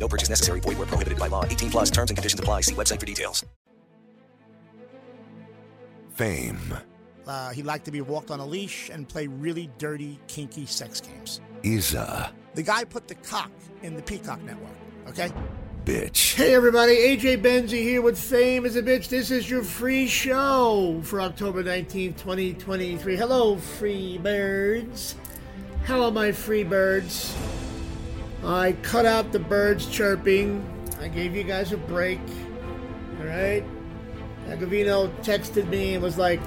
No 0.00 0.08
purchase 0.08 0.30
necessary. 0.30 0.60
Void 0.60 0.78
where 0.78 0.86
prohibited 0.86 1.18
by 1.18 1.28
law. 1.28 1.44
18 1.44 1.70
plus 1.70 1.90
terms 1.90 2.10
and 2.10 2.16
conditions 2.16 2.40
apply. 2.40 2.62
See 2.62 2.74
website 2.74 2.98
for 2.98 3.06
details. 3.06 3.44
Fame 6.10 6.74
Uh, 7.26 7.50
he 7.50 7.62
liked 7.62 7.84
to 7.84 7.90
be 7.90 8.00
walked 8.00 8.30
on 8.30 8.40
a 8.40 8.46
leash 8.46 8.90
and 8.90 9.08
play 9.08 9.26
really 9.26 9.70
dirty, 9.78 10.18
kinky 10.26 10.66
sex 10.66 11.00
games. 11.00 11.40
is 11.62 11.94
a 11.94 12.32
The 12.54 12.62
guy 12.62 12.84
put 12.84 13.06
the 13.06 13.14
cock 13.14 13.52
in 13.82 13.94
the 13.94 14.02
Peacock 14.02 14.42
Network, 14.42 14.76
okay? 15.08 15.30
bitch. 15.84 16.34
Hey 16.34 16.54
everybody, 16.54 16.94
AJ 16.96 17.42
Benzi 17.42 17.82
here 17.82 18.02
with 18.02 18.18
Fame 18.18 18.66
is 18.66 18.76
a 18.76 18.82
Bitch. 18.82 19.08
This 19.08 19.30
is 19.30 19.48
your 19.48 19.62
free 19.62 20.06
show 20.06 21.00
for 21.04 21.20
October 21.20 21.62
19th, 21.62 22.18
2023. 22.18 23.16
Hello, 23.16 23.56
free 23.56 24.18
birds. 24.18 25.14
Hello, 25.84 26.10
my 26.10 26.32
free 26.32 26.64
birds? 26.64 27.34
I 28.44 28.72
cut 28.82 29.06
out 29.06 29.32
the 29.32 29.38
birds 29.38 29.86
chirping. 29.86 30.66
I 31.00 31.08
gave 31.08 31.34
you 31.34 31.44
guys 31.44 31.72
a 31.72 31.76
break. 31.76 32.20
Alright? 33.20 33.64
Agavino 34.46 35.10
texted 35.22 35.68
me 35.68 35.94
and 35.94 36.02
was 36.02 36.18
like, 36.18 36.40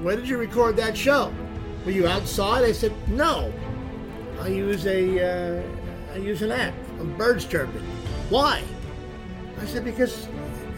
Where 0.00 0.16
did 0.16 0.28
you 0.28 0.38
record 0.38 0.76
that 0.76 0.96
show? 0.96 1.32
Were 1.84 1.90
you 1.90 2.06
outside? 2.06 2.64
I 2.64 2.72
said, 2.72 2.92
No. 3.08 3.52
I 4.40 4.48
use 4.48 4.86
a 4.86 5.60
uh, 5.60 5.62
I 6.14 6.16
use 6.16 6.42
an 6.42 6.50
app 6.50 6.74
of 6.98 7.16
birds 7.18 7.44
chirping. 7.44 7.82
Why? 8.30 8.62
I 9.60 9.66
said 9.66 9.84
because 9.84 10.28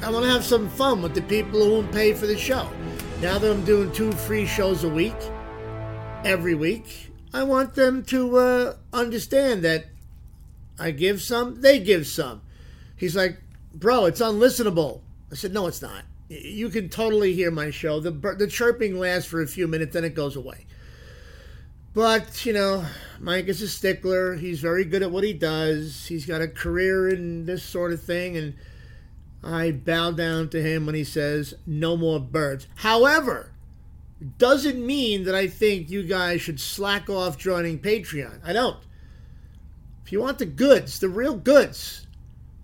I 0.03 0.10
want 0.10 0.25
to 0.25 0.30
have 0.33 0.44
some 0.44 0.69
fun 0.69 1.00
with 1.00 1.14
the 1.14 1.22
people 1.22 1.62
who 1.62 1.72
won't 1.75 1.92
pay 1.92 2.12
for 2.12 2.27
the 2.27 2.36
show. 2.36 2.69
Now 3.20 3.38
that 3.38 3.48
I'm 3.48 3.64
doing 3.64 3.92
two 3.92 4.10
free 4.12 4.47
shows 4.47 4.83
a 4.83 4.88
week, 4.88 5.14
every 6.25 6.56
week, 6.56 7.12
I 7.33 7.44
want 7.44 7.75
them 7.75 8.03
to 8.06 8.36
uh, 8.36 8.75
understand 8.92 9.62
that 9.62 9.86
I 10.78 10.91
give 10.91 11.20
some, 11.23 11.61
they 11.61 11.78
give 11.78 12.06
some. 12.06 12.42
He's 12.97 13.17
like, 13.17 13.39
bro, 13.75 14.06
it's 14.06 14.20
unlistenable. 14.20 15.01
I 15.31 15.34
said, 15.34 15.53
no, 15.53 15.67
it's 15.67 15.83
not. 15.83 16.05
You 16.28 16.69
can 16.70 16.89
totally 16.89 17.34
hear 17.34 17.51
my 17.51 17.70
show. 17.70 18.01
The 18.01 18.11
the 18.11 18.47
chirping 18.47 18.98
lasts 18.98 19.28
for 19.28 19.43
a 19.43 19.47
few 19.47 19.69
minutes, 19.69 19.93
then 19.93 20.05
it 20.05 20.15
goes 20.15 20.37
away. 20.37 20.67
But, 21.95 22.47
you 22.47 22.55
know, 22.55 22.87
Mike 23.20 23.48
is 23.48 23.61
a 23.61 23.69
stickler. 23.69 24.34
He's 24.34 24.61
very 24.61 24.84
good 24.84 25.03
at 25.03 25.11
what 25.11 25.25
he 25.25 25.34
does. 25.34 26.06
He's 26.06 26.25
got 26.25 26.41
a 26.41 26.48
career 26.48 27.09
in 27.09 27.45
this 27.45 27.62
sort 27.62 27.93
of 27.93 28.03
thing. 28.03 28.37
And 28.37 28.55
I 29.45 29.73
bow 29.73 30.12
down 30.12 30.48
to 30.50 30.62
him 30.62 30.87
when 30.87 30.95
he 30.95 31.05
says, 31.05 31.53
no 31.67 31.97
more 31.98 32.19
birds. 32.19 32.67
However, 32.77 33.53
doesn't 34.39 34.84
mean 34.84 35.25
that 35.25 35.34
I 35.34 35.48
think 35.48 35.91
you 35.91 36.03
guys 36.03 36.41
should 36.41 36.61
slack 36.61 37.11
off 37.11 37.37
joining 37.37 37.78
Patreon. 37.78 38.41
I 38.43 38.55
don't. 38.55 38.78
If 40.05 40.12
you 40.12 40.20
want 40.20 40.39
the 40.39 40.47
goods, 40.47 40.98
the 40.98 41.08
real 41.08 41.36
goods, 41.36 42.06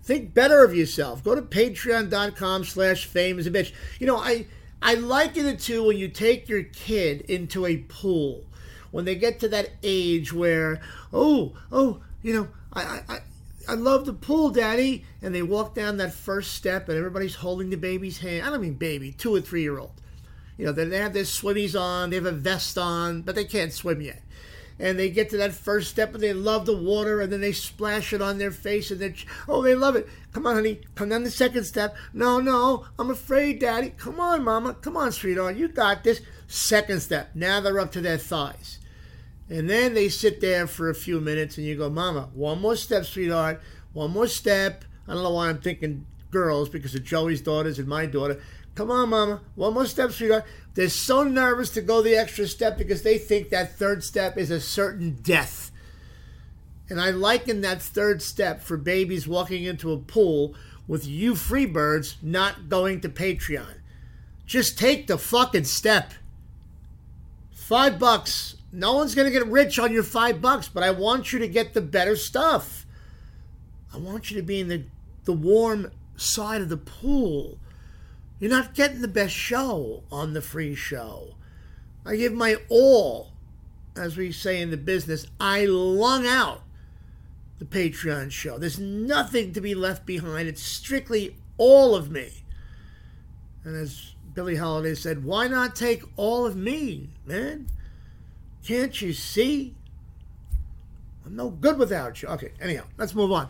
think 0.03 0.33
better 0.33 0.63
of 0.63 0.75
yourself. 0.75 1.23
Go 1.23 1.35
to 1.35 1.41
patreon.com 1.41 2.65
slash 2.65 3.05
fame 3.05 3.39
as 3.39 3.47
a 3.47 3.51
bitch. 3.51 3.71
You 3.99 4.07
know, 4.07 4.17
I, 4.17 4.45
I 4.81 4.95
liken 4.95 5.45
it 5.45 5.59
to 5.61 5.85
when 5.85 5.97
you 5.97 6.07
take 6.07 6.49
your 6.49 6.63
kid 6.63 7.21
into 7.21 7.65
a 7.65 7.77
pool 7.77 8.45
when 8.91 9.05
they 9.05 9.15
get 9.15 9.39
to 9.39 9.47
that 9.49 9.69
age 9.83 10.33
where, 10.33 10.79
oh, 11.13 11.53
oh, 11.71 12.01
you 12.21 12.33
know, 12.33 12.47
I, 12.73 13.01
I, 13.07 13.19
I, 13.67 13.73
love 13.75 14.05
the 14.05 14.13
pool, 14.13 14.49
Daddy, 14.49 15.05
and 15.21 15.33
they 15.33 15.41
walk 15.41 15.75
down 15.75 15.97
that 15.97 16.13
first 16.13 16.53
step, 16.53 16.89
and 16.89 16.97
everybody's 16.97 17.35
holding 17.35 17.69
the 17.69 17.77
baby's 17.77 18.19
hand. 18.19 18.45
I 18.45 18.49
don't 18.49 18.61
mean 18.61 18.73
baby, 18.73 19.11
two 19.11 19.33
or 19.33 19.41
three 19.41 19.61
year 19.61 19.79
old. 19.79 19.91
You 20.57 20.65
know, 20.65 20.71
they 20.71 20.97
have 20.97 21.13
their 21.13 21.23
swimmies 21.23 21.79
on, 21.79 22.09
they 22.09 22.17
have 22.17 22.25
a 22.25 22.31
vest 22.31 22.77
on, 22.77 23.21
but 23.21 23.35
they 23.35 23.45
can't 23.45 23.71
swim 23.71 24.01
yet. 24.01 24.21
And 24.79 24.97
they 24.97 25.09
get 25.09 25.29
to 25.31 25.37
that 25.37 25.53
first 25.53 25.89
step, 25.89 26.13
and 26.13 26.23
they 26.23 26.31
love 26.31 26.65
the 26.65 26.77
water, 26.77 27.19
and 27.19 27.31
then 27.31 27.41
they 27.41 27.51
splash 27.51 28.13
it 28.13 28.21
on 28.21 28.37
their 28.37 28.51
face, 28.51 28.91
and 28.91 28.99
they, 28.99 29.13
oh, 29.47 29.61
they 29.61 29.75
love 29.75 29.97
it. 29.97 30.07
Come 30.31 30.47
on, 30.47 30.55
honey, 30.55 30.79
come 30.95 31.09
down 31.09 31.23
the 31.23 31.31
second 31.31 31.65
step. 31.65 31.95
No, 32.13 32.39
no, 32.39 32.85
I'm 32.97 33.09
afraid, 33.09 33.59
Daddy. 33.59 33.89
Come 33.97 34.19
on, 34.19 34.43
Mama, 34.43 34.75
come 34.75 34.95
on, 34.95 35.11
sweetheart, 35.11 35.57
you 35.57 35.67
got 35.67 36.03
this. 36.03 36.21
Second 36.47 37.01
step. 37.01 37.29
Now 37.35 37.59
they're 37.59 37.79
up 37.79 37.91
to 37.91 38.01
their 38.01 38.17
thighs. 38.17 38.79
And 39.49 39.69
then 39.69 39.93
they 39.93 40.09
sit 40.09 40.41
there 40.41 40.65
for 40.65 40.89
a 40.89 40.95
few 40.95 41.19
minutes 41.19 41.57
and 41.57 41.65
you 41.65 41.75
go, 41.75 41.89
Mama, 41.89 42.29
one 42.33 42.59
more 42.59 42.75
step, 42.75 43.05
sweetheart. 43.05 43.61
One 43.93 44.11
more 44.11 44.27
step. 44.27 44.83
I 45.07 45.13
don't 45.13 45.23
know 45.23 45.33
why 45.33 45.49
I'm 45.49 45.59
thinking 45.59 46.05
girls 46.31 46.69
because 46.69 46.93
of 46.95 47.03
Joey's 47.03 47.41
daughters 47.41 47.79
and 47.79 47.87
my 47.87 48.05
daughter. 48.05 48.41
Come 48.79 48.91
on, 48.91 49.09
Mama. 49.09 49.41
One 49.55 49.73
more 49.73 49.85
step, 49.85 50.13
sweetheart. 50.13 50.45
They're 50.73 50.87
so 50.87 51.23
nervous 51.23 51.69
to 51.71 51.81
go 51.81 52.01
the 52.01 52.15
extra 52.15 52.47
step 52.47 52.77
because 52.77 53.01
they 53.01 53.17
think 53.17 53.49
that 53.49 53.75
third 53.75 54.05
step 54.05 54.37
is 54.37 54.51
a 54.51 54.61
certain 54.61 55.17
death. 55.21 55.69
And 56.89 57.01
I 57.01 57.09
liken 57.09 57.59
that 57.59 57.81
third 57.81 58.21
step 58.21 58.61
for 58.61 58.77
babies 58.77 59.27
walking 59.27 59.65
into 59.65 59.91
a 59.91 59.97
pool 59.97 60.55
with 60.87 61.05
you 61.05 61.33
freebirds 61.33 62.23
not 62.23 62.69
going 62.69 63.01
to 63.01 63.09
Patreon. 63.09 63.79
Just 64.45 64.79
take 64.79 65.07
the 65.07 65.17
fucking 65.17 65.65
step. 65.65 66.13
Five 67.51 67.99
bucks. 67.99 68.55
No 68.71 68.93
one's 68.93 69.13
going 69.13 69.29
to 69.29 69.37
get 69.37 69.45
rich 69.45 69.77
on 69.77 69.91
your 69.91 70.03
five 70.03 70.39
bucks, 70.39 70.69
but 70.69 70.83
I 70.83 70.91
want 70.91 71.33
you 71.33 71.39
to 71.39 71.49
get 71.49 71.73
the 71.73 71.81
better 71.81 72.15
stuff. 72.15 72.85
I 73.93 73.97
want 73.97 74.31
you 74.31 74.37
to 74.37 74.43
be 74.43 74.61
in 74.61 74.69
the, 74.69 74.85
the 75.25 75.33
warm 75.33 75.91
side 76.15 76.61
of 76.61 76.69
the 76.69 76.77
pool. 76.77 77.59
You're 78.39 78.51
not 78.51 78.73
getting 78.73 79.01
the 79.01 79.07
best 79.07 79.33
show 79.33 80.03
on 80.11 80.33
the 80.33 80.41
free 80.41 80.75
show. 80.75 81.35
I 82.05 82.15
give 82.15 82.33
my 82.33 82.55
all, 82.69 83.33
as 83.95 84.15
we 84.15 84.31
say 84.31 84.61
in 84.61 84.71
the 84.71 84.77
business, 84.77 85.27
I 85.39 85.65
lung 85.65 86.25
out 86.25 86.61
the 87.59 87.65
Patreon 87.65 88.31
show. 88.31 88.57
There's 88.57 88.79
nothing 88.79 89.51
to 89.53 89.61
be 89.61 89.75
left 89.75 90.05
behind. 90.05 90.47
It's 90.47 90.63
strictly 90.63 91.35
all 91.57 91.95
of 91.95 92.09
me. 92.09 92.45
And 93.65 93.75
as 93.75 94.15
Billie 94.33 94.55
Holiday 94.55 94.95
said, 94.95 95.25
why 95.25 95.47
not 95.47 95.75
take 95.75 96.03
all 96.15 96.45
of 96.45 96.55
me, 96.55 97.09
man? 97.25 97.67
Can't 98.65 99.01
you 99.01 99.11
see? 99.11 99.75
I'm 101.25 101.35
no 101.35 101.49
good 101.49 101.77
without 101.77 102.21
you. 102.21 102.29
Okay, 102.29 102.51
anyhow, 102.61 102.85
let's 102.97 103.13
move 103.13 103.31
on. 103.33 103.49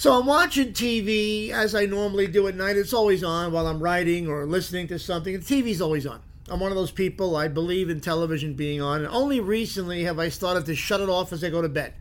So 0.00 0.18
I'm 0.18 0.24
watching 0.24 0.72
TV 0.72 1.50
as 1.50 1.74
I 1.74 1.84
normally 1.84 2.26
do 2.26 2.48
at 2.48 2.54
night. 2.54 2.78
It's 2.78 2.94
always 2.94 3.22
on 3.22 3.52
while 3.52 3.66
I'm 3.66 3.82
writing 3.82 4.28
or 4.28 4.46
listening 4.46 4.88
to 4.88 4.98
something. 4.98 5.34
The 5.34 5.40
TV's 5.40 5.82
always 5.82 6.06
on. 6.06 6.22
I'm 6.48 6.58
one 6.58 6.72
of 6.72 6.78
those 6.78 6.90
people, 6.90 7.36
I 7.36 7.48
believe 7.48 7.90
in 7.90 8.00
television 8.00 8.54
being 8.54 8.80
on, 8.80 9.00
and 9.04 9.08
only 9.08 9.40
recently 9.40 10.04
have 10.04 10.18
I 10.18 10.30
started 10.30 10.64
to 10.64 10.74
shut 10.74 11.02
it 11.02 11.10
off 11.10 11.34
as 11.34 11.44
I 11.44 11.50
go 11.50 11.60
to 11.60 11.68
bed. 11.68 11.92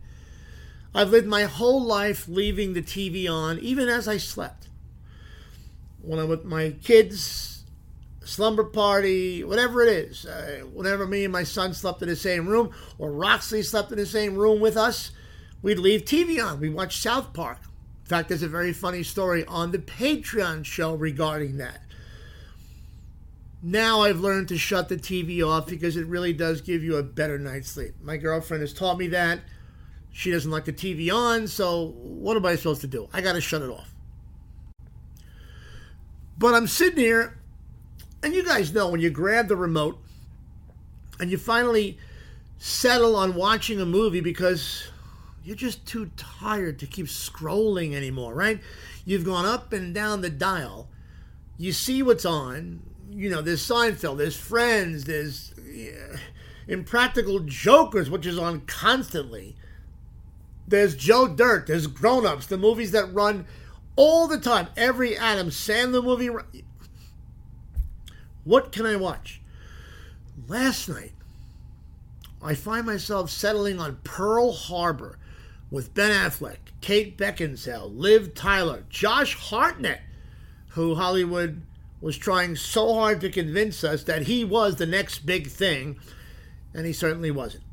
I've 0.96 1.10
lived 1.10 1.28
my 1.28 1.44
whole 1.44 1.84
life 1.84 2.26
leaving 2.30 2.72
the 2.72 2.82
TV 2.82 3.30
on, 3.30 3.60
even 3.60 3.90
as 3.90 4.08
I 4.08 4.16
slept. 4.16 4.70
When 6.02 6.20
I'm 6.20 6.30
with 6.30 6.46
my 6.46 6.76
kids, 6.81 7.66
slumber 8.24 8.64
party, 8.64 9.44
whatever 9.44 9.81
it 9.84 9.90
is, 9.90 10.26
uh, 10.26 10.62
whenever 10.72 11.06
me 11.06 11.26
and 11.26 11.34
my 11.34 11.44
son 11.44 11.74
slept 11.74 12.02
in 12.02 12.08
the 12.08 12.16
same 12.16 12.48
room, 12.48 12.70
or 12.98 13.12
Roxley 13.12 13.62
slept 13.62 13.92
in 13.92 13.98
the 13.98 14.06
same 14.06 14.36
room 14.36 14.62
with 14.62 14.78
us, 14.78 15.12
we'd 15.62 15.80
leave 15.80 16.06
TV 16.06 16.42
on. 16.42 16.62
We'd 16.62 16.74
watch 16.74 17.02
South 17.02 17.34
Park. 17.34 17.60
In 18.09 18.18
fact, 18.18 18.30
there's 18.30 18.42
a 18.42 18.47
very 18.47 18.74
funny 18.74 19.03
story 19.03 19.46
on 19.46 19.70
the 19.70 19.78
Patreon 19.78 20.66
show 20.66 20.96
regarding 20.96 21.58
that. 21.58 21.84
Now 23.62 24.01
I've 24.01 24.19
learned 24.19 24.48
to 24.48 24.57
shut 24.57 24.89
the 24.89 24.95
TV 24.95 25.48
off 25.48 25.68
because 25.68 25.95
it 25.95 26.07
really 26.07 26.34
does 26.34 26.62
give 26.62 26.84
you 26.84 26.95
a 26.95 27.04
better 27.04 27.38
night's 27.38 27.69
sleep. 27.69 27.94
My 28.01 28.18
girlfriend 28.18 28.62
has 28.62 28.74
taught 28.74 28.98
me 28.98 29.10
that. 29.10 29.42
She 30.12 30.31
doesn't 30.31 30.50
like 30.50 30.66
the 30.66 30.74
TV 30.74 31.13
on, 31.13 31.45
so 31.48 31.94
what 32.00 32.36
am 32.36 32.48
I 32.48 32.56
supposed 32.56 32.81
to 32.81 32.88
do? 32.88 33.07
I 33.13 33.22
got 33.22 33.34
to 33.34 33.42
shut 33.42 33.62
it 33.62 33.69
off. 33.69 33.94
But 36.36 36.56
I'm 36.56 36.66
sitting 36.66 36.98
here, 36.98 37.38
and 38.24 38.34
you 38.34 38.44
guys 38.44 38.74
know 38.74 38.89
when 38.89 39.01
you 39.01 39.12
grab 39.12 39.50
the 39.50 39.56
remote 39.56 40.00
and 41.19 41.30
you 41.30 41.38
finally 41.38 42.00
settle 42.57 43.16
on 43.16 43.36
watching 43.36 43.80
a 43.80 43.86
movie 43.86 44.22
because 44.22 44.89
you're 45.50 45.56
just 45.56 45.84
too 45.88 46.12
tired 46.16 46.78
to 46.78 46.86
keep 46.86 47.07
scrolling 47.07 47.96
anymore, 47.96 48.36
right? 48.36 48.62
You've 49.04 49.25
gone 49.25 49.48
up 49.48 49.74
and 49.74 49.96
down 49.96 50.22
the 50.22 50.30
dial. 50.30 50.90
You 51.57 51.72
see 51.72 52.04
what's 52.04 52.24
on. 52.24 52.81
You 53.10 53.31
know, 53.31 53.42
there's 53.42 53.68
Seinfeld, 53.68 54.19
there's 54.19 54.38
Friends, 54.38 55.06
there's 55.06 55.56
yeah, 55.66 56.18
Impractical 56.68 57.40
Jokers, 57.40 58.12
which 58.12 58.28
is 58.28 58.38
on 58.38 58.62
constantly. 58.68 59.56
There's 60.68 60.96
Joe 60.96 61.28
Dirt, 61.28 61.66
there's 61.66 61.88
Grown 61.88 62.28
Ups, 62.28 62.46
the 62.46 62.56
movies 62.56 62.92
that 62.92 63.12
run 63.12 63.48
all 63.96 64.28
the 64.28 64.40
time. 64.40 64.68
Every 64.78 65.18
Adam 65.18 65.50
Sandler 65.50 66.04
movie. 66.04 66.30
What 68.44 68.72
can 68.72 68.86
I 68.86 68.98
watch? 68.98 69.42
Last 70.48 70.88
night, 70.88 71.13
I 72.40 72.54
find 72.54 72.86
myself 72.86 73.31
settling 73.31 73.80
on 73.80 73.96
Pearl 74.04 74.51
Harbor 74.51 75.18
with 75.71 75.94
Ben 75.94 76.12
Affleck, 76.12 76.57
Kate 76.81 77.18
Beckinsale, 77.18 77.95
Liv 77.95 78.33
Tyler, 78.33 78.86
Josh 78.89 79.36
Hartnett, 79.36 80.01
who 80.69 80.95
Hollywood 80.95 81.62
was 82.01 82.18
trying 82.18 82.56
so 82.56 82.94
hard 82.94 83.21
to 83.21 83.30
convince 83.30 83.83
us 83.83 84.04
that 84.04 84.24
he 84.24 84.44
was 84.45 84.75
the 84.75 84.86
next 84.86 85.25
big 85.25 85.48
thing, 85.48 86.00
and 86.74 86.86
he 86.86 86.94
certainly 86.94 87.31
wasn't. 87.31 87.63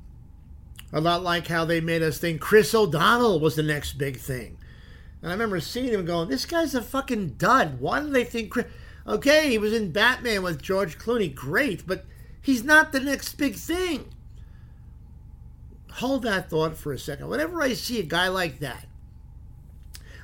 A 0.92 1.00
lot 1.00 1.22
like 1.22 1.48
how 1.48 1.64
they 1.64 1.80
made 1.80 2.02
us 2.02 2.18
think 2.18 2.40
Chris 2.40 2.74
O'Donnell 2.74 3.40
was 3.40 3.56
the 3.56 3.62
next 3.62 3.98
big 3.98 4.18
thing. 4.18 4.56
And 5.20 5.30
I 5.30 5.34
remember 5.34 5.60
seeing 5.60 5.92
him 5.92 6.04
going, 6.04 6.28
this 6.28 6.46
guy's 6.46 6.74
a 6.74 6.82
fucking 6.82 7.30
dud. 7.38 7.80
Why 7.80 8.00
do 8.00 8.10
they 8.10 8.24
think 8.24 8.50
Chris... 8.50 8.66
Okay, 9.06 9.50
he 9.50 9.58
was 9.58 9.72
in 9.72 9.92
Batman 9.92 10.42
with 10.42 10.62
George 10.62 10.98
Clooney. 10.98 11.32
Great, 11.32 11.86
but 11.86 12.04
he's 12.40 12.64
not 12.64 12.92
the 12.92 13.00
next 13.00 13.34
big 13.34 13.54
thing. 13.54 14.12
Hold 15.96 16.24
that 16.24 16.50
thought 16.50 16.76
for 16.76 16.92
a 16.92 16.98
second. 16.98 17.28
Whenever 17.28 17.62
I 17.62 17.72
see 17.72 17.98
a 18.00 18.04
guy 18.04 18.28
like 18.28 18.58
that, 18.58 18.86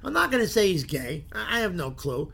I'm 0.05 0.13
not 0.13 0.31
going 0.31 0.43
to 0.43 0.49
say 0.49 0.71
he's 0.71 0.85
gay. 0.85 1.25
I 1.33 1.61
have 1.61 1.75
no 1.75 1.91
clue. 1.91 2.31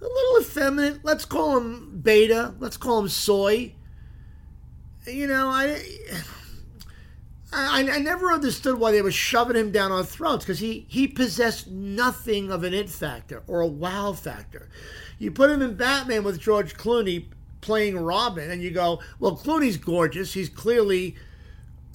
A 0.00 0.04
little 0.04 0.40
effeminate. 0.40 1.04
Let's 1.04 1.26
call 1.26 1.58
him 1.58 2.00
beta. 2.00 2.54
Let's 2.58 2.78
call 2.78 3.00
him 3.00 3.08
soy. 3.08 3.74
You 5.06 5.26
know, 5.26 5.48
I. 5.48 5.82
I, 7.50 7.80
I 7.90 7.98
never 7.98 8.30
understood 8.30 8.78
why 8.78 8.92
they 8.92 9.00
were 9.00 9.10
shoving 9.10 9.56
him 9.56 9.70
down 9.70 9.90
our 9.90 10.04
throats 10.04 10.44
because 10.44 10.58
he, 10.58 10.84
he 10.86 11.08
possessed 11.08 11.66
nothing 11.66 12.52
of 12.52 12.62
an 12.62 12.74
it 12.74 12.90
factor 12.90 13.42
or 13.46 13.60
a 13.60 13.66
wow 13.66 14.12
factor. 14.12 14.68
You 15.18 15.30
put 15.30 15.50
him 15.50 15.62
in 15.62 15.74
Batman 15.74 16.24
with 16.24 16.38
George 16.38 16.76
Clooney 16.76 17.24
playing 17.62 17.98
Robin, 17.98 18.50
and 18.50 18.62
you 18.62 18.70
go, 18.70 19.00
well, 19.18 19.34
Clooney's 19.34 19.78
gorgeous. 19.78 20.34
He's 20.34 20.50
clearly 20.50 21.16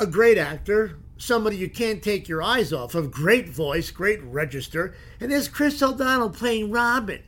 a 0.04 0.08
great 0.08 0.38
actor, 0.38 0.98
somebody 1.18 1.56
you 1.56 1.70
can't 1.70 2.04
take 2.04 2.28
your 2.28 2.44
eyes 2.44 2.74
off 2.74 2.94
of. 2.94 3.10
Great 3.10 3.50
voice, 3.50 3.90
great 3.90 4.22
register. 4.22 4.94
And 5.20 5.32
there's 5.32 5.48
Chris 5.48 5.82
O'Donnell 5.82 6.30
playing 6.30 6.72
Robin. 6.72 7.24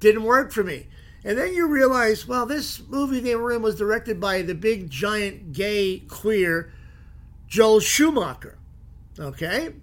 Didn't 0.00 0.24
work 0.24 0.50
for 0.50 0.64
me. 0.64 0.88
And 1.22 1.36
then 1.36 1.54
you 1.54 1.66
realize, 1.66 2.26
well, 2.26 2.46
this 2.46 2.80
movie 2.88 3.20
they 3.20 3.36
were 3.36 3.52
in 3.52 3.60
was 3.60 3.76
directed 3.76 4.20
by 4.20 4.42
the 4.42 4.54
big, 4.54 4.88
giant, 4.88 5.52
gay, 5.52 6.00
queer 6.08 6.72
Joel 7.46 7.80
Schumacher. 7.80 8.58
Okay? 9.18 9.74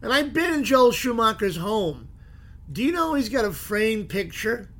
And 0.00 0.12
I've 0.12 0.32
been 0.32 0.54
in 0.54 0.64
Joel 0.64 0.92
Schumacher's 0.92 1.56
home. 1.56 2.08
Do 2.72 2.82
you 2.82 2.92
know 2.92 3.14
he's 3.14 3.28
got 3.28 3.44
a 3.44 3.52
framed 3.52 4.08
picture 4.08 4.70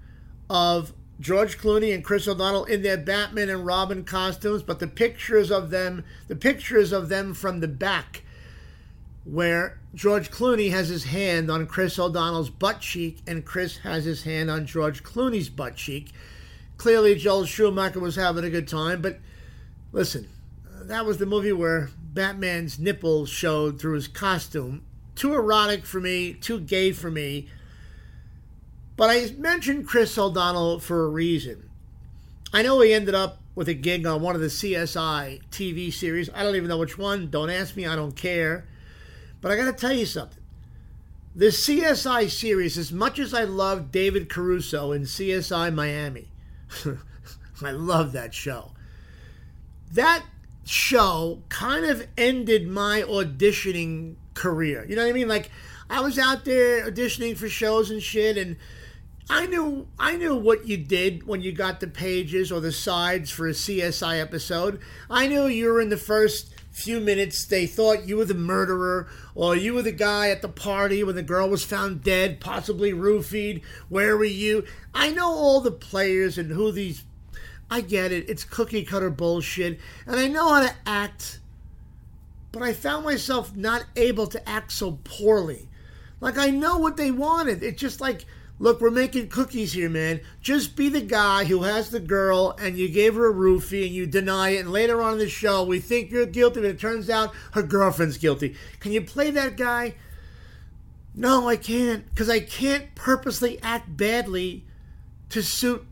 of 0.48 0.92
George 1.20 1.58
Clooney 1.58 1.94
and 1.94 2.04
Chris 2.04 2.26
O'Donnell 2.26 2.64
in 2.64 2.82
their 2.82 2.96
Batman 2.96 3.48
and 3.48 3.64
Robin 3.64 4.04
costumes, 4.04 4.62
but 4.62 4.80
the 4.80 4.86
pictures 4.86 5.50
of 5.50 5.70
them, 5.70 6.04
the 6.28 6.36
pictures 6.36 6.92
of 6.92 7.08
them 7.08 7.34
from 7.34 7.60
the 7.60 7.68
back, 7.68 8.22
where 9.24 9.78
George 9.94 10.30
Clooney 10.30 10.70
has 10.70 10.88
his 10.88 11.04
hand 11.04 11.50
on 11.50 11.66
Chris 11.66 11.98
O'Donnell's 11.98 12.50
butt 12.50 12.80
cheek 12.80 13.18
and 13.26 13.44
Chris 13.44 13.78
has 13.78 14.04
his 14.04 14.24
hand 14.24 14.50
on 14.50 14.66
George 14.66 15.02
Clooney's 15.02 15.48
butt 15.48 15.76
cheek. 15.76 16.10
Clearly, 16.76 17.14
Joel 17.14 17.46
Schumacher 17.46 18.00
was 18.00 18.16
having 18.16 18.44
a 18.44 18.50
good 18.50 18.66
time, 18.68 19.00
but 19.00 19.20
listen, 19.92 20.28
that 20.82 21.06
was 21.06 21.18
the 21.18 21.26
movie 21.26 21.52
where 21.52 21.90
Batman's 22.12 22.78
nipples 22.78 23.30
showed 23.30 23.80
through 23.80 23.94
his 23.94 24.08
costume. 24.08 24.82
Too 25.14 25.32
erotic 25.32 25.86
for 25.86 26.00
me, 26.00 26.34
too 26.34 26.58
gay 26.60 26.90
for 26.92 27.10
me. 27.10 27.48
But 28.96 29.10
I 29.10 29.34
mentioned 29.36 29.88
Chris 29.88 30.16
O'Donnell 30.16 30.78
for 30.78 31.04
a 31.04 31.08
reason. 31.08 31.68
I 32.52 32.62
know 32.62 32.80
he 32.80 32.92
ended 32.92 33.14
up 33.14 33.40
with 33.54 33.68
a 33.68 33.74
gig 33.74 34.06
on 34.06 34.22
one 34.22 34.34
of 34.34 34.40
the 34.40 34.48
CSI 34.48 35.42
TV 35.50 35.92
series. 35.92 36.30
I 36.34 36.42
don't 36.42 36.56
even 36.56 36.68
know 36.68 36.78
which 36.78 36.98
one. 36.98 37.30
Don't 37.30 37.50
ask 37.50 37.76
me, 37.76 37.86
I 37.86 37.96
don't 37.96 38.14
care. 38.14 38.66
But 39.40 39.50
I 39.50 39.56
got 39.56 39.66
to 39.66 39.72
tell 39.72 39.92
you 39.92 40.06
something. 40.06 40.42
The 41.34 41.46
CSI 41.46 42.30
series, 42.30 42.78
as 42.78 42.92
much 42.92 43.18
as 43.18 43.34
I 43.34 43.42
love 43.42 43.90
David 43.90 44.28
Caruso 44.28 44.92
in 44.92 45.02
CSI 45.02 45.74
Miami, 45.74 46.28
I 47.62 47.72
love 47.72 48.12
that 48.12 48.32
show. 48.34 48.70
That 49.92 50.24
show 50.64 51.42
kind 51.48 51.84
of 51.84 52.06
ended 52.16 52.68
my 52.68 53.02
auditioning 53.02 54.14
career. 54.34 54.86
You 54.88 54.96
know 54.96 55.02
what 55.02 55.10
I 55.10 55.12
mean? 55.12 55.28
Like 55.28 55.50
I 55.90 56.00
was 56.00 56.18
out 56.18 56.44
there 56.44 56.88
auditioning 56.88 57.36
for 57.36 57.48
shows 57.48 57.90
and 57.90 58.02
shit 58.02 58.36
and 58.36 58.56
I 59.28 59.46
knew 59.46 59.88
I 59.98 60.16
knew 60.16 60.36
what 60.36 60.66
you 60.66 60.76
did 60.76 61.26
when 61.26 61.40
you 61.40 61.52
got 61.52 61.80
the 61.80 61.86
pages 61.86 62.52
or 62.52 62.60
the 62.60 62.72
sides 62.72 63.30
for 63.30 63.46
a 63.46 63.52
CSI 63.52 64.20
episode. 64.20 64.80
I 65.08 65.26
knew 65.26 65.46
you 65.46 65.72
were 65.72 65.80
in 65.80 65.88
the 65.88 65.96
first 65.96 66.54
few 66.70 66.98
minutes 66.98 67.44
they 67.44 67.66
thought 67.66 68.08
you 68.08 68.16
were 68.16 68.24
the 68.24 68.34
murderer 68.34 69.08
or 69.36 69.54
you 69.54 69.72
were 69.72 69.82
the 69.82 69.92
guy 69.92 70.28
at 70.30 70.42
the 70.42 70.48
party 70.48 71.04
when 71.04 71.14
the 71.14 71.22
girl 71.22 71.48
was 71.48 71.64
found 71.64 72.02
dead, 72.02 72.40
possibly 72.40 72.92
roofied. 72.92 73.62
Where 73.88 74.16
were 74.16 74.24
you? 74.24 74.64
I 74.92 75.10
know 75.10 75.28
all 75.28 75.60
the 75.60 75.70
players 75.70 76.36
and 76.36 76.50
who 76.50 76.72
these 76.72 77.04
I 77.70 77.80
get 77.80 78.12
it. 78.12 78.28
It's 78.28 78.44
cookie 78.44 78.84
cutter 78.84 79.10
bullshit. 79.10 79.80
And 80.06 80.16
I 80.16 80.28
know 80.28 80.52
how 80.52 80.62
to 80.62 80.74
act. 80.86 81.40
But 82.52 82.62
I 82.62 82.72
found 82.72 83.04
myself 83.04 83.56
not 83.56 83.86
able 83.96 84.26
to 84.28 84.48
act 84.48 84.70
so 84.70 84.98
poorly. 85.02 85.68
Like, 86.20 86.38
I 86.38 86.50
know 86.50 86.78
what 86.78 86.96
they 86.96 87.10
wanted. 87.10 87.62
It's 87.62 87.80
just 87.80 88.00
like, 88.00 88.26
look, 88.58 88.80
we're 88.80 88.90
making 88.90 89.28
cookies 89.28 89.72
here, 89.72 89.90
man. 89.90 90.20
Just 90.40 90.76
be 90.76 90.88
the 90.88 91.00
guy 91.00 91.44
who 91.44 91.62
has 91.62 91.90
the 91.90 92.00
girl 92.00 92.56
and 92.60 92.78
you 92.78 92.88
gave 92.88 93.14
her 93.14 93.30
a 93.30 93.34
roofie 93.34 93.86
and 93.86 93.94
you 93.94 94.06
deny 94.06 94.50
it. 94.50 94.60
And 94.60 94.72
later 94.72 95.02
on 95.02 95.14
in 95.14 95.18
the 95.18 95.28
show, 95.28 95.64
we 95.64 95.80
think 95.80 96.10
you're 96.10 96.26
guilty, 96.26 96.60
but 96.60 96.70
it 96.70 96.80
turns 96.80 97.10
out 97.10 97.34
her 97.52 97.62
girlfriend's 97.62 98.18
guilty. 98.18 98.56
Can 98.80 98.92
you 98.92 99.02
play 99.02 99.30
that 99.30 99.56
guy? 99.56 99.94
No, 101.14 101.48
I 101.48 101.56
can't. 101.56 102.08
Because 102.10 102.30
I 102.30 102.40
can't 102.40 102.94
purposely 102.94 103.60
act 103.62 103.96
badly 103.96 104.64
to 105.30 105.42
suit 105.42 105.84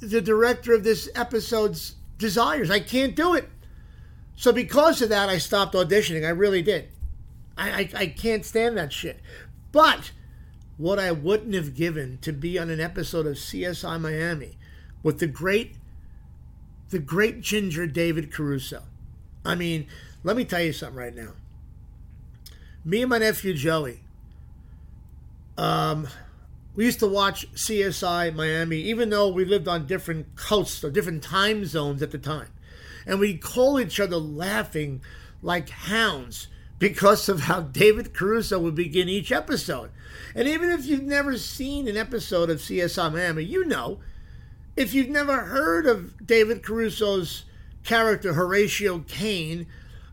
the 0.00 0.20
director 0.20 0.74
of 0.74 0.84
this 0.84 1.08
episode's 1.14 1.96
desires. 2.18 2.70
I 2.70 2.80
can't 2.80 3.14
do 3.14 3.34
it. 3.34 3.48
So 4.36 4.52
because 4.52 5.00
of 5.00 5.10
that, 5.10 5.28
I 5.28 5.38
stopped 5.38 5.74
auditioning. 5.74 6.26
I 6.26 6.30
really 6.30 6.62
did. 6.62 6.88
I, 7.56 7.70
I, 7.70 7.90
I 7.96 8.06
can't 8.06 8.44
stand 8.44 8.76
that 8.76 8.92
shit. 8.92 9.20
But 9.72 10.10
what 10.76 10.98
I 10.98 11.12
wouldn't 11.12 11.54
have 11.54 11.74
given 11.74 12.18
to 12.18 12.32
be 12.32 12.58
on 12.58 12.70
an 12.70 12.80
episode 12.80 13.26
of 13.26 13.34
CSI 13.34 14.00
Miami 14.00 14.58
with 15.02 15.20
the 15.20 15.26
great, 15.26 15.76
the 16.90 16.98
great 16.98 17.40
ginger 17.40 17.86
David 17.86 18.32
Caruso. 18.32 18.82
I 19.44 19.54
mean, 19.54 19.86
let 20.24 20.36
me 20.36 20.44
tell 20.44 20.62
you 20.62 20.72
something 20.72 20.98
right 20.98 21.14
now. 21.14 21.32
Me 22.84 23.02
and 23.02 23.10
my 23.10 23.18
nephew 23.18 23.54
Joey, 23.54 24.00
um, 25.56 26.08
we 26.74 26.84
used 26.84 26.98
to 26.98 27.06
watch 27.06 27.50
CSI 27.52 28.34
Miami, 28.34 28.78
even 28.78 29.10
though 29.10 29.28
we 29.28 29.44
lived 29.44 29.68
on 29.68 29.86
different 29.86 30.34
coasts 30.34 30.82
or 30.82 30.90
different 30.90 31.22
time 31.22 31.64
zones 31.66 32.02
at 32.02 32.10
the 32.10 32.18
time. 32.18 32.48
And 33.06 33.20
we'd 33.20 33.40
call 33.40 33.78
each 33.78 34.00
other 34.00 34.16
laughing 34.16 35.02
like 35.42 35.68
hounds 35.68 36.48
because 36.78 37.28
of 37.28 37.40
how 37.40 37.60
David 37.60 38.12
Caruso 38.12 38.58
would 38.58 38.74
begin 38.74 39.08
each 39.08 39.32
episode. 39.32 39.90
And 40.34 40.48
even 40.48 40.70
if 40.70 40.86
you've 40.86 41.02
never 41.02 41.38
seen 41.38 41.88
an 41.88 41.96
episode 41.96 42.50
of 42.50 42.58
CSI 42.58 43.12
Miami, 43.12 43.44
you 43.44 43.64
know. 43.64 44.00
If 44.76 44.92
you've 44.92 45.08
never 45.08 45.42
heard 45.42 45.86
of 45.86 46.26
David 46.26 46.64
Caruso's 46.64 47.44
character, 47.84 48.34
Horatio 48.34 49.00
Caine, 49.06 49.66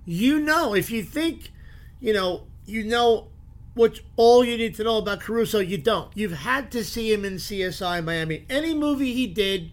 you 0.05 0.39
know. 0.39 0.75
If 0.75 0.91
you 0.91 1.03
think, 1.03 1.51
you 1.99 2.13
know, 2.13 2.45
you 2.65 2.83
know 2.83 3.27
which 3.73 4.03
all 4.15 4.43
you 4.43 4.57
need 4.57 4.75
to 4.75 4.83
know 4.83 4.97
about 4.97 5.21
Caruso, 5.21 5.59
you 5.59 5.77
don't. 5.77 6.15
You've 6.15 6.39
had 6.39 6.71
to 6.71 6.83
see 6.83 7.11
him 7.11 7.25
in 7.25 7.35
CSI 7.35 8.03
Miami. 8.03 8.45
Any 8.49 8.73
movie 8.73 9.13
he 9.13 9.27
did, 9.27 9.71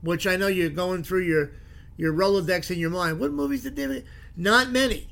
which 0.00 0.26
I 0.26 0.36
know 0.36 0.46
you're 0.46 0.70
going 0.70 1.02
through 1.02 1.24
your 1.24 1.50
your 1.96 2.14
Rolodex 2.14 2.70
in 2.70 2.78
your 2.78 2.90
mind. 2.90 3.20
What 3.20 3.32
movies 3.32 3.64
did 3.64 3.74
David? 3.74 4.06
Not 4.34 4.70
many. 4.70 5.08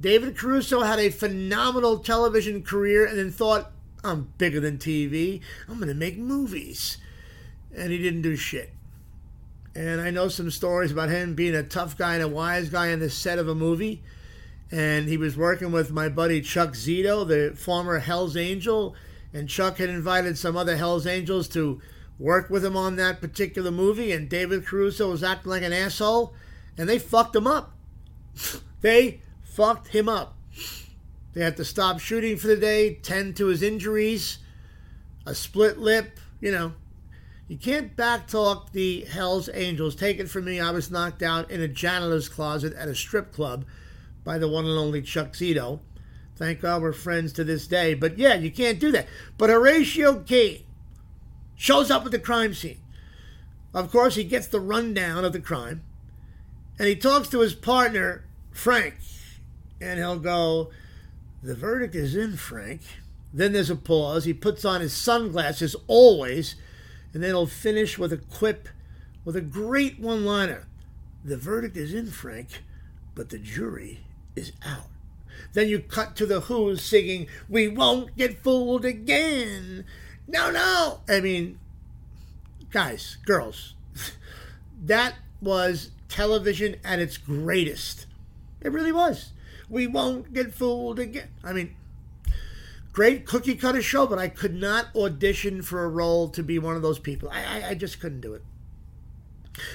David 0.00 0.36
Caruso 0.36 0.80
had 0.80 0.98
a 0.98 1.10
phenomenal 1.10 1.98
television 1.98 2.62
career 2.62 3.04
and 3.04 3.18
then 3.18 3.30
thought, 3.30 3.70
I'm 4.02 4.32
bigger 4.38 4.60
than 4.60 4.78
TV. 4.78 5.40
I'm 5.68 5.76
going 5.76 5.88
to 5.88 5.94
make 5.94 6.16
movies. 6.16 6.96
And 7.76 7.92
he 7.92 7.98
didn't 7.98 8.22
do 8.22 8.34
shit. 8.34 8.72
And 9.74 10.00
I 10.00 10.10
know 10.10 10.28
some 10.28 10.50
stories 10.50 10.90
about 10.90 11.10
him 11.10 11.34
being 11.34 11.54
a 11.54 11.62
tough 11.62 11.96
guy 11.96 12.14
and 12.14 12.22
a 12.22 12.28
wise 12.28 12.70
guy 12.70 12.92
on 12.92 12.98
the 12.98 13.10
set 13.10 13.38
of 13.38 13.48
a 13.48 13.54
movie 13.54 14.02
and 14.72 15.08
he 15.08 15.16
was 15.16 15.36
working 15.36 15.72
with 15.72 15.90
my 15.90 16.08
buddy 16.08 16.40
Chuck 16.40 16.70
Zito, 16.70 17.26
the 17.26 17.56
former 17.56 17.98
Hell's 17.98 18.36
Angel, 18.36 18.94
and 19.32 19.48
Chuck 19.48 19.78
had 19.78 19.88
invited 19.88 20.38
some 20.38 20.56
other 20.56 20.76
Hell's 20.76 21.06
Angels 21.06 21.48
to 21.48 21.80
work 22.18 22.50
with 22.50 22.64
him 22.64 22.76
on 22.76 22.96
that 22.96 23.20
particular 23.20 23.70
movie, 23.70 24.12
and 24.12 24.28
David 24.28 24.64
Caruso 24.64 25.10
was 25.10 25.22
acting 25.22 25.50
like 25.50 25.62
an 25.62 25.72
asshole, 25.72 26.34
and 26.78 26.88
they 26.88 26.98
fucked 26.98 27.34
him 27.34 27.46
up. 27.46 27.76
they 28.80 29.20
fucked 29.50 29.88
him 29.88 30.08
up. 30.08 30.36
They 31.32 31.42
had 31.42 31.56
to 31.58 31.64
stop 31.64 32.00
shooting 32.00 32.36
for 32.36 32.48
the 32.48 32.56
day, 32.56 32.94
tend 32.94 33.36
to 33.36 33.46
his 33.46 33.62
injuries, 33.62 34.38
a 35.26 35.34
split 35.34 35.78
lip, 35.78 36.18
you 36.40 36.50
know. 36.50 36.72
You 37.46 37.56
can't 37.56 37.96
backtalk 37.96 38.70
the 38.70 39.04
Hell's 39.06 39.48
Angels. 39.52 39.96
Take 39.96 40.18
it 40.20 40.30
from 40.30 40.44
me, 40.44 40.60
I 40.60 40.70
was 40.70 40.90
knocked 40.90 41.22
out 41.22 41.50
in 41.50 41.60
a 41.60 41.68
janitor's 41.68 42.28
closet 42.28 42.72
at 42.74 42.88
a 42.88 42.94
strip 42.94 43.32
club 43.32 43.64
by 44.22 44.38
the 44.38 44.48
one 44.48 44.66
and 44.66 44.78
only 44.78 45.02
Chuck 45.02 45.32
Zito. 45.32 45.80
Thank 46.36 46.60
God 46.60 46.80
we're 46.80 46.92
friends 46.92 47.32
to 47.34 47.44
this 47.44 47.66
day. 47.66 47.94
But 47.94 48.18
yeah, 48.18 48.34
you 48.34 48.50
can't 48.50 48.78
do 48.78 48.92
that. 48.92 49.08
But 49.36 49.50
Horatio 49.50 50.20
Caine 50.20 50.62
shows 51.56 51.90
up 51.90 52.06
at 52.06 52.12
the 52.12 52.18
crime 52.18 52.54
scene. 52.54 52.80
Of 53.74 53.90
course, 53.90 54.14
he 54.14 54.24
gets 54.24 54.46
the 54.46 54.60
rundown 54.60 55.24
of 55.24 55.32
the 55.32 55.40
crime. 55.40 55.82
And 56.78 56.88
he 56.88 56.96
talks 56.96 57.28
to 57.28 57.40
his 57.40 57.54
partner, 57.54 58.24
Frank. 58.52 58.94
And 59.80 59.98
he'll 59.98 60.18
go, 60.18 60.70
The 61.42 61.54
verdict 61.54 61.94
is 61.94 62.14
in, 62.14 62.36
Frank. 62.36 62.82
Then 63.32 63.52
there's 63.52 63.70
a 63.70 63.76
pause. 63.76 64.24
He 64.24 64.34
puts 64.34 64.64
on 64.64 64.80
his 64.80 64.92
sunglasses 64.92 65.76
always 65.86 66.56
and 67.12 67.22
then 67.22 67.30
he'll 67.30 67.46
finish 67.46 67.98
with 67.98 68.12
a 68.12 68.18
quip 68.18 68.68
with 69.24 69.36
a 69.36 69.40
great 69.40 69.98
one 69.98 70.24
liner. 70.24 70.66
The 71.24 71.36
verdict 71.36 71.76
is 71.76 71.92
in, 71.92 72.06
Frank, 72.06 72.62
but 73.14 73.28
the 73.28 73.38
jury 73.38 74.00
is 74.36 74.52
out. 74.64 74.86
Then 75.52 75.68
you 75.68 75.80
cut 75.80 76.16
to 76.16 76.26
the 76.26 76.42
Who 76.42 76.76
singing, 76.76 77.26
We 77.48 77.68
won't 77.68 78.16
get 78.16 78.42
fooled 78.42 78.84
again. 78.84 79.84
No, 80.28 80.50
no. 80.50 81.00
I 81.08 81.20
mean, 81.20 81.58
guys, 82.70 83.16
girls, 83.26 83.74
that 84.84 85.16
was 85.42 85.90
television 86.08 86.76
at 86.84 87.00
its 87.00 87.16
greatest. 87.16 88.06
It 88.60 88.72
really 88.72 88.92
was. 88.92 89.30
We 89.70 89.86
won't 89.86 90.34
get 90.34 90.52
fooled 90.52 90.98
again. 90.98 91.28
I 91.42 91.52
mean, 91.52 91.76
great 92.92 93.24
cookie 93.24 93.54
cutter 93.54 93.80
show, 93.80 94.06
but 94.06 94.18
I 94.18 94.28
could 94.28 94.54
not 94.54 94.94
audition 94.94 95.62
for 95.62 95.84
a 95.84 95.88
role 95.88 96.28
to 96.30 96.42
be 96.42 96.58
one 96.58 96.76
of 96.76 96.82
those 96.82 96.98
people. 96.98 97.30
I, 97.30 97.44
I, 97.44 97.68
I 97.70 97.74
just 97.74 98.00
couldn't 98.00 98.20
do 98.20 98.34
it. 98.34 98.42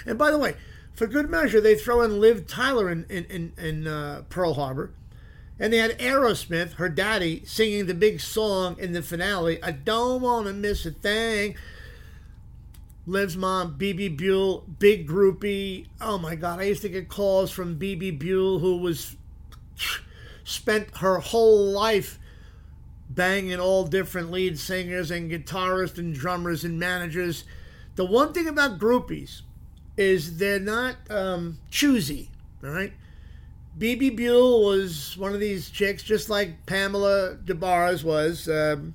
And 0.06 0.18
by 0.18 0.32
the 0.32 0.38
way, 0.38 0.56
for 0.94 1.08
good 1.08 1.30
measure, 1.30 1.62
they 1.62 1.75
throw 1.75 2.02
in 2.02 2.20
Liv 2.20 2.46
Tyler 2.46 2.90
in, 2.90 3.06
in, 3.10 3.25
in, 3.25 3.54
in 3.58 3.88
uh, 3.88 4.24
Pearl 4.30 4.54
Harbor. 4.54 4.92
And 5.58 5.72
they 5.72 5.78
had 5.78 5.98
Aerosmith, 6.00 6.74
her 6.74 6.90
daddy, 6.90 7.44
singing 7.46 7.86
the 7.86 7.94
big 7.94 8.20
song 8.20 8.75
in 8.78 8.92
the 8.92 9.02
finale, 9.02 9.64
I 9.64 9.72
Don't 9.72 10.22
Want 10.22 10.48
to 10.48 10.54
Miss 10.54 10.86
a 10.86 10.92
Thing. 10.92 11.56
Liv's 13.08 13.38
mom, 13.38 13.75
Bebe 13.78 14.10
Buell, 14.10 14.66
big 14.80 15.08
groupie. 15.08 15.86
Oh 16.02 16.18
my 16.18 16.36
God, 16.36 16.60
I 16.60 16.64
used 16.64 16.82
to 16.82 16.90
get 16.90 17.08
calls 17.08 17.52
from 17.52 17.78
Bebe 17.78 18.12
Buell, 18.12 18.60
who 18.60 18.78
was 18.78 19.16
spent 20.44 20.98
her 20.98 21.20
whole 21.20 21.72
life 21.72 22.20
banging 23.10 23.60
all 23.60 23.86
different 23.86 24.32
lead 24.32 24.60
singers 24.60 25.12
and 25.12 25.32
guitarists 25.32 25.98
and 25.98 26.13
drummers 26.13 26.63
and 26.63 26.79
managers. 26.79 27.44
The 27.96 28.05
one 28.05 28.34
thing 28.34 28.48
about 28.48 28.79
groupies 28.79 29.41
is 29.98 30.38
they're 30.38 30.60
not 30.60 30.96
um, 31.10 31.60
choosy, 31.72 32.29
all 32.63 32.72
right? 32.72 32.94
Bebe 33.77 34.10
Buell 34.10 34.63
was 34.63 35.17
one 35.17 35.34
of 35.34 35.39
these 35.39 35.70
chicks, 35.70 36.01
just 36.01 36.29
like 36.29 36.65
Pamela 36.65 37.36
Des 37.36 37.53
Barres 37.53 38.03
was. 38.03 38.48
Um, 38.48 38.94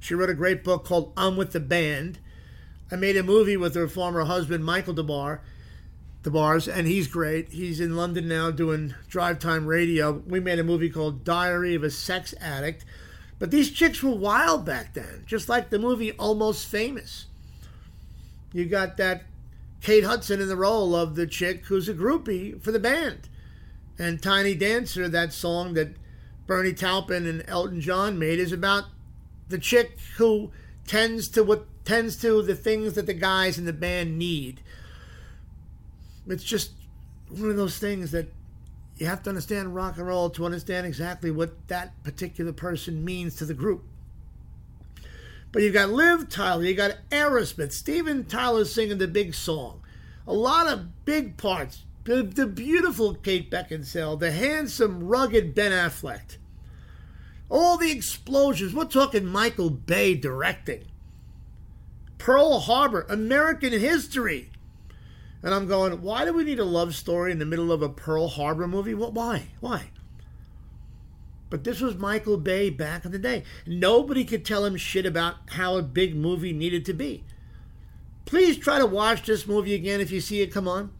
she 0.00 0.14
wrote 0.14 0.30
a 0.30 0.34
great 0.34 0.62
book 0.62 0.84
called 0.84 1.12
I'm 1.16 1.36
with 1.36 1.52
the 1.52 1.60
Band. 1.60 2.18
I 2.90 2.96
made 2.96 3.16
a 3.16 3.22
movie 3.22 3.56
with 3.56 3.74
her 3.74 3.88
former 3.88 4.24
husband, 4.24 4.64
Michael 4.64 4.94
Des 4.94 5.02
Barres, 5.02 5.40
Des 6.22 6.30
Barres, 6.30 6.68
and 6.68 6.86
he's 6.86 7.06
great. 7.06 7.52
He's 7.52 7.80
in 7.80 7.96
London 7.96 8.28
now 8.28 8.50
doing 8.50 8.94
drive 9.08 9.38
time 9.38 9.66
radio. 9.66 10.12
We 10.26 10.40
made 10.40 10.58
a 10.58 10.64
movie 10.64 10.90
called 10.90 11.24
Diary 11.24 11.74
of 11.74 11.84
a 11.84 11.90
Sex 11.90 12.34
Addict. 12.40 12.84
But 13.38 13.50
these 13.50 13.70
chicks 13.70 14.02
were 14.02 14.14
wild 14.14 14.64
back 14.64 14.94
then, 14.94 15.22
just 15.26 15.48
like 15.48 15.70
the 15.70 15.78
movie 15.78 16.12
Almost 16.12 16.66
Famous. 16.66 17.26
You 18.52 18.66
got 18.66 18.96
that 18.96 19.24
Kate 19.80 20.04
Hudson 20.04 20.40
in 20.40 20.48
the 20.48 20.56
role 20.56 20.96
of 20.96 21.14
the 21.14 21.26
chick 21.26 21.66
who's 21.66 21.88
a 21.88 21.94
groupie 21.94 22.60
for 22.60 22.72
the 22.72 22.80
band. 22.80 23.28
And 23.98 24.22
Tiny 24.22 24.54
Dancer, 24.54 25.08
that 25.08 25.32
song 25.32 25.74
that 25.74 25.94
Bernie 26.46 26.72
Taupin 26.72 27.26
and 27.26 27.44
Elton 27.46 27.80
John 27.80 28.18
made, 28.18 28.38
is 28.40 28.52
about 28.52 28.84
the 29.48 29.58
chick 29.58 29.98
who 30.16 30.50
tends 30.86 31.28
to 31.28 31.44
what 31.44 31.66
tends 31.84 32.16
to 32.16 32.42
the 32.42 32.54
things 32.54 32.94
that 32.94 33.06
the 33.06 33.14
guys 33.14 33.58
in 33.58 33.64
the 33.64 33.72
band 33.72 34.18
need. 34.18 34.60
It's 36.28 36.44
just 36.44 36.72
one 37.30 37.50
of 37.50 37.56
those 37.56 37.78
things 37.78 38.10
that 38.12 38.32
you 38.96 39.06
have 39.06 39.22
to 39.22 39.30
understand 39.30 39.74
rock 39.74 39.96
and 39.96 40.06
roll 40.06 40.30
to 40.30 40.44
understand 40.44 40.86
exactly 40.86 41.30
what 41.30 41.68
that 41.68 42.02
particular 42.02 42.52
person 42.52 43.04
means 43.04 43.36
to 43.36 43.44
the 43.44 43.54
group. 43.54 43.84
But 45.52 45.62
you've 45.62 45.74
got 45.74 45.90
Liv 45.90 46.28
Tyler, 46.28 46.64
you 46.64 46.74
got 46.74 46.98
Aerosmith, 47.10 47.72
Steven 47.72 48.24
Tyler 48.24 48.64
singing 48.64 48.98
the 48.98 49.08
big 49.08 49.34
song. 49.34 49.82
A 50.26 50.32
lot 50.32 50.66
of 50.66 51.04
big 51.04 51.36
parts. 51.36 51.84
The, 52.04 52.22
the 52.22 52.46
beautiful 52.46 53.14
Kate 53.14 53.50
Beckinsale, 53.50 54.18
the 54.18 54.30
handsome, 54.30 55.04
rugged 55.06 55.54
Ben 55.54 55.72
Affleck. 55.72 56.36
All 57.48 57.76
the 57.78 57.90
explosions. 57.90 58.74
We're 58.74 58.84
talking 58.84 59.24
Michael 59.24 59.70
Bay 59.70 60.14
directing. 60.14 60.84
Pearl 62.18 62.60
Harbor, 62.60 63.06
American 63.08 63.72
history. 63.72 64.50
And 65.42 65.54
I'm 65.54 65.66
going, 65.66 66.02
why 66.02 66.24
do 66.24 66.32
we 66.32 66.44
need 66.44 66.58
a 66.58 66.64
love 66.64 66.94
story 66.94 67.30
in 67.30 67.38
the 67.38 67.46
middle 67.46 67.70
of 67.70 67.82
a 67.82 67.88
Pearl 67.88 68.28
Harbor 68.28 68.66
movie? 68.66 68.94
What? 68.94 69.12
Why? 69.12 69.48
Why? 69.60 69.90
But 71.50 71.64
this 71.64 71.80
was 71.80 71.96
Michael 71.96 72.36
Bay 72.36 72.70
back 72.70 73.04
in 73.04 73.12
the 73.12 73.18
day. 73.18 73.44
Nobody 73.66 74.24
could 74.24 74.44
tell 74.44 74.64
him 74.64 74.76
shit 74.76 75.06
about 75.06 75.36
how 75.50 75.76
a 75.76 75.82
big 75.82 76.14
movie 76.14 76.52
needed 76.52 76.84
to 76.86 76.92
be. 76.92 77.24
Please 78.26 78.58
try 78.58 78.78
to 78.78 78.86
watch 78.86 79.24
this 79.26 79.46
movie 79.46 79.74
again 79.74 80.00
if 80.00 80.10
you 80.10 80.20
see 80.20 80.42
it 80.42 80.52
come 80.52 80.68
on. 80.68 80.90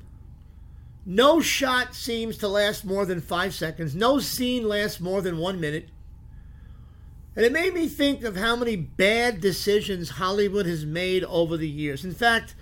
No 1.04 1.40
shot 1.40 1.95
seems 1.95 2.38
to 2.38 2.49
last 2.49 2.85
more 2.85 3.04
than 3.04 3.21
five 3.21 3.54
seconds. 3.54 3.95
No 3.95 4.18
scene 4.18 4.66
lasts 4.66 5.00
more 5.00 5.21
than 5.21 5.38
one 5.38 5.61
minute. 5.61 5.88
And 7.37 7.45
it 7.45 7.52
made 7.52 7.75
me 7.75 7.87
think 7.88 8.25
of 8.25 8.37
how 8.37 8.57
many 8.57 8.76
bad 8.76 9.40
decisions 9.40 10.11
Hollywood 10.11 10.66
has 10.66 10.85
made 10.85 11.25
over 11.25 11.57
the 11.57 11.68
years. 11.68 12.04
In 12.04 12.14
fact, 12.14 12.54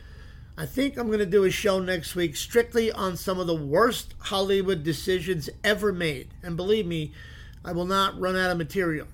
I 0.58 0.64
think 0.64 0.96
I'm 0.96 1.08
going 1.08 1.18
to 1.18 1.26
do 1.26 1.44
a 1.44 1.50
show 1.50 1.80
next 1.80 2.14
week 2.14 2.34
strictly 2.34 2.90
on 2.90 3.16
some 3.16 3.38
of 3.38 3.46
the 3.46 3.54
worst 3.54 4.14
Hollywood 4.18 4.82
decisions 4.82 5.50
ever 5.62 5.92
made. 5.92 6.28
And 6.42 6.56
believe 6.56 6.86
me, 6.86 7.12
I 7.64 7.72
will 7.72 7.84
not 7.84 8.18
run 8.18 8.36
out 8.36 8.50
of 8.50 8.56
material. 8.56 9.06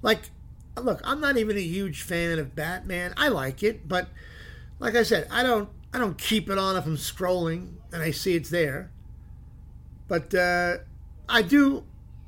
Like, 0.00 0.30
look, 0.76 1.00
I'm 1.02 1.20
not 1.20 1.38
even 1.38 1.56
a 1.56 1.62
huge 1.62 2.02
fan 2.02 2.38
of 2.38 2.54
Batman. 2.54 3.14
I 3.16 3.28
like 3.28 3.62
it, 3.62 3.88
but 3.88 4.08
like 4.78 4.94
I 4.94 5.02
said, 5.02 5.26
I 5.30 5.42
don't 5.42 5.68
I 5.92 5.98
don't 5.98 6.18
keep 6.18 6.50
it 6.50 6.58
on 6.58 6.76
if 6.76 6.86
I'm 6.86 6.96
scrolling 6.96 7.74
and 7.92 8.02
I 8.02 8.10
see 8.10 8.34
it's 8.34 8.50
there. 8.50 8.90
But 10.08 10.34
uh, 10.34 10.78
I 11.28 11.42
do 11.42 11.84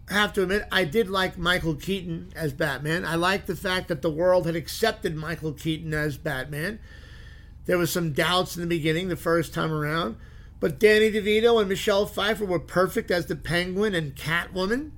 have 0.08 0.32
to 0.34 0.42
admit, 0.42 0.66
I 0.70 0.84
did 0.84 1.10
like 1.10 1.36
Michael 1.36 1.74
Keaton 1.74 2.32
as 2.36 2.52
Batman. 2.52 3.04
I 3.04 3.16
like 3.16 3.46
the 3.46 3.56
fact 3.56 3.88
that 3.88 4.02
the 4.02 4.10
world 4.10 4.46
had 4.46 4.56
accepted 4.56 5.16
Michael 5.16 5.52
Keaton 5.52 5.92
as 5.92 6.16
Batman. 6.16 6.78
There 7.66 7.78
was 7.78 7.92
some 7.92 8.12
doubts 8.12 8.56
in 8.56 8.62
the 8.62 8.68
beginning, 8.68 9.08
the 9.08 9.16
first 9.16 9.52
time 9.52 9.72
around, 9.72 10.16
but 10.60 10.78
Danny 10.78 11.10
DeVito 11.10 11.60
and 11.60 11.68
Michelle 11.68 12.06
Pfeiffer 12.06 12.44
were 12.44 12.60
perfect 12.60 13.10
as 13.10 13.26
the 13.26 13.36
Penguin 13.36 13.94
and 13.94 14.14
Catwoman. 14.14 14.92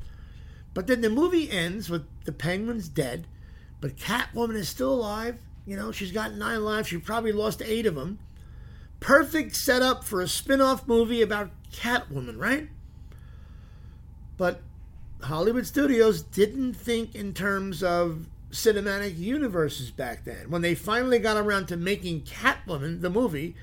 But 0.74 0.86
then 0.86 1.00
the 1.00 1.10
movie 1.10 1.50
ends 1.50 1.90
with 1.90 2.06
the 2.24 2.32
Penguin's 2.32 2.88
dead, 2.88 3.26
but 3.80 3.96
Catwoman 3.96 4.54
is 4.54 4.68
still 4.68 4.92
alive. 4.92 5.38
You 5.66 5.76
know, 5.76 5.92
she's 5.92 6.12
got 6.12 6.34
nine 6.34 6.62
lives. 6.62 6.88
She 6.88 6.98
probably 6.98 7.32
lost 7.32 7.62
eight 7.62 7.86
of 7.86 7.94
them. 7.94 8.18
Perfect 9.00 9.56
setup 9.56 10.04
for 10.04 10.20
a 10.20 10.28
spin 10.28 10.60
off 10.60 10.86
movie 10.86 11.22
about 11.22 11.50
Catwoman, 11.72 12.38
right? 12.38 12.68
But 14.36 14.60
Hollywood 15.22 15.66
studios 15.66 16.22
didn't 16.22 16.74
think 16.74 17.14
in 17.14 17.34
terms 17.34 17.82
of 17.82 18.26
cinematic 18.50 19.18
universes 19.18 19.90
back 19.90 20.24
then. 20.24 20.50
When 20.50 20.62
they 20.62 20.74
finally 20.74 21.18
got 21.18 21.36
around 21.36 21.66
to 21.66 21.76
making 21.76 22.22
Catwoman, 22.22 23.00
the 23.00 23.10
movie, 23.10 23.54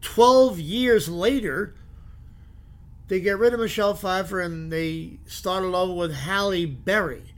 12 0.00 0.58
years 0.58 1.08
later, 1.08 1.74
they 3.08 3.20
get 3.20 3.38
rid 3.38 3.52
of 3.52 3.60
Michelle 3.60 3.94
Pfeiffer 3.94 4.40
and 4.40 4.72
they 4.72 5.18
started 5.26 5.74
over 5.74 5.92
with 5.92 6.14
Halle 6.14 6.66
Berry. 6.66 7.34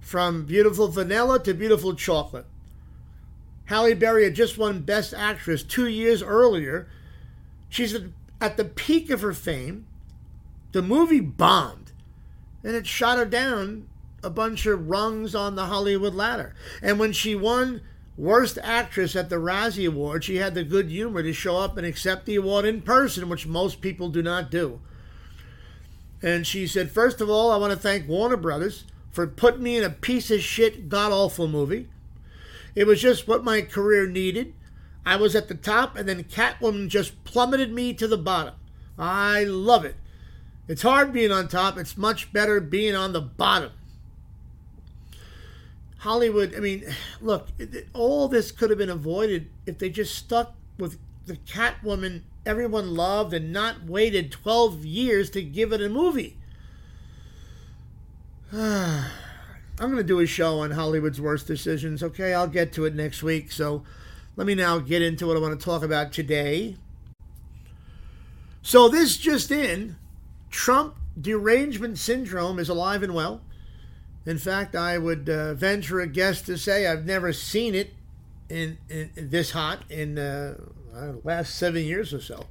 From 0.00 0.44
Beautiful 0.44 0.86
Vanilla 0.86 1.42
to 1.42 1.52
Beautiful 1.52 1.94
Chocolate. 1.94 2.46
Halle 3.64 3.94
Berry 3.94 4.22
had 4.22 4.36
just 4.36 4.56
won 4.56 4.82
Best 4.82 5.12
Actress 5.12 5.64
two 5.64 5.88
years 5.88 6.22
earlier. 6.22 6.88
She's 7.68 7.96
at 8.40 8.56
the 8.56 8.64
peak 8.64 9.10
of 9.10 9.22
her 9.22 9.32
fame. 9.32 9.86
The 10.70 10.82
movie 10.82 11.20
bombed, 11.20 11.90
and 12.62 12.76
it 12.76 12.86
shot 12.86 13.18
her 13.18 13.24
down 13.24 13.88
a 14.22 14.30
bunch 14.30 14.66
of 14.66 14.88
rungs 14.88 15.34
on 15.34 15.54
the 15.54 15.66
Hollywood 15.66 16.14
ladder. 16.14 16.54
And 16.82 16.98
when 16.98 17.12
she 17.12 17.34
won 17.34 17.82
Worst 18.16 18.58
Actress 18.62 19.14
at 19.14 19.28
the 19.28 19.36
Razzie 19.36 19.88
Award, 19.88 20.24
she 20.24 20.36
had 20.36 20.54
the 20.54 20.64
good 20.64 20.90
humor 20.90 21.22
to 21.22 21.32
show 21.32 21.58
up 21.58 21.76
and 21.76 21.86
accept 21.86 22.26
the 22.26 22.36
award 22.36 22.64
in 22.64 22.82
person, 22.82 23.28
which 23.28 23.46
most 23.46 23.80
people 23.80 24.08
do 24.08 24.22
not 24.22 24.50
do. 24.50 24.80
And 26.22 26.46
she 26.46 26.66
said, 26.66 26.90
First 26.90 27.20
of 27.20 27.28
all, 27.28 27.50
I 27.50 27.56
want 27.56 27.72
to 27.72 27.78
thank 27.78 28.08
Warner 28.08 28.38
Brothers 28.38 28.84
for 29.10 29.26
putting 29.26 29.62
me 29.62 29.76
in 29.76 29.84
a 29.84 29.90
piece 29.90 30.30
of 30.30 30.40
shit, 30.40 30.88
god 30.88 31.12
awful 31.12 31.46
movie. 31.46 31.88
It 32.74 32.86
was 32.86 33.00
just 33.00 33.28
what 33.28 33.44
my 33.44 33.62
career 33.62 34.06
needed. 34.06 34.54
I 35.04 35.16
was 35.16 35.36
at 35.36 35.48
the 35.48 35.54
top, 35.54 35.96
and 35.96 36.08
then 36.08 36.24
Catwoman 36.24 36.88
just 36.88 37.22
plummeted 37.24 37.72
me 37.72 37.94
to 37.94 38.08
the 38.08 38.18
bottom. 38.18 38.54
I 38.98 39.44
love 39.44 39.84
it. 39.84 39.96
It's 40.68 40.82
hard 40.82 41.12
being 41.12 41.30
on 41.30 41.48
top, 41.48 41.78
it's 41.78 41.96
much 41.96 42.32
better 42.32 42.60
being 42.60 42.94
on 42.94 43.12
the 43.12 43.20
bottom. 43.20 43.70
Hollywood, 46.06 46.54
I 46.54 46.60
mean, 46.60 46.84
look, 47.20 47.48
all 47.92 48.28
this 48.28 48.52
could 48.52 48.70
have 48.70 48.78
been 48.78 48.88
avoided 48.90 49.50
if 49.66 49.78
they 49.78 49.90
just 49.90 50.14
stuck 50.14 50.54
with 50.78 50.98
the 51.26 51.36
Catwoman 51.38 52.22
everyone 52.44 52.94
loved 52.94 53.34
and 53.34 53.52
not 53.52 53.84
waited 53.84 54.30
12 54.30 54.84
years 54.84 55.28
to 55.30 55.42
give 55.42 55.72
it 55.72 55.82
a 55.82 55.88
movie. 55.88 56.36
I'm 58.52 59.10
going 59.78 59.96
to 59.96 60.04
do 60.04 60.20
a 60.20 60.26
show 60.26 60.60
on 60.60 60.70
Hollywood's 60.70 61.20
worst 61.20 61.48
decisions, 61.48 62.04
okay? 62.04 62.32
I'll 62.32 62.46
get 62.46 62.72
to 62.74 62.84
it 62.84 62.94
next 62.94 63.24
week. 63.24 63.50
So 63.50 63.82
let 64.36 64.46
me 64.46 64.54
now 64.54 64.78
get 64.78 65.02
into 65.02 65.26
what 65.26 65.36
I 65.36 65.40
want 65.40 65.58
to 65.58 65.64
talk 65.64 65.82
about 65.82 66.12
today. 66.12 66.76
So, 68.62 68.88
this 68.88 69.16
just 69.16 69.50
in 69.50 69.96
Trump 70.50 70.96
derangement 71.20 71.98
syndrome 71.98 72.58
is 72.58 72.68
alive 72.68 73.02
and 73.02 73.14
well. 73.14 73.40
In 74.26 74.38
fact, 74.38 74.74
I 74.74 74.98
would 74.98 75.28
uh, 75.28 75.54
venture 75.54 76.00
a 76.00 76.08
guess 76.08 76.42
to 76.42 76.58
say 76.58 76.86
I've 76.86 77.06
never 77.06 77.32
seen 77.32 77.76
it 77.76 77.94
in, 78.48 78.76
in, 78.88 79.10
this 79.16 79.52
hot 79.52 79.84
in 79.88 80.18
uh, 80.18 80.56
the 80.92 81.20
last 81.22 81.54
seven 81.54 81.84
years 81.84 82.12
or 82.12 82.20
so. 82.20 82.46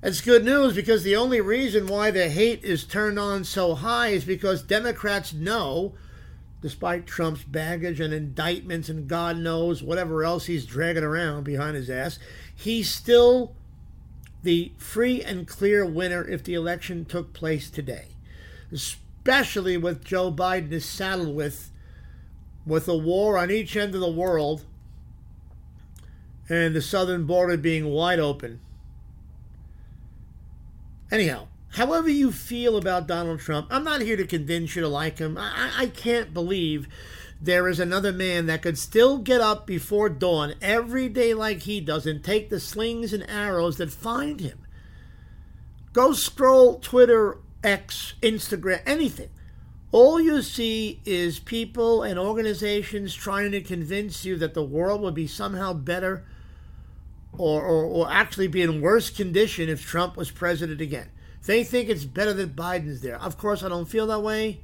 That's 0.00 0.20
good 0.20 0.44
news 0.44 0.74
because 0.74 1.02
the 1.02 1.16
only 1.16 1.40
reason 1.40 1.88
why 1.88 2.12
the 2.12 2.28
hate 2.28 2.64
is 2.64 2.84
turned 2.84 3.18
on 3.18 3.42
so 3.44 3.74
high 3.74 4.08
is 4.08 4.24
because 4.24 4.62
Democrats 4.62 5.32
know, 5.34 5.94
despite 6.62 7.04
Trump's 7.04 7.42
baggage 7.42 8.00
and 8.00 8.14
indictments 8.14 8.88
and 8.88 9.08
God 9.08 9.38
knows 9.38 9.82
whatever 9.82 10.24
else 10.24 10.46
he's 10.46 10.64
dragging 10.64 11.02
around 11.02 11.42
behind 11.42 11.74
his 11.74 11.90
ass, 11.90 12.18
he's 12.54 12.90
still 12.94 13.54
the 14.42 14.72
free 14.78 15.20
and 15.20 15.48
clear 15.48 15.84
winner 15.84 16.26
if 16.26 16.44
the 16.44 16.54
election 16.54 17.04
took 17.04 17.32
place 17.34 17.68
today 17.68 18.08
especially 19.30 19.76
with 19.76 20.04
Joe 20.04 20.32
Biden 20.32 20.72
is 20.72 20.84
saddled 20.84 21.36
with 21.36 21.70
with 22.66 22.88
a 22.88 22.96
war 22.96 23.38
on 23.38 23.48
each 23.48 23.76
end 23.76 23.94
of 23.94 24.00
the 24.00 24.10
world 24.10 24.64
and 26.48 26.74
the 26.74 26.82
southern 26.82 27.26
border 27.26 27.56
being 27.56 27.86
wide 27.86 28.18
open. 28.18 28.60
Anyhow, 31.12 31.46
however 31.74 32.08
you 32.08 32.32
feel 32.32 32.76
about 32.76 33.06
Donald 33.06 33.38
Trump, 33.38 33.68
I'm 33.70 33.84
not 33.84 34.00
here 34.00 34.16
to 34.16 34.26
convince 34.26 34.74
you 34.74 34.82
to 34.82 34.88
like 34.88 35.18
him. 35.18 35.38
I, 35.38 35.74
I 35.76 35.86
can't 35.86 36.34
believe 36.34 36.88
there 37.40 37.68
is 37.68 37.78
another 37.78 38.12
man 38.12 38.46
that 38.46 38.62
could 38.62 38.78
still 38.78 39.18
get 39.18 39.40
up 39.40 39.64
before 39.64 40.08
dawn 40.08 40.54
every 40.60 41.08
day 41.08 41.34
like 41.34 41.62
he 41.62 41.80
does 41.80 42.04
and 42.04 42.22
take 42.22 42.50
the 42.50 42.58
slings 42.58 43.12
and 43.12 43.30
arrows 43.30 43.76
that 43.76 43.92
find 43.92 44.40
him. 44.40 44.58
Go 45.92 46.14
scroll 46.14 46.80
Twitter 46.80 47.38
X, 47.62 48.14
Instagram, 48.22 48.80
anything. 48.86 49.30
All 49.92 50.20
you 50.20 50.42
see 50.42 51.00
is 51.04 51.38
people 51.40 52.02
and 52.02 52.18
organizations 52.18 53.14
trying 53.14 53.50
to 53.52 53.60
convince 53.60 54.24
you 54.24 54.36
that 54.36 54.54
the 54.54 54.64
world 54.64 55.00
would 55.00 55.14
be 55.14 55.26
somehow 55.26 55.72
better 55.72 56.24
or, 57.36 57.62
or, 57.62 57.84
or 57.84 58.10
actually 58.10 58.46
be 58.46 58.62
in 58.62 58.80
worse 58.80 59.10
condition 59.10 59.68
if 59.68 59.84
Trump 59.84 60.16
was 60.16 60.30
president 60.30 60.80
again. 60.80 61.08
They 61.46 61.64
think 61.64 61.88
it's 61.88 62.04
better 62.04 62.32
that 62.34 62.54
Biden's 62.54 63.00
there. 63.00 63.20
Of 63.20 63.36
course, 63.36 63.62
I 63.62 63.68
don't 63.68 63.88
feel 63.88 64.06
that 64.08 64.20
way. 64.20 64.60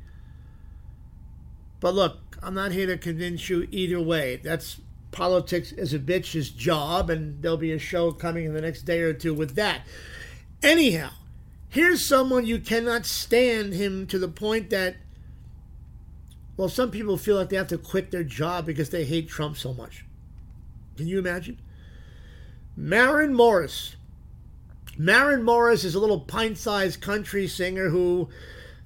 But 1.81 1.95
look, 1.95 2.19
I'm 2.43 2.55
not 2.55 2.73
here 2.73 2.87
to 2.87 2.99
convince 2.99 3.49
you 3.49 3.67
either 3.71 4.01
way. 4.01 4.37
That's 4.37 4.81
politics 5.11 5.73
is 5.73 5.95
a 5.95 5.99
bitch's 5.99 6.51
job, 6.51 7.11
and 7.11 7.43
there'll 7.43 7.57
be 7.57 7.73
a 7.73 7.79
show 7.79 8.13
coming 8.13 8.45
in 8.45 8.55
the 8.55 8.61
next 8.61 8.83
day 8.83 9.01
or 9.01 9.13
two 9.13 9.35
with 9.35 9.55
that. 9.57 9.83
Anyhow, 10.63 11.11
Here's 11.69 12.07
someone 12.07 12.47
you 12.47 12.59
cannot 12.59 13.07
stand 13.07 13.75
him 13.75 14.07
to 14.07 14.19
the 14.19 14.29
point 14.29 14.71
that, 14.71 14.97
well, 16.57 16.69
some 16.69 16.91
people 16.91 17.17
feel 17.17 17.37
like 17.37 17.51
they 17.51 17.57
have 17.57 17.69
to 17.69 17.79
quit 17.79 18.11
their 18.11 18.25
job 18.25 18.67
because 18.67 18.91
they 18.91 19.05
hate 19.05 19.29
Trump 19.29 19.57
so 19.57 19.75
much. 19.75 20.05
Can 20.97 21.07
you 21.07 21.19
imagine? 21.19 21.61
Maren 22.77 23.35
Morris. 23.35 23.97
Maren 24.97 25.43
Morris 25.43 25.85
is 25.85 25.95
a 25.95 26.01
little 26.01 26.21
pint 26.21 26.57
sized 26.57 27.01
country 27.01 27.47
singer 27.47 27.91
who 27.91 28.29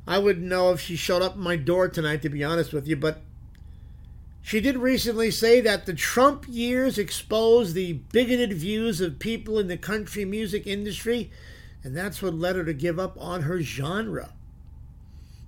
I 0.07 0.19
wouldn't 0.19 0.47
know 0.47 0.73
if 0.73 0.81
she 0.81 0.97
showed 0.97 1.23
up 1.23 1.33
at 1.33 1.38
my 1.38 1.57
door 1.57 1.88
tonight, 1.88 2.23
to 2.23 2.29
be 2.29 2.43
honest 2.43 2.73
with 2.73 2.88
you, 2.88 2.97
but 2.97 3.21
she 4.43 4.61
did 4.61 4.79
recently 4.79 5.31
say 5.31 5.61
that 5.61 5.87
the 5.87 5.95
Trump 5.95 6.47
years 6.49 6.99
exposed 6.99 7.75
the 7.75 7.93
bigoted 7.93 8.53
views 8.53 9.01
of 9.01 9.19
people 9.19 9.59
in 9.59 9.69
the 9.69 9.77
country 9.77 10.25
music 10.25 10.66
industry 10.66 11.31
and 11.83 11.97
that's 11.97 12.21
what 12.23 12.35
led 12.35 12.57
her 12.57 12.64
to 12.64 12.75
give 12.75 12.99
up 12.99 13.16
on 13.21 13.43
her 13.43 13.61
genre. 13.61 14.33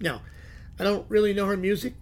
Now, 0.01 0.23
I 0.79 0.85
don't 0.85 1.09
really 1.09 1.33
know 1.33 1.47
her 1.47 1.57
music, 1.57 1.95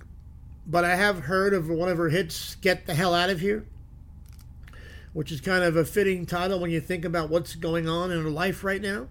but 0.66 0.84
I 0.84 0.96
have 0.96 1.20
heard 1.20 1.52
of 1.52 1.68
one 1.68 1.88
of 1.88 1.98
her 1.98 2.08
hits, 2.08 2.54
Get 2.56 2.86
the 2.86 2.94
Hell 2.94 3.14
Out 3.14 3.30
of 3.30 3.40
Here, 3.40 3.66
which 5.12 5.32
is 5.32 5.40
kind 5.40 5.64
of 5.64 5.76
a 5.76 5.84
fitting 5.84 6.26
title 6.26 6.60
when 6.60 6.70
you 6.70 6.80
think 6.80 7.04
about 7.04 7.30
what's 7.30 7.54
going 7.56 7.88
on 7.88 8.10
in 8.10 8.22
her 8.22 8.30
life 8.30 8.62
right 8.62 8.80
now. 8.80 9.08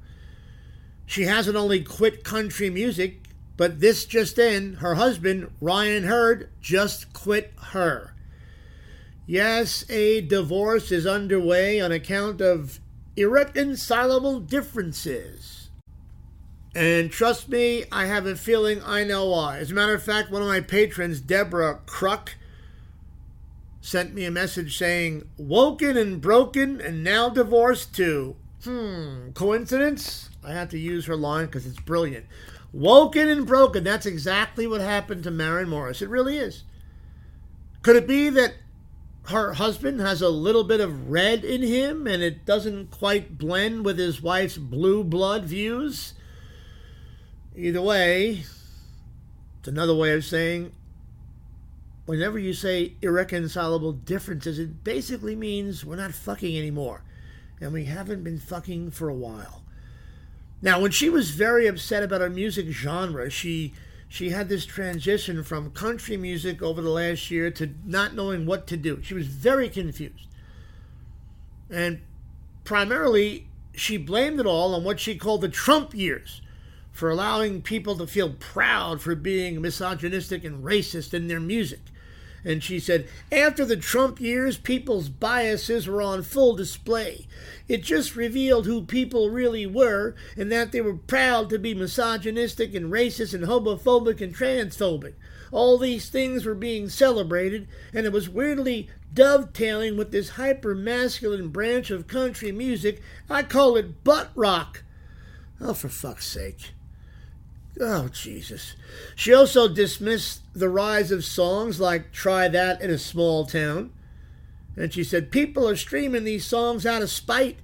She 1.05 1.23
hasn't 1.23 1.57
only 1.57 1.83
quit 1.83 2.23
country 2.23 2.69
music, 2.69 3.23
but 3.57 3.79
this 3.79 4.05
just 4.05 4.39
in, 4.39 4.75
her 4.75 4.95
husband, 4.95 5.51
Ryan 5.59 6.03
Hurd, 6.03 6.49
just 6.61 7.11
quit 7.13 7.51
her. 7.57 8.13
Yes, 9.27 9.87
a 9.89 10.21
divorce 10.21 10.91
is 10.91 11.05
underway 11.05 11.81
on 11.81 11.91
account 11.91 12.41
of 12.41 12.79
irreconcilable 13.19 14.39
differences. 14.39 15.69
And 16.73 17.11
trust 17.11 17.49
me, 17.49 17.83
I 17.91 18.05
have 18.05 18.25
a 18.25 18.35
feeling 18.35 18.81
I 18.83 19.03
know 19.03 19.29
why. 19.29 19.57
As 19.57 19.71
a 19.71 19.73
matter 19.73 19.93
of 19.93 20.03
fact, 20.03 20.31
one 20.31 20.41
of 20.41 20.47
my 20.47 20.61
patrons, 20.61 21.19
Deborah 21.19 21.81
Kruk, 21.85 22.29
sent 23.81 24.13
me 24.13 24.23
a 24.25 24.31
message 24.31 24.77
saying, 24.77 25.27
Woken 25.37 25.97
and 25.97 26.21
broken 26.21 26.79
and 26.79 27.03
now 27.03 27.29
divorced 27.29 27.95
too. 27.95 28.35
Hmm, 28.63 29.31
coincidence? 29.31 30.29
I 30.43 30.51
have 30.53 30.69
to 30.69 30.79
use 30.79 31.05
her 31.07 31.15
line 31.15 31.47
because 31.47 31.65
it's 31.65 31.79
brilliant. 31.79 32.25
Woken 32.71 33.27
and 33.27 33.45
broken. 33.45 33.83
That's 33.83 34.05
exactly 34.05 34.67
what 34.67 34.81
happened 34.81 35.23
to 35.23 35.31
Maren 35.31 35.69
Morris. 35.69 36.01
It 36.01 36.09
really 36.09 36.37
is. 36.37 36.63
Could 37.81 37.95
it 37.95 38.07
be 38.07 38.29
that 38.29 38.53
her 39.27 39.53
husband 39.53 39.99
has 39.99 40.21
a 40.21 40.29
little 40.29 40.63
bit 40.63 40.79
of 40.79 41.09
red 41.09 41.43
in 41.43 41.61
him 41.61 42.07
and 42.07 42.23
it 42.23 42.45
doesn't 42.45 42.91
quite 42.91 43.37
blend 43.37 43.85
with 43.85 43.99
his 43.99 44.21
wife's 44.21 44.57
blue 44.57 45.03
blood 45.03 45.45
views. 45.45 46.13
Either 47.55 47.81
way, 47.81 48.43
it's 49.59 49.67
another 49.67 49.95
way 49.95 50.13
of 50.13 50.25
saying 50.25 50.71
whenever 52.09 52.39
you 52.39 52.53
say 52.53 52.93
irreconcilable 53.03 53.91
differences, 53.91 54.57
it 54.57 54.83
basically 54.83 55.35
means 55.35 55.85
we're 55.85 55.95
not 55.95 56.11
fucking 56.11 56.57
anymore. 56.57 57.03
And 57.61 57.71
we 57.71 57.85
haven't 57.85 58.23
been 58.23 58.39
fucking 58.39 58.91
for 58.91 59.09
a 59.09 59.13
while. 59.13 59.61
Now, 60.59 60.81
when 60.81 60.89
she 60.89 61.07
was 61.07 61.29
very 61.29 61.67
upset 61.67 62.01
about 62.01 62.21
her 62.21 62.29
music 62.29 62.67
genre, 62.69 63.29
she 63.29 63.73
she 64.09 64.31
had 64.31 64.49
this 64.49 64.65
transition 64.65 65.43
from 65.43 65.69
country 65.69 66.17
music 66.17 66.63
over 66.63 66.81
the 66.81 66.89
last 66.89 67.29
year 67.29 67.51
to 67.51 67.75
not 67.85 68.15
knowing 68.15 68.47
what 68.47 68.65
to 68.67 68.75
do. 68.75 68.99
She 69.03 69.13
was 69.13 69.27
very 69.27 69.69
confused. 69.69 70.25
And 71.69 72.01
primarily, 72.63 73.47
she 73.75 73.97
blamed 73.97 74.39
it 74.39 74.47
all 74.47 74.73
on 74.73 74.83
what 74.83 74.99
she 74.99 75.15
called 75.15 75.41
the 75.41 75.47
Trump 75.47 75.93
years 75.93 76.41
for 76.91 77.11
allowing 77.11 77.61
people 77.61 77.95
to 77.97 78.07
feel 78.07 78.31
proud 78.33 78.99
for 78.99 79.13
being 79.13 79.61
misogynistic 79.61 80.43
and 80.43 80.65
racist 80.65 81.13
in 81.13 81.27
their 81.27 81.39
music. 81.39 81.79
And 82.43 82.63
she 82.63 82.79
said, 82.79 83.07
after 83.31 83.65
the 83.65 83.75
Trump 83.75 84.21
years, 84.21 84.57
people's 84.57 85.09
biases 85.09 85.87
were 85.87 86.01
on 86.01 86.23
full 86.23 86.55
display. 86.55 87.27
It 87.67 87.83
just 87.83 88.15
revealed 88.15 88.65
who 88.65 88.83
people 88.83 89.29
really 89.29 89.65
were 89.65 90.15
and 90.37 90.51
that 90.51 90.71
they 90.71 90.81
were 90.81 90.95
proud 90.95 91.49
to 91.49 91.59
be 91.59 91.73
misogynistic 91.73 92.73
and 92.73 92.91
racist 92.91 93.33
and 93.33 93.43
homophobic 93.43 94.21
and 94.21 94.33
transphobic. 94.35 95.13
All 95.51 95.77
these 95.77 96.09
things 96.09 96.45
were 96.45 96.55
being 96.55 96.89
celebrated, 96.89 97.67
and 97.93 98.05
it 98.05 98.13
was 98.13 98.29
weirdly 98.29 98.89
dovetailing 99.13 99.97
with 99.97 100.11
this 100.11 100.29
hyper 100.29 100.75
masculine 100.75 101.49
branch 101.49 101.89
of 101.89 102.07
country 102.07 102.51
music. 102.51 103.01
I 103.29 103.43
call 103.43 103.75
it 103.75 104.03
butt 104.03 104.29
rock. 104.35 104.83
Oh, 105.59 105.73
for 105.73 105.89
fuck's 105.89 106.27
sake. 106.27 106.73
Oh, 107.79 108.09
Jesus. 108.09 108.75
She 109.15 109.33
also 109.33 109.67
dismissed 109.67 110.41
the 110.53 110.69
rise 110.69 111.11
of 111.11 111.23
songs 111.23 111.79
like 111.79 112.11
Try 112.11 112.47
That 112.49 112.81
in 112.81 112.89
a 112.89 112.97
Small 112.97 113.45
Town. 113.45 113.91
And 114.75 114.93
she 114.93 115.03
said, 115.03 115.31
People 115.31 115.67
are 115.67 115.75
streaming 115.75 116.25
these 116.25 116.45
songs 116.45 116.85
out 116.85 117.01
of 117.01 117.09
spite. 117.09 117.57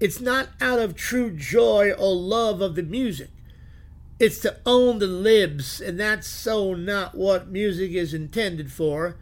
It's 0.00 0.20
not 0.20 0.48
out 0.60 0.78
of 0.78 0.94
true 0.94 1.30
joy 1.30 1.92
or 1.92 2.14
love 2.14 2.60
of 2.60 2.74
the 2.74 2.82
music. 2.82 3.30
It's 4.18 4.38
to 4.40 4.56
own 4.64 4.98
the 4.98 5.06
libs, 5.06 5.80
and 5.80 5.98
that's 5.98 6.26
so 6.26 6.74
not 6.74 7.14
what 7.14 7.48
music 7.48 7.92
is 7.92 8.14
intended 8.14 8.72
for. 8.72 9.16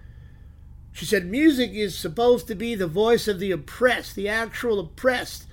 She 0.93 1.05
said 1.05 1.27
music 1.27 1.73
is 1.73 1.97
supposed 1.97 2.47
to 2.47 2.55
be 2.55 2.75
the 2.75 2.87
voice 2.87 3.29
of 3.29 3.39
the 3.39 3.51
oppressed, 3.51 4.15
the 4.15 4.29
actual 4.29 4.81
oppressed. 4.81 5.47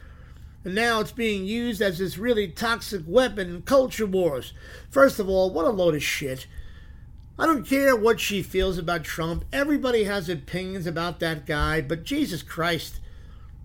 And 0.66 0.76
now 0.76 1.02
it's 1.02 1.12
being 1.12 1.46
used 1.46 1.82
as 1.82 2.00
this 2.00 2.18
really 2.18 2.48
toxic 2.48 3.04
weapon 3.06 3.50
in 3.50 3.62
culture 3.64 4.06
wars. 4.06 4.54
First 4.90 5.20
of 5.20 5.28
all, 5.28 5.50
what 5.50 5.66
a 5.66 5.70
load 5.70 5.96
of 5.96 6.04
shit. 6.04 6.48
I 7.38 7.46
don't 7.46 7.68
care 7.68 7.96
what 7.96 8.20
she 8.20 8.44
feels 8.44 8.78
about 8.78 9.04
Trump. 9.04 9.44
Everybody 9.52 10.04
has 10.04 10.30
opinions 10.30 10.86
about 10.86 11.20
that 11.20 11.46
guy, 11.46 11.82
but 11.82 12.04
Jesus 12.04 12.44
Christ. 12.44 13.00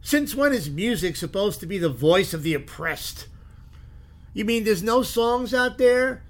Since 0.01 0.35
when 0.35 0.53
is 0.53 0.71
music 0.71 1.17
supposed 1.17 1.61
to 1.61 1.67
be 1.67 1.79
the 1.79 1.89
voice 1.89 2.33
of 2.33 2.43
the 2.43 2.55
oppressed? 2.55 3.29
You 4.33 4.45
mean 4.45 4.65
there's 4.65 4.83
no 4.83 5.03
songs 5.03 5.53
out 5.53 5.79
there? 5.79 6.23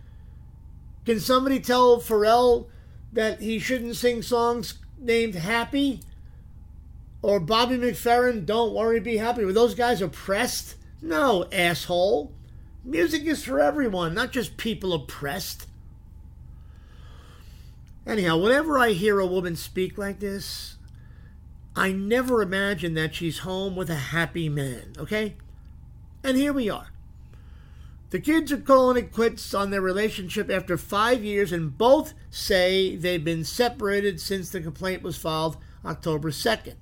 Can 1.07 1.21
somebody 1.21 1.61
tell 1.61 2.01
Pharrell 2.01 2.67
that 3.13 3.41
he 3.41 3.59
shouldn't 3.59 3.97
sing 3.97 4.21
songs 4.21 4.75
named 4.99 5.35
Happy? 5.35 6.01
Or 7.21 7.41
Bobby 7.41 7.77
McFerrin, 7.77 8.47
Don't 8.47 8.75
Worry, 8.75 9.01
Be 9.01 9.17
Happy? 9.17 9.45
Were 9.45 9.53
those 9.53 9.75
guys 9.75 10.01
oppressed? 10.01 10.77
No, 11.03 11.47
asshole. 11.53 12.33
Music 12.85 13.25
is 13.25 13.45
for 13.45 13.61
everyone, 13.61 14.15
not 14.15 14.33
just 14.33 14.57
people 14.57 14.93
oppressed. 14.93 15.67
Anyhow, 18.07 18.39
whenever 18.39 18.79
I 18.79 18.91
hear 18.93 19.19
a 19.19 19.27
woman 19.27 19.57
speak 19.57 19.99
like 19.99 20.21
this, 20.21 20.77
I 21.77 21.93
never 21.93 22.41
imagine 22.41 22.95
that 22.95 23.15
she's 23.15 23.41
home 23.41 23.77
with 23.77 23.91
a 23.91 23.97
happy 23.97 24.49
man, 24.49 24.95
okay? 24.97 25.37
And 26.25 26.37
here 26.37 26.53
we 26.53 26.71
are. 26.71 26.89
The 28.11 28.21
kids 28.21 28.51
are 28.51 28.57
calling 28.57 28.97
it 28.97 29.13
quits 29.13 29.53
on 29.53 29.71
their 29.71 29.83
relationship 29.83 30.51
after 30.51 30.79
five 30.79 31.23
years, 31.23 31.53
and 31.53 31.77
both 31.77 32.15
say 32.31 32.97
they've 32.97 33.23
been 33.23 33.45
separated 33.45 34.19
since 34.21 34.49
the 34.49 34.63
complaint 34.63 35.03
was 35.03 35.19
filed 35.19 35.59
October 35.85 36.31
2nd. 36.31 36.75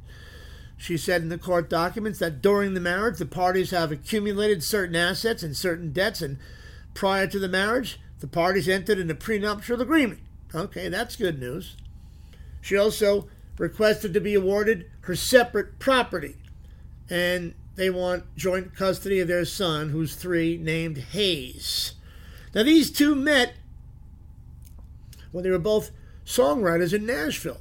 She 0.77 0.97
said 0.97 1.23
in 1.23 1.31
the 1.31 1.39
court 1.39 1.71
documents 1.71 2.19
that 2.19 2.43
during 2.43 2.75
the 2.75 2.81
marriage, 2.81 3.19
the 3.19 3.27
parties 3.27 3.71
have 3.71 3.91
accumulated 3.91 4.63
certain 4.63 4.95
assets 4.95 5.43
and 5.43 5.57
certain 5.57 5.93
debts, 5.93 6.21
and 6.21 6.39
prior 6.95 7.27
to 7.27 7.39
the 7.39 7.49
marriage, 7.49 7.99
the 8.21 8.27
parties 8.27 8.69
entered 8.69 8.99
into 8.99 9.15
a 9.15 9.17
prenuptial 9.17 9.81
agreement. 9.81 10.21
Okay, 10.55 10.89
that's 10.89 11.17
good 11.17 11.41
news. 11.41 11.77
She 12.61 12.77
also 12.77 13.29
requested 13.59 14.13
to 14.15 14.21
be 14.21 14.35
awarded 14.35 14.91
her 15.03 15.17
separate 15.17 15.79
property, 15.79 16.37
and 17.09 17.55
they 17.77 17.91
want 17.91 18.37
joint 18.37 18.75
custody 18.75 19.21
of 19.21 19.29
their 19.29 19.45
son, 19.45 19.91
who's 19.91 20.15
three, 20.15 20.57
named 20.57 20.99
Hayes. 20.99 21.93
Now, 22.55 22.63
these 22.63 22.91
two 22.91 23.15
met 23.15 23.55
when 25.31 25.45
they 25.45 25.51
were 25.51 25.59
both 25.59 25.91
songwriters 26.25 26.95
in 26.95 27.05
Nashville, 27.07 27.61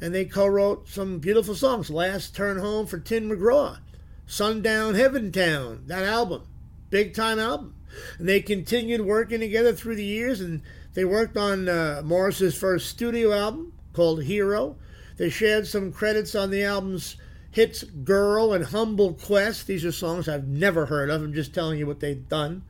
and 0.00 0.14
they 0.14 0.24
co 0.24 0.46
wrote 0.46 0.88
some 0.88 1.18
beautiful 1.18 1.54
songs. 1.54 1.90
Last 1.90 2.34
Turn 2.34 2.58
Home 2.58 2.86
for 2.86 2.98
Tim 2.98 3.28
McGraw, 3.30 3.78
Sundown 4.26 4.94
Heaven 4.94 5.32
Town, 5.32 5.82
that 5.86 6.04
album, 6.04 6.42
big 6.90 7.14
time 7.14 7.38
album. 7.38 7.74
And 8.18 8.28
they 8.28 8.40
continued 8.40 9.00
working 9.00 9.40
together 9.40 9.72
through 9.72 9.96
the 9.96 10.04
years, 10.04 10.40
and 10.40 10.62
they 10.94 11.04
worked 11.04 11.36
on 11.36 11.68
uh, 11.68 12.02
Morris's 12.04 12.56
first 12.56 12.88
studio 12.88 13.32
album 13.32 13.72
called 13.92 14.24
Hero. 14.24 14.76
They 15.16 15.30
shared 15.30 15.66
some 15.66 15.92
credits 15.92 16.34
on 16.34 16.50
the 16.50 16.62
album's 16.62 17.16
hits 17.50 17.82
Girl 17.82 18.52
and 18.52 18.66
Humble 18.66 19.14
Quest. 19.14 19.66
These 19.66 19.84
are 19.84 19.92
songs 19.92 20.28
I've 20.28 20.46
never 20.46 20.86
heard 20.86 21.10
of. 21.10 21.22
I'm 21.22 21.32
just 21.32 21.54
telling 21.54 21.78
you 21.78 21.86
what 21.86 22.00
they've 22.00 22.28
done. 22.28 22.62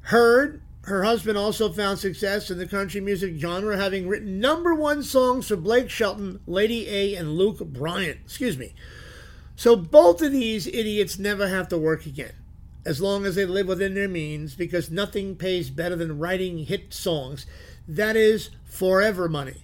Hurd, 0.00 0.60
her 0.86 1.04
husband 1.04 1.38
also 1.38 1.72
found 1.72 1.98
success 1.98 2.50
in 2.50 2.58
the 2.58 2.66
country 2.66 3.00
music 3.00 3.36
genre, 3.38 3.76
having 3.76 4.06
written 4.06 4.38
number 4.38 4.74
one 4.74 5.02
songs 5.02 5.48
for 5.48 5.56
Blake 5.56 5.88
Shelton, 5.88 6.40
Lady 6.46 6.88
A, 6.88 7.14
and 7.14 7.36
Luke 7.36 7.58
Bryan. 7.58 8.18
Excuse 8.24 8.58
me. 8.58 8.74
So 9.56 9.76
both 9.76 10.20
of 10.20 10.32
these 10.32 10.66
idiots 10.66 11.18
never 11.18 11.48
have 11.48 11.68
to 11.68 11.78
work 11.78 12.06
again, 12.06 12.34
as 12.84 13.00
long 13.00 13.24
as 13.24 13.34
they 13.34 13.46
live 13.46 13.66
within 13.66 13.94
their 13.94 14.08
means, 14.08 14.54
because 14.54 14.90
nothing 14.90 15.36
pays 15.36 15.70
better 15.70 15.96
than 15.96 16.18
writing 16.18 16.58
hit 16.58 16.92
songs. 16.92 17.46
That 17.88 18.16
is 18.16 18.50
forever 18.64 19.28
money. 19.28 19.63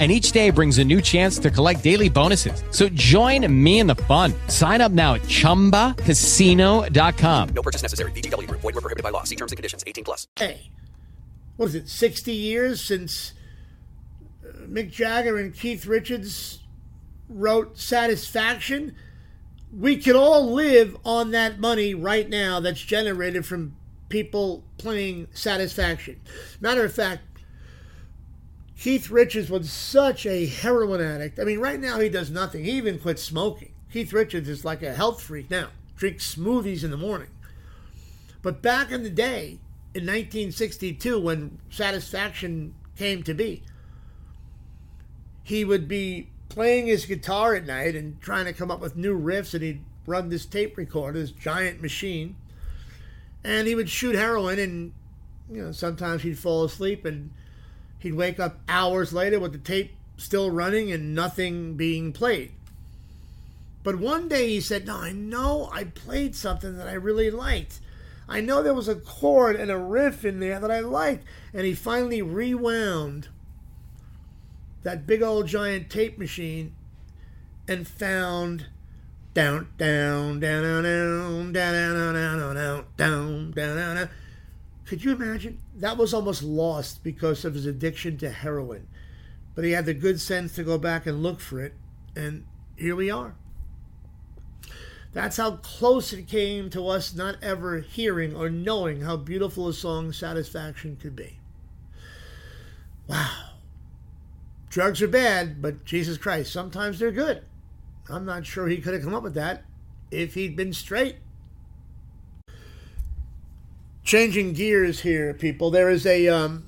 and 0.00 0.10
each 0.10 0.32
day 0.32 0.48
brings 0.48 0.78
a 0.78 0.84
new 0.84 1.02
chance 1.02 1.38
to 1.38 1.50
collect 1.50 1.84
daily 1.84 2.08
bonuses. 2.08 2.64
So 2.70 2.88
join 2.88 3.46
me 3.52 3.80
in 3.80 3.86
the 3.86 3.96
fun. 3.96 4.32
Sign 4.48 4.80
up 4.80 4.92
now 4.92 5.12
at 5.14 5.20
ChumbaCasino.com. 5.22 7.48
No 7.50 7.62
purchase 7.62 7.82
necessary. 7.82 8.12
VGW. 8.12 8.50
Void 8.50 8.62
were 8.62 8.72
prohibited 8.72 9.02
by 9.02 9.10
law. 9.10 9.24
See 9.24 9.36
terms 9.36 9.52
and 9.52 9.58
conditions. 9.58 9.84
18 9.86 10.04
plus. 10.04 10.26
Hey, 10.36 10.70
what 11.56 11.66
is 11.66 11.74
it, 11.74 11.90
60 11.90 12.32
years 12.32 12.82
since 12.82 13.34
uh, 14.42 14.52
Mick 14.62 14.90
Jagger 14.90 15.36
and 15.36 15.54
Keith 15.54 15.84
Richards 15.84 16.60
wrote 17.28 17.78
Satisfaction? 17.78 18.94
We 19.70 19.98
could 19.98 20.16
all 20.16 20.50
live 20.50 20.96
on 21.04 21.32
that 21.32 21.60
money 21.60 21.92
right 21.92 22.26
now 22.28 22.60
that's 22.60 22.80
generated 22.80 23.44
from 23.44 23.76
people 24.08 24.64
playing 24.78 25.26
Satisfaction. 25.32 26.22
Matter 26.60 26.84
of 26.84 26.94
fact, 26.94 27.22
Keith 28.80 29.10
Richards 29.10 29.50
was 29.50 29.70
such 29.70 30.24
a 30.24 30.46
heroin 30.46 31.02
addict. 31.02 31.38
I 31.38 31.44
mean, 31.44 31.58
right 31.58 31.78
now 31.78 32.00
he 32.00 32.08
does 32.08 32.30
nothing. 32.30 32.64
He 32.64 32.70
even 32.72 32.98
quit 32.98 33.18
smoking. 33.18 33.72
Keith 33.92 34.10
Richards 34.10 34.48
is 34.48 34.64
like 34.64 34.82
a 34.82 34.94
health 34.94 35.22
freak 35.22 35.50
now. 35.50 35.68
Drinks 35.96 36.34
smoothies 36.34 36.82
in 36.82 36.90
the 36.90 36.96
morning. 36.96 37.28
But 38.40 38.62
back 38.62 38.90
in 38.90 39.02
the 39.02 39.10
day, 39.10 39.58
in 39.92 40.04
1962, 40.06 41.20
when 41.20 41.58
Satisfaction 41.68 42.74
came 42.96 43.22
to 43.24 43.34
be, 43.34 43.62
he 45.42 45.62
would 45.62 45.86
be 45.86 46.30
playing 46.48 46.86
his 46.86 47.04
guitar 47.04 47.54
at 47.54 47.66
night 47.66 47.94
and 47.94 48.18
trying 48.22 48.46
to 48.46 48.54
come 48.54 48.70
up 48.70 48.80
with 48.80 48.96
new 48.96 49.14
riffs, 49.18 49.52
and 49.52 49.62
he'd 49.62 49.84
run 50.06 50.30
this 50.30 50.46
tape 50.46 50.78
recorder, 50.78 51.20
this 51.20 51.32
giant 51.32 51.82
machine, 51.82 52.34
and 53.44 53.68
he 53.68 53.74
would 53.74 53.90
shoot 53.90 54.14
heroin, 54.14 54.58
and 54.58 54.94
you 55.50 55.62
know 55.62 55.72
sometimes 55.72 56.22
he'd 56.22 56.38
fall 56.38 56.64
asleep 56.64 57.04
and 57.04 57.30
He'd 58.00 58.14
wake 58.14 58.40
up 58.40 58.58
hours 58.68 59.12
later 59.12 59.38
with 59.38 59.52
the 59.52 59.58
tape 59.58 59.92
still 60.16 60.50
running 60.50 60.90
and 60.90 61.14
nothing 61.14 61.74
being 61.74 62.12
played. 62.12 62.52
But 63.82 63.98
one 63.98 64.28
day 64.28 64.48
he 64.48 64.60
said, 64.60 64.86
No, 64.86 64.96
I 64.96 65.12
know 65.12 65.70
I 65.72 65.84
played 65.84 66.34
something 66.34 66.76
that 66.76 66.88
I 66.88 66.94
really 66.94 67.30
liked. 67.30 67.80
I 68.28 68.40
know 68.40 68.62
there 68.62 68.74
was 68.74 68.88
a 68.88 68.94
chord 68.94 69.56
and 69.56 69.70
a 69.70 69.78
riff 69.78 70.24
in 70.24 70.40
there 70.40 70.60
that 70.60 70.70
I 70.70 70.80
liked. 70.80 71.24
And 71.52 71.66
he 71.66 71.74
finally 71.74 72.22
rewound 72.22 73.28
that 74.82 75.06
big 75.06 75.22
old 75.22 75.46
giant 75.46 75.90
tape 75.90 76.18
machine 76.18 76.74
and 77.66 77.86
found 77.86 78.66
down, 79.34 79.68
down, 79.78 80.40
down, 80.40 80.62
down, 80.62 80.82
down, 80.82 81.52
down, 81.52 81.52
down, 81.52 82.14
down, 82.14 82.54
down, 82.56 82.86
down, 82.96 83.50
down, 83.52 83.96
down. 83.96 84.10
Could 84.90 85.04
you 85.04 85.12
imagine? 85.12 85.60
That 85.76 85.98
was 85.98 86.12
almost 86.12 86.42
lost 86.42 87.04
because 87.04 87.44
of 87.44 87.54
his 87.54 87.64
addiction 87.64 88.18
to 88.18 88.28
heroin. 88.28 88.88
But 89.54 89.64
he 89.64 89.70
had 89.70 89.86
the 89.86 89.94
good 89.94 90.20
sense 90.20 90.56
to 90.56 90.64
go 90.64 90.78
back 90.78 91.06
and 91.06 91.22
look 91.22 91.38
for 91.38 91.60
it, 91.60 91.74
and 92.16 92.44
here 92.74 92.96
we 92.96 93.08
are. 93.08 93.36
That's 95.12 95.36
how 95.36 95.58
close 95.58 96.12
it 96.12 96.26
came 96.26 96.70
to 96.70 96.88
us 96.88 97.14
not 97.14 97.36
ever 97.40 97.78
hearing 97.78 98.34
or 98.34 98.50
knowing 98.50 99.02
how 99.02 99.16
beautiful 99.16 99.68
a 99.68 99.72
song 99.72 100.12
Satisfaction 100.12 100.96
could 100.96 101.14
be. 101.14 101.38
Wow. 103.06 103.50
Drugs 104.70 105.00
are 105.02 105.06
bad, 105.06 105.62
but 105.62 105.84
Jesus 105.84 106.18
Christ, 106.18 106.52
sometimes 106.52 106.98
they're 106.98 107.12
good. 107.12 107.44
I'm 108.08 108.24
not 108.24 108.44
sure 108.44 108.66
he 108.66 108.78
could 108.78 108.94
have 108.94 109.04
come 109.04 109.14
up 109.14 109.22
with 109.22 109.34
that 109.34 109.62
if 110.10 110.34
he'd 110.34 110.56
been 110.56 110.72
straight. 110.72 111.18
Changing 114.10 114.54
gears 114.54 115.02
here, 115.02 115.32
people. 115.34 115.70
There 115.70 115.88
is 115.88 116.04
a 116.04 116.26
um, 116.26 116.64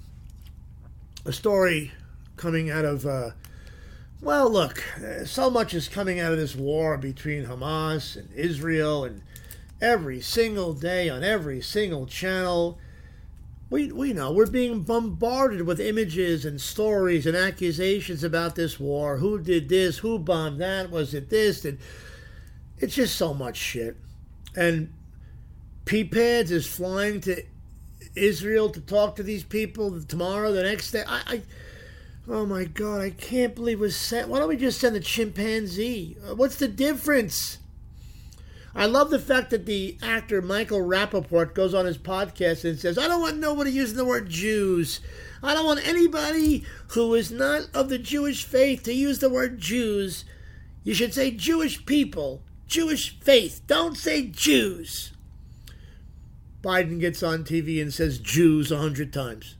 a 1.24 1.32
story 1.32 1.90
coming 2.36 2.70
out 2.70 2.84
of. 2.84 3.04
Uh, 3.04 3.30
well, 4.20 4.48
look, 4.48 4.80
so 5.24 5.50
much 5.50 5.74
is 5.74 5.88
coming 5.88 6.20
out 6.20 6.30
of 6.30 6.38
this 6.38 6.54
war 6.54 6.96
between 6.96 7.46
Hamas 7.46 8.14
and 8.14 8.32
Israel, 8.32 9.02
and 9.02 9.22
every 9.80 10.20
single 10.20 10.72
day 10.72 11.08
on 11.08 11.24
every 11.24 11.60
single 11.60 12.06
channel, 12.06 12.78
we 13.70 13.90
we 13.90 14.12
know 14.12 14.30
we're 14.30 14.46
being 14.46 14.82
bombarded 14.82 15.62
with 15.62 15.80
images 15.80 16.44
and 16.44 16.60
stories 16.60 17.26
and 17.26 17.36
accusations 17.36 18.22
about 18.22 18.54
this 18.54 18.78
war. 18.78 19.16
Who 19.16 19.40
did 19.40 19.68
this? 19.68 19.98
Who 19.98 20.20
bombed 20.20 20.60
that? 20.60 20.92
Was 20.92 21.12
it 21.12 21.28
this? 21.28 21.64
And 21.64 21.80
it's 22.78 22.94
just 22.94 23.16
so 23.16 23.34
much 23.34 23.56
shit. 23.56 23.96
And 24.54 24.92
P-Pads 25.84 26.50
is 26.50 26.66
flying 26.66 27.20
to 27.22 27.44
Israel 28.14 28.70
to 28.70 28.80
talk 28.80 29.16
to 29.16 29.22
these 29.22 29.44
people 29.44 30.00
tomorrow, 30.02 30.52
the 30.52 30.62
next 30.62 30.90
day. 30.90 31.04
I, 31.06 31.22
I 31.26 31.42
oh 32.28 32.46
my 32.46 32.64
God, 32.64 33.00
I 33.00 33.10
can't 33.10 33.54
believe 33.54 33.80
we 33.80 33.90
sent. 33.90 34.28
Why 34.28 34.38
don't 34.38 34.48
we 34.48 34.56
just 34.56 34.80
send 34.80 34.96
a 34.96 35.00
chimpanzee? 35.00 36.16
Uh, 36.24 36.34
What's 36.34 36.56
the 36.56 36.68
difference? 36.68 37.58
I 38.74 38.86
love 38.86 39.10
the 39.10 39.18
fact 39.18 39.50
that 39.50 39.66
the 39.66 39.98
actor 40.02 40.40
Michael 40.40 40.80
Rapaport 40.80 41.52
goes 41.52 41.74
on 41.74 41.84
his 41.84 41.98
podcast 41.98 42.64
and 42.64 42.78
says, 42.78 42.96
I 42.96 43.06
don't 43.06 43.20
want 43.20 43.36
nobody 43.36 43.70
using 43.70 43.98
the 43.98 44.04
word 44.04 44.30
Jews. 44.30 45.00
I 45.42 45.52
don't 45.52 45.66
want 45.66 45.86
anybody 45.86 46.64
who 46.88 47.14
is 47.14 47.30
not 47.30 47.68
of 47.74 47.90
the 47.90 47.98
Jewish 47.98 48.44
faith 48.44 48.84
to 48.84 48.94
use 48.94 49.18
the 49.18 49.28
word 49.28 49.58
Jews. 49.58 50.24
You 50.84 50.94
should 50.94 51.12
say 51.12 51.30
Jewish 51.30 51.84
people, 51.84 52.40
Jewish 52.66 53.18
faith. 53.20 53.60
Don't 53.66 53.96
say 53.96 54.26
Jews. 54.26 55.11
Biden 56.62 57.00
gets 57.00 57.22
on 57.22 57.44
TV 57.44 57.82
and 57.82 57.92
says 57.92 58.18
Jews 58.18 58.70
a 58.70 58.78
hundred 58.78 59.12
times. 59.12 59.56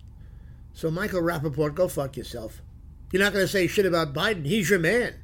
So, 0.72 0.90
Michael 0.90 1.22
Rapaport, 1.22 1.74
go 1.74 1.88
fuck 1.88 2.16
yourself. 2.16 2.62
You're 3.12 3.22
not 3.22 3.32
going 3.32 3.44
to 3.44 3.52
say 3.52 3.66
shit 3.66 3.84
about 3.84 4.14
Biden. 4.14 4.46
He's 4.46 4.70
your 4.70 4.78
man. 4.78 5.14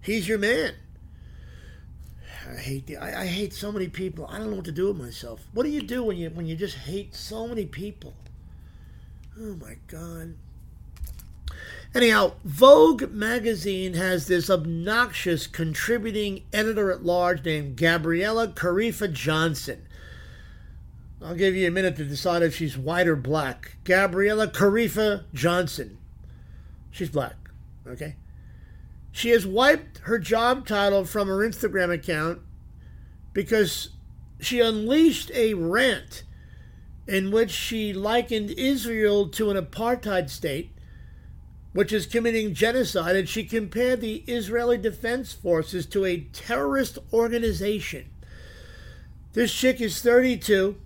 He's 0.00 0.28
your 0.28 0.38
man. 0.38 0.74
I 2.48 2.56
hate 2.56 2.86
the, 2.86 2.96
I, 2.96 3.22
I 3.22 3.26
hate 3.26 3.52
so 3.52 3.72
many 3.72 3.88
people. 3.88 4.26
I 4.26 4.38
don't 4.38 4.50
know 4.50 4.56
what 4.56 4.64
to 4.66 4.72
do 4.72 4.88
with 4.88 4.98
myself. 4.98 5.46
What 5.52 5.62
do 5.64 5.70
you 5.70 5.82
do 5.82 6.02
when 6.04 6.16
you 6.16 6.28
when 6.30 6.46
you 6.46 6.56
just 6.56 6.76
hate 6.76 7.14
so 7.14 7.46
many 7.46 7.66
people? 7.66 8.14
Oh 9.40 9.54
my 9.54 9.76
god. 9.86 10.34
Anyhow, 11.94 12.32
Vogue 12.44 13.10
magazine 13.10 13.94
has 13.94 14.26
this 14.26 14.48
obnoxious 14.48 15.46
contributing 15.46 16.44
editor 16.52 16.90
at 16.90 17.04
large 17.04 17.44
named 17.44 17.76
Gabriella 17.76 18.48
Karefa 18.48 19.12
Johnson. 19.12 19.86
I'll 21.24 21.34
give 21.34 21.54
you 21.54 21.68
a 21.68 21.70
minute 21.70 21.96
to 21.96 22.04
decide 22.04 22.42
if 22.42 22.56
she's 22.56 22.76
white 22.76 23.06
or 23.06 23.16
black. 23.16 23.76
Gabriella 23.84 24.48
Karefa 24.48 25.24
Johnson. 25.32 25.98
She's 26.90 27.10
black, 27.10 27.36
okay? 27.86 28.16
She 29.12 29.30
has 29.30 29.46
wiped 29.46 29.98
her 29.98 30.18
job 30.18 30.66
title 30.66 31.04
from 31.04 31.28
her 31.28 31.38
Instagram 31.38 31.92
account 31.92 32.40
because 33.32 33.90
she 34.40 34.60
unleashed 34.60 35.30
a 35.32 35.54
rant 35.54 36.24
in 37.06 37.30
which 37.30 37.50
she 37.50 37.92
likened 37.92 38.50
Israel 38.50 39.28
to 39.28 39.50
an 39.50 39.56
apartheid 39.56 40.28
state, 40.28 40.72
which 41.72 41.92
is 41.92 42.06
committing 42.06 42.54
genocide, 42.54 43.16
and 43.16 43.28
she 43.28 43.44
compared 43.44 44.00
the 44.00 44.24
Israeli 44.26 44.78
Defense 44.78 45.32
Forces 45.32 45.86
to 45.86 46.04
a 46.04 46.20
terrorist 46.32 46.98
organization. 47.12 48.10
This 49.32 49.52
chick 49.52 49.80
is 49.80 50.02
32. 50.02 50.76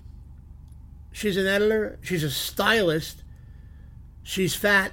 She's 1.17 1.39
an 1.39 1.47
editor, 1.47 1.99
she's 2.03 2.23
a 2.23 2.31
stylist, 2.31 3.23
she's 4.23 4.55
fat. 4.55 4.93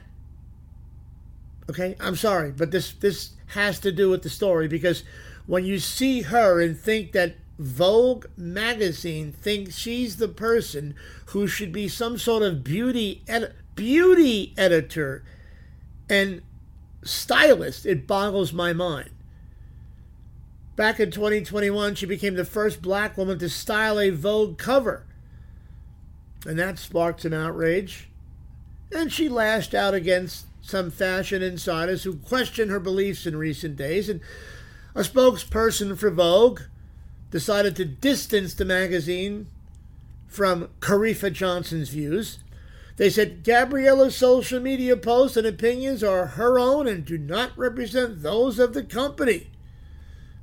Okay, 1.70 1.98
I'm 2.00 2.16
sorry, 2.16 2.54
but 2.54 2.72
this 2.72 2.94
this 2.94 3.32
has 3.48 3.78
to 3.80 3.92
do 3.92 4.10
with 4.10 4.24
the 4.24 4.30
story 4.30 4.70
because 4.70 5.04
when 5.48 5.66
you 5.66 5.80
see 5.80 6.22
her 6.22 6.62
and 6.62 6.80
think 6.80 7.12
that 7.12 7.36
Vogue 7.60 8.28
magazine 8.38 9.34
thinks 9.34 9.76
she's 9.76 10.16
the 10.16 10.30
person 10.30 10.96
who 11.26 11.46
should 11.46 11.74
be 11.74 11.90
some 11.90 12.18
sort 12.18 12.42
of 12.42 12.64
beauty 12.64 13.22
ed- 13.28 13.54
beauty 13.76 14.54
editor 14.56 15.26
and 16.10 16.42
stylist, 17.04 17.86
it 17.86 18.08
boggles 18.08 18.54
my 18.54 18.72
mind. 18.72 19.10
Back 20.78 21.02
in 21.02 21.12
2021, 21.12 21.96
she 21.96 22.06
became 22.06 22.36
the 22.36 22.46
first 22.46 22.82
black 22.82 23.18
woman 23.18 23.38
to 23.40 23.50
style 23.50 24.00
a 24.00 24.10
Vogue 24.10 24.58
cover. 24.58 25.06
And 26.46 26.60
that 26.60 26.80
sparked 26.80 27.26
an 27.26 27.34
outrage. 27.34 28.10
And 28.92 29.12
she 29.12 29.30
lashed 29.30 29.74
out 29.74 29.94
against 29.94 30.46
some 30.62 30.92
fashion 30.92 31.42
insiders 31.42 32.04
who 32.04 32.16
questioned 32.16 32.72
her 32.72 32.80
beliefs 32.80 33.26
in 33.26 33.36
recent 33.36 33.76
days. 33.76 34.10
And 34.10 34.22
a 34.96 35.02
spokesperson 35.02 35.98
for 35.98 36.12
Vogue 36.12 36.62
decided 37.32 37.76
to 37.76 37.86
distance 37.86 38.54
the 38.54 38.66
magazine 38.66 39.48
from 40.28 40.70
Karefa 40.80 41.32
Johnson's 41.34 41.90
views. 41.90 42.40
They 42.98 43.10
said 43.10 43.44
Gabriella's 43.44 44.16
social 44.16 44.60
media 44.60 44.96
posts 44.96 45.36
and 45.36 45.48
opinions 45.48 46.04
are 46.04 46.28
her 46.28 46.60
own 46.60 46.88
and 46.88 47.04
do 47.04 47.18
not 47.18 47.58
represent 47.58 48.22
those 48.22 48.60
of 48.60 48.74
the 48.74 48.84
company. 48.84 49.50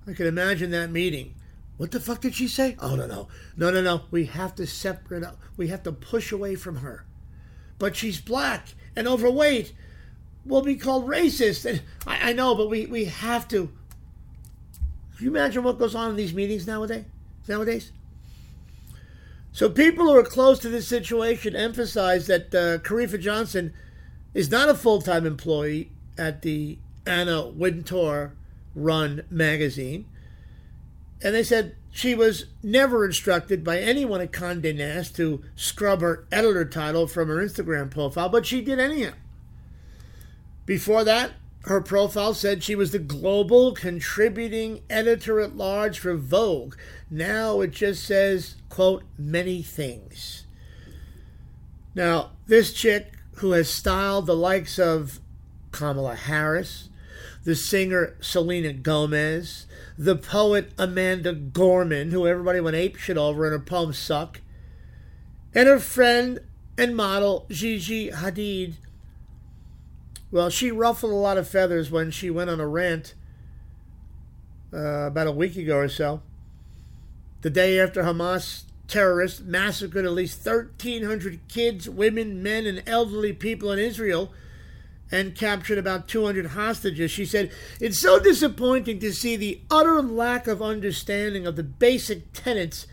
I 0.06 0.12
can 0.12 0.26
imagine 0.26 0.70
that 0.70 0.90
meeting. 0.90 1.34
What 1.80 1.92
the 1.92 1.98
fuck 1.98 2.20
did 2.20 2.34
she 2.34 2.46
say? 2.46 2.76
Oh, 2.78 2.94
no, 2.94 3.06
no. 3.06 3.28
No, 3.56 3.70
no, 3.70 3.80
no. 3.80 4.02
We 4.10 4.26
have 4.26 4.54
to 4.56 4.66
separate 4.66 5.24
out. 5.24 5.38
We 5.56 5.68
have 5.68 5.82
to 5.84 5.92
push 5.92 6.30
away 6.30 6.54
from 6.54 6.76
her. 6.76 7.06
But 7.78 7.96
she's 7.96 8.20
black 8.20 8.74
and 8.94 9.08
overweight. 9.08 9.72
We'll 10.44 10.60
be 10.60 10.76
called 10.76 11.08
racist. 11.08 11.64
And 11.64 11.80
I, 12.06 12.32
I 12.32 12.32
know, 12.34 12.54
but 12.54 12.68
we, 12.68 12.84
we 12.84 13.06
have 13.06 13.48
to. 13.48 13.72
Can 15.16 15.24
you 15.24 15.30
imagine 15.30 15.62
what 15.62 15.78
goes 15.78 15.94
on 15.94 16.10
in 16.10 16.16
these 16.16 16.34
meetings 16.34 16.66
nowadays? 16.66 17.06
Nowadays? 17.48 17.92
So 19.50 19.70
people 19.70 20.04
who 20.04 20.18
are 20.18 20.22
close 20.22 20.58
to 20.58 20.68
this 20.68 20.86
situation 20.86 21.56
emphasize 21.56 22.26
that 22.26 22.54
uh, 22.54 22.86
Karefa 22.86 23.18
Johnson 23.18 23.72
is 24.34 24.50
not 24.50 24.68
a 24.68 24.74
full-time 24.74 25.24
employee 25.24 25.92
at 26.18 26.42
the 26.42 26.76
Anna 27.06 27.46
Wintour 27.46 28.34
run 28.74 29.24
magazine. 29.30 30.04
And 31.22 31.34
they 31.34 31.42
said 31.42 31.76
she 31.90 32.14
was 32.14 32.46
never 32.62 33.04
instructed 33.04 33.62
by 33.62 33.78
anyone 33.78 34.20
at 34.20 34.32
Condé 34.32 34.74
Nast 34.74 35.16
to 35.16 35.42
scrub 35.56 36.00
her 36.00 36.26
editor 36.32 36.64
title 36.64 37.06
from 37.06 37.28
her 37.28 37.36
Instagram 37.36 37.90
profile, 37.90 38.28
but 38.28 38.46
she 38.46 38.60
did 38.60 38.78
anyhow. 38.78 39.12
Before 40.66 41.04
that, 41.04 41.32
her 41.64 41.80
profile 41.80 42.32
said 42.32 42.62
she 42.62 42.74
was 42.74 42.92
the 42.92 42.98
global 42.98 43.72
contributing 43.72 44.80
editor 44.88 45.40
at 45.40 45.56
large 45.56 45.98
for 45.98 46.16
Vogue. 46.16 46.74
Now 47.10 47.60
it 47.60 47.72
just 47.72 48.04
says, 48.04 48.54
quote, 48.68 49.02
many 49.18 49.62
things. 49.62 50.46
Now, 51.94 52.30
this 52.46 52.72
chick 52.72 53.12
who 53.36 53.52
has 53.52 53.68
styled 53.68 54.26
the 54.26 54.36
likes 54.36 54.78
of 54.78 55.20
Kamala 55.72 56.14
Harris, 56.14 56.88
the 57.44 57.54
singer 57.54 58.16
Selena 58.20 58.72
Gomez, 58.72 59.66
the 60.00 60.16
poet 60.16 60.72
Amanda 60.78 61.34
Gorman, 61.34 62.10
who 62.10 62.26
everybody 62.26 62.58
went 62.58 62.74
apeshit 62.74 63.18
over 63.18 63.44
and 63.44 63.52
her 63.52 63.58
poems 63.58 63.98
suck, 63.98 64.40
and 65.54 65.68
her 65.68 65.78
friend 65.78 66.38
and 66.78 66.96
model 66.96 67.44
Gigi 67.50 68.10
Hadid. 68.10 68.76
Well, 70.30 70.48
she 70.48 70.70
ruffled 70.70 71.12
a 71.12 71.16
lot 71.16 71.36
of 71.36 71.46
feathers 71.46 71.90
when 71.90 72.10
she 72.10 72.30
went 72.30 72.48
on 72.48 72.60
a 72.60 72.66
rant 72.66 73.12
uh, 74.72 75.08
about 75.08 75.26
a 75.26 75.32
week 75.32 75.54
ago 75.56 75.76
or 75.76 75.88
so. 75.90 76.22
The 77.42 77.50
day 77.50 77.78
after 77.78 78.02
Hamas 78.02 78.62
terrorists 78.88 79.40
massacred 79.40 80.06
at 80.06 80.12
least 80.12 80.46
1,300 80.46 81.40
kids, 81.48 81.90
women, 81.90 82.42
men, 82.42 82.64
and 82.64 82.82
elderly 82.86 83.34
people 83.34 83.70
in 83.70 83.78
Israel 83.78 84.32
and 85.12 85.34
captured 85.34 85.78
about 85.78 86.08
200 86.08 86.46
hostages. 86.46 87.10
She 87.10 87.24
said, 87.24 87.50
It's 87.80 88.00
so 88.00 88.18
disappointing 88.18 88.98
to 89.00 89.12
see 89.12 89.36
the 89.36 89.60
utter 89.70 90.02
lack 90.02 90.46
of 90.46 90.62
understanding 90.62 91.46
of 91.46 91.56
the 91.56 91.62
basic 91.62 92.32
tenets 92.32 92.86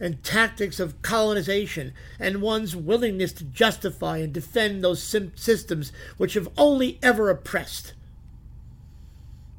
and 0.00 0.24
tactics 0.24 0.80
of 0.80 1.02
colonization 1.02 1.92
and 2.18 2.40
one's 2.40 2.74
willingness 2.74 3.32
to 3.34 3.44
justify 3.44 4.18
and 4.18 4.32
defend 4.32 4.82
those 4.82 5.02
sim- 5.02 5.32
systems 5.36 5.92
which 6.16 6.34
have 6.34 6.48
only 6.56 6.98
ever 7.02 7.28
oppressed. 7.28 7.92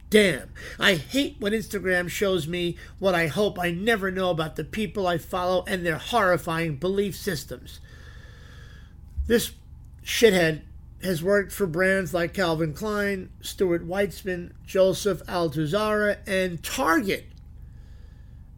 Damn, 0.09 0.49
I 0.77 0.95
hate 0.95 1.37
when 1.39 1.53
Instagram 1.53 2.09
shows 2.09 2.45
me 2.45 2.75
what 2.99 3.15
I 3.15 3.27
hope 3.27 3.57
I 3.57 3.71
never 3.71 4.11
know 4.11 4.29
about 4.29 4.57
the 4.57 4.65
people 4.65 5.07
I 5.07 5.17
follow 5.17 5.63
and 5.67 5.85
their 5.85 5.99
horrifying 5.99 6.75
belief 6.75 7.15
systems. 7.15 7.79
This 9.27 9.53
shithead 10.03 10.63
has 11.03 11.23
worked 11.23 11.51
for 11.51 11.65
brands 11.67 12.13
like 12.13 12.33
Calvin 12.33 12.73
Klein, 12.73 13.29
Stuart 13.41 13.87
Weitzman, 13.87 14.51
Joseph 14.65 15.21
Altuzarra, 15.27 16.17
and 16.27 16.63
Target. 16.63 17.25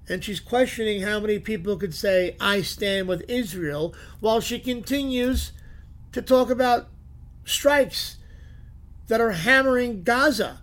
And 0.09 0.23
she's 0.23 0.41
questioning 0.41 1.01
how 1.01 1.19
many 1.19 1.39
people 1.39 1.77
could 1.77 1.95
say, 1.95 2.35
I 2.39 2.61
stand 2.61 3.07
with 3.07 3.23
Israel, 3.29 3.95
while 4.19 4.41
she 4.41 4.59
continues 4.59 5.53
to 6.11 6.21
talk 6.21 6.49
about 6.49 6.89
strikes 7.45 8.17
that 9.07 9.21
are 9.21 9.31
hammering 9.31 10.03
Gaza 10.03 10.61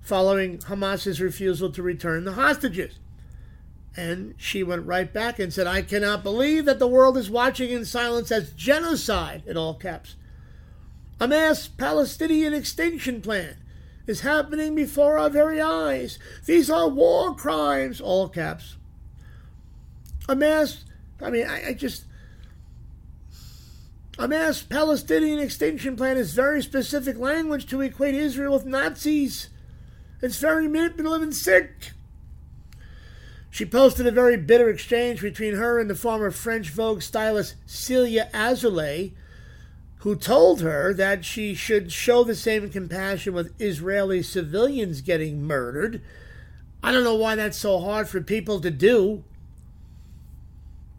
following 0.00 0.58
Hamas's 0.58 1.20
refusal 1.20 1.70
to 1.72 1.82
return 1.82 2.24
the 2.24 2.32
hostages. 2.32 2.98
And 3.96 4.34
she 4.36 4.62
went 4.62 4.86
right 4.86 5.12
back 5.12 5.38
and 5.38 5.52
said, 5.52 5.66
I 5.66 5.82
cannot 5.82 6.22
believe 6.22 6.64
that 6.64 6.78
the 6.78 6.88
world 6.88 7.16
is 7.16 7.30
watching 7.30 7.70
in 7.70 7.84
silence 7.84 8.32
as 8.32 8.52
genocide, 8.52 9.42
in 9.46 9.56
all 9.56 9.74
caps. 9.74 10.16
A 11.22 11.28
mass 11.28 11.68
Palestinian 11.68 12.52
extinction 12.52 13.20
plan 13.20 13.54
is 14.08 14.22
happening 14.22 14.74
before 14.74 15.18
our 15.18 15.30
very 15.30 15.60
eyes. 15.60 16.18
These 16.46 16.68
are 16.68 16.88
war 16.88 17.32
crimes, 17.36 18.00
all 18.00 18.28
caps. 18.28 18.76
A 20.28 20.34
mass, 20.34 20.84
I 21.20 21.30
mean, 21.30 21.46
I, 21.46 21.68
I 21.68 21.74
just, 21.74 22.06
A 24.18 24.26
mass 24.26 24.62
Palestinian 24.62 25.38
extinction 25.38 25.94
plan 25.94 26.16
is 26.16 26.34
very 26.34 26.60
specific 26.60 27.16
language 27.16 27.66
to 27.66 27.80
equate 27.82 28.16
Israel 28.16 28.54
with 28.54 28.66
Nazis. 28.66 29.48
It's 30.20 30.38
very 30.38 30.66
manipulative 30.66 31.22
and 31.22 31.34
sick. 31.36 31.92
She 33.48 33.64
posted 33.64 34.08
a 34.08 34.10
very 34.10 34.36
bitter 34.36 34.68
exchange 34.68 35.22
between 35.22 35.54
her 35.54 35.78
and 35.78 35.88
the 35.88 35.94
former 35.94 36.32
French 36.32 36.70
Vogue 36.70 37.00
stylist 37.00 37.54
Celia 37.64 38.28
Azoulay, 38.34 39.12
who 40.02 40.16
told 40.16 40.60
her 40.60 40.92
that 40.92 41.24
she 41.24 41.54
should 41.54 41.92
show 41.92 42.24
the 42.24 42.34
same 42.34 42.68
compassion 42.68 43.32
with 43.32 43.54
Israeli 43.60 44.20
civilians 44.20 45.00
getting 45.00 45.44
murdered. 45.44 46.02
I 46.82 46.90
don't 46.90 47.04
know 47.04 47.14
why 47.14 47.36
that's 47.36 47.56
so 47.56 47.78
hard 47.78 48.08
for 48.08 48.20
people 48.20 48.60
to 48.60 48.70
do. 48.70 49.22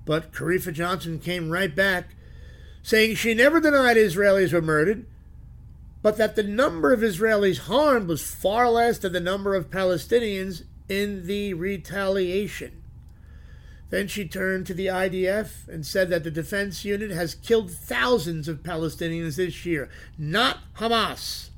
But 0.05 0.31
Karefa 0.31 0.71
Johnson 0.71 1.19
came 1.19 1.49
right 1.49 1.75
back, 1.75 2.15
saying 2.81 3.15
she 3.15 3.33
never 3.33 3.59
denied 3.59 3.97
Israelis 3.97 4.53
were 4.53 4.61
murdered, 4.61 5.05
but 6.01 6.15
that 6.15 6.37
the 6.37 6.43
number 6.43 6.93
of 6.93 7.01
Israelis 7.01 7.59
harmed 7.59 8.07
was 8.07 8.25
far 8.25 8.69
less 8.69 8.99
than 8.99 9.11
the 9.11 9.19
number 9.19 9.53
of 9.53 9.69
Palestinians 9.69 10.63
in 10.87 11.27
the 11.27 11.53
retaliation. 11.53 12.82
Then 13.93 14.07
she 14.07 14.27
turned 14.27 14.65
to 14.65 14.73
the 14.73 14.87
IDF 14.87 15.67
and 15.67 15.85
said 15.85 16.09
that 16.09 16.23
the 16.23 16.31
defense 16.31 16.83
unit 16.83 17.11
has 17.11 17.35
killed 17.35 17.69
thousands 17.69 18.47
of 18.47 18.63
Palestinians 18.63 19.35
this 19.35 19.67
year, 19.67 19.87
not 20.17 20.57
Hamas. 20.77 21.49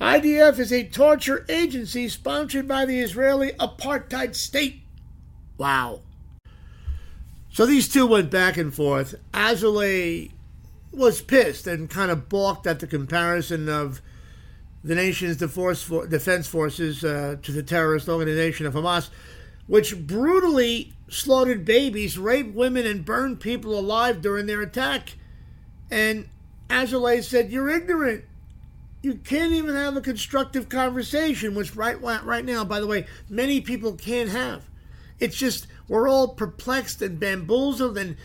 IDF 0.00 0.58
is 0.58 0.72
a 0.72 0.82
torture 0.82 1.46
agency 1.48 2.08
sponsored 2.08 2.66
by 2.66 2.84
the 2.84 2.98
Israeli 2.98 3.52
apartheid 3.52 4.34
state. 4.34 4.80
Wow. 5.56 6.00
So 7.50 7.66
these 7.66 7.88
two 7.88 8.08
went 8.08 8.32
back 8.32 8.56
and 8.56 8.74
forth. 8.74 9.14
Azoulay 9.32 10.32
was 10.90 11.22
pissed 11.22 11.68
and 11.68 11.88
kind 11.88 12.10
of 12.10 12.28
balked 12.28 12.66
at 12.66 12.80
the 12.80 12.88
comparison 12.88 13.68
of 13.68 14.02
the 14.82 14.96
nation's 14.96 15.36
defense 15.36 16.48
forces 16.48 17.04
uh, 17.04 17.36
to 17.42 17.52
the 17.52 17.62
terrorist 17.62 18.08
organization 18.08 18.66
of 18.66 18.74
Hamas, 18.74 19.08
which 19.66 20.06
brutally 20.06 20.92
slaughtered 21.08 21.64
babies, 21.64 22.18
raped 22.18 22.54
women, 22.54 22.86
and 22.86 23.04
burned 23.04 23.40
people 23.40 23.78
alive 23.78 24.20
during 24.20 24.46
their 24.46 24.62
attack. 24.62 25.16
And 25.90 26.28
Azoulay 26.68 27.22
said, 27.22 27.50
You're 27.50 27.68
ignorant. 27.68 28.24
You 29.02 29.14
can't 29.14 29.52
even 29.52 29.76
have 29.76 29.96
a 29.96 30.00
constructive 30.00 30.68
conversation, 30.68 31.54
which 31.54 31.76
right, 31.76 32.00
right 32.00 32.44
now, 32.44 32.64
by 32.64 32.80
the 32.80 32.86
way, 32.86 33.06
many 33.28 33.60
people 33.60 33.92
can't 33.92 34.30
have. 34.30 34.64
It's 35.20 35.36
just 35.36 35.66
we're 35.86 36.08
all 36.08 36.28
perplexed 36.28 37.00
and 37.02 37.20
bamboozled, 37.20 37.96
and 37.96 38.16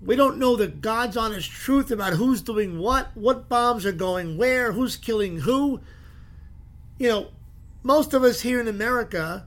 we 0.00 0.14
don't 0.14 0.38
know 0.38 0.54
the 0.56 0.68
God's 0.68 1.16
honest 1.16 1.50
truth 1.50 1.90
about 1.90 2.14
who's 2.14 2.42
doing 2.42 2.78
what, 2.78 3.16
what 3.16 3.48
bombs 3.48 3.84
are 3.84 3.92
going 3.92 4.36
where, 4.36 4.72
who's 4.72 4.96
killing 4.96 5.40
who 5.40 5.80
you 7.00 7.08
know, 7.08 7.28
most 7.82 8.12
of 8.12 8.22
us 8.22 8.42
here 8.42 8.60
in 8.60 8.68
America 8.68 9.46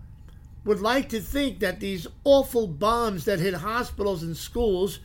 would 0.65 0.81
like 0.81 1.09
to 1.09 1.19
think 1.19 1.59
that 1.59 1.79
these 1.79 2.07
awful 2.23 2.67
bombs 2.67 3.25
that 3.25 3.39
hit 3.39 3.55
hospitals 3.55 4.23
and 4.23 4.37
schools 4.37 4.99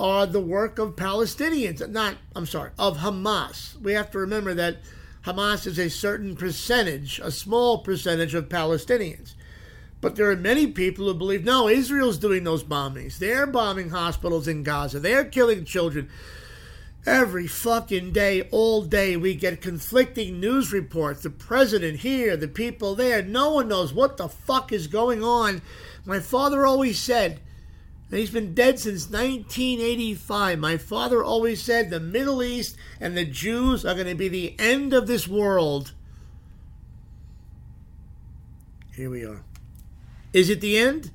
are 0.00 0.26
the 0.26 0.40
work 0.40 0.78
of 0.78 0.96
Palestinians, 0.96 1.86
not, 1.88 2.16
I'm 2.34 2.46
sorry, 2.46 2.70
of 2.78 2.98
Hamas. 2.98 3.80
We 3.80 3.92
have 3.92 4.10
to 4.12 4.18
remember 4.18 4.54
that 4.54 4.78
Hamas 5.24 5.66
is 5.66 5.78
a 5.78 5.90
certain 5.90 6.36
percentage, 6.36 7.18
a 7.18 7.30
small 7.30 7.78
percentage 7.78 8.34
of 8.34 8.48
Palestinians. 8.48 9.34
But 10.00 10.14
there 10.14 10.30
are 10.30 10.36
many 10.36 10.68
people 10.68 11.06
who 11.06 11.14
believe, 11.14 11.44
no, 11.44 11.68
Israel's 11.68 12.18
doing 12.18 12.44
those 12.44 12.62
bombings. 12.62 13.18
They're 13.18 13.46
bombing 13.46 13.90
hospitals 13.90 14.46
in 14.46 14.62
Gaza. 14.62 15.00
They're 15.00 15.24
killing 15.24 15.64
children. 15.64 16.08
Every 17.08 17.46
fucking 17.46 18.12
day, 18.12 18.42
all 18.50 18.82
day, 18.82 19.16
we 19.16 19.34
get 19.34 19.62
conflicting 19.62 20.40
news 20.40 20.74
reports. 20.74 21.22
The 21.22 21.30
president 21.30 22.00
here, 22.00 22.36
the 22.36 22.48
people 22.48 22.94
there. 22.94 23.22
No 23.22 23.54
one 23.54 23.68
knows 23.68 23.94
what 23.94 24.18
the 24.18 24.28
fuck 24.28 24.74
is 24.74 24.88
going 24.88 25.24
on. 25.24 25.62
My 26.04 26.20
father 26.20 26.66
always 26.66 26.98
said, 26.98 27.40
and 28.10 28.20
he's 28.20 28.28
been 28.28 28.52
dead 28.52 28.78
since 28.78 29.06
1985. 29.08 30.58
My 30.58 30.76
father 30.76 31.24
always 31.24 31.62
said 31.62 31.88
the 31.88 31.98
Middle 31.98 32.42
East 32.42 32.76
and 33.00 33.16
the 33.16 33.24
Jews 33.24 33.86
are 33.86 33.94
going 33.94 34.06
to 34.06 34.14
be 34.14 34.28
the 34.28 34.54
end 34.58 34.92
of 34.92 35.06
this 35.06 35.26
world. 35.26 35.94
Here 38.94 39.08
we 39.08 39.24
are. 39.24 39.44
Is 40.34 40.50
it 40.50 40.60
the 40.60 40.76
end? 40.76 41.10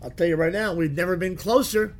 I'll 0.00 0.12
tell 0.12 0.28
you 0.28 0.36
right 0.36 0.50
now, 0.50 0.72
we've 0.72 0.96
never 0.96 1.14
been 1.14 1.36
closer. 1.36 1.94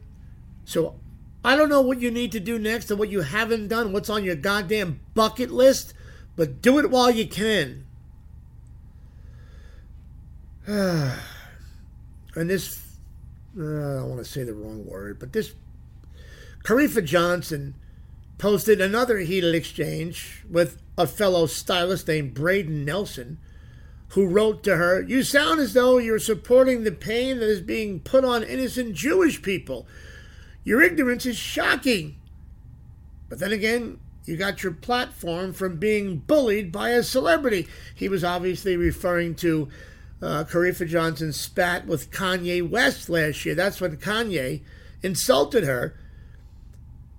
So 0.64 0.95
I 1.44 1.57
don't 1.57 1.68
know 1.68 1.83
what 1.83 2.00
you 2.00 2.11
need 2.11 2.33
to 2.33 2.40
do 2.40 2.59
next 2.59 2.90
and 2.90 2.98
what 2.98 3.11
you 3.11 3.20
haven't 3.20 3.68
done, 3.68 3.92
what's 3.92 4.09
on 4.09 4.24
your 4.24 4.35
goddamn 4.35 5.00
bucket 5.12 5.50
list, 5.50 5.92
but 6.37 6.62
do 6.62 6.78
it 6.78 6.90
while 6.90 7.11
you 7.11 7.28
can. 7.28 7.85
and 10.66 11.12
this, 12.35 12.83
uh, 13.59 13.62
I 13.62 13.96
don't 13.98 14.09
want 14.09 14.24
to 14.24 14.30
say 14.30 14.42
the 14.42 14.54
wrong 14.54 14.87
word, 14.87 15.18
but 15.18 15.35
this 15.35 15.52
Karefa 16.64 17.04
Johnson 17.04 17.74
posted 18.38 18.80
another 18.80 19.18
heated 19.18 19.54
exchange 19.54 20.44
with 20.50 20.80
a 20.96 21.07
fellow 21.07 21.44
stylist 21.44 22.09
named 22.09 22.33
Braden 22.33 22.87
Nelson, 22.87 23.38
who 24.09 24.26
wrote 24.26 24.62
to 24.64 24.76
her, 24.76 25.02
You 25.02 25.22
sound 25.22 25.61
as 25.61 25.74
though 25.74 25.98
you're 25.98 26.18
supporting 26.18 26.85
the 26.85 26.92
pain 26.92 27.38
that 27.40 27.50
is 27.50 27.61
being 27.61 28.00
put 28.00 28.24
on 28.24 28.42
innocent 28.42 28.94
Jewish 28.94 29.42
people. 29.42 29.87
Your 30.64 30.83
ignorance 30.83 31.27
is 31.27 31.37
shocking. 31.37 32.16
But 33.29 33.38
then 33.38 33.53
again, 33.53 33.98
you 34.24 34.37
got 34.37 34.62
your 34.62 34.72
platform 34.72 35.53
from 35.53 35.77
being 35.77 36.18
bullied 36.18 36.72
by 36.72 36.90
a 36.90 37.03
celebrity. 37.03 37.68
He 37.94 38.09
was 38.09 38.24
obviously 38.24 38.77
referring 38.77 39.35
to 39.37 39.68
uh, 40.22 40.44
Johnson's 40.44 41.38
spat 41.38 41.87
with 41.87 42.11
Kanye 42.11 42.68
West 42.68 43.11
last 43.11 43.44
year. 43.44 43.55
That's 43.55 43.81
when 43.81 43.98
Kanye 43.98 44.62
insulted 45.03 45.64
her 45.64 45.94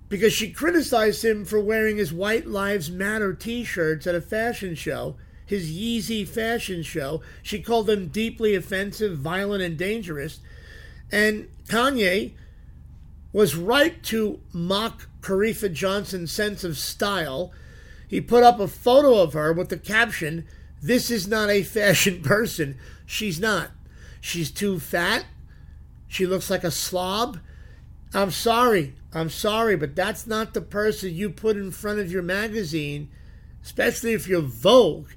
because 0.08 0.32
she 0.32 0.50
criticized 0.50 1.24
him 1.24 1.44
for 1.44 1.60
wearing 1.60 1.96
his 1.96 2.12
White 2.12 2.46
Lives 2.46 2.90
Matter 2.90 3.32
t 3.32 3.62
shirts 3.62 4.06
at 4.06 4.14
a 4.16 4.20
fashion 4.20 4.74
show, 4.74 5.16
his 5.44 5.70
Yeezy 5.70 6.26
fashion 6.26 6.82
show. 6.82 7.22
She 7.42 7.62
called 7.62 7.86
them 7.86 8.08
deeply 8.08 8.56
offensive, 8.56 9.18
violent, 9.18 9.62
and 9.62 9.76
dangerous. 9.76 10.40
And 11.12 11.48
Kanye 11.68 12.32
was 13.36 13.54
right 13.54 14.02
to 14.02 14.40
mock 14.54 15.08
Karefa 15.20 15.70
Johnson's 15.70 16.32
sense 16.32 16.64
of 16.64 16.78
style. 16.78 17.52
He 18.08 18.18
put 18.18 18.42
up 18.42 18.58
a 18.58 18.66
photo 18.66 19.20
of 19.20 19.34
her 19.34 19.52
with 19.52 19.68
the 19.68 19.76
caption, 19.76 20.46
This 20.80 21.10
is 21.10 21.28
not 21.28 21.50
a 21.50 21.62
fashion 21.62 22.22
person. 22.22 22.78
She's 23.04 23.38
not. 23.38 23.72
She's 24.22 24.50
too 24.50 24.80
fat. 24.80 25.26
She 26.08 26.24
looks 26.24 26.48
like 26.48 26.64
a 26.64 26.70
slob. 26.70 27.38
I'm 28.14 28.30
sorry. 28.30 28.94
I'm 29.12 29.28
sorry, 29.28 29.76
but 29.76 29.94
that's 29.94 30.26
not 30.26 30.54
the 30.54 30.62
person 30.62 31.14
you 31.14 31.28
put 31.28 31.58
in 31.58 31.72
front 31.72 31.98
of 31.98 32.10
your 32.10 32.22
magazine, 32.22 33.10
especially 33.62 34.14
if 34.14 34.26
you're 34.26 34.40
Vogue, 34.40 35.08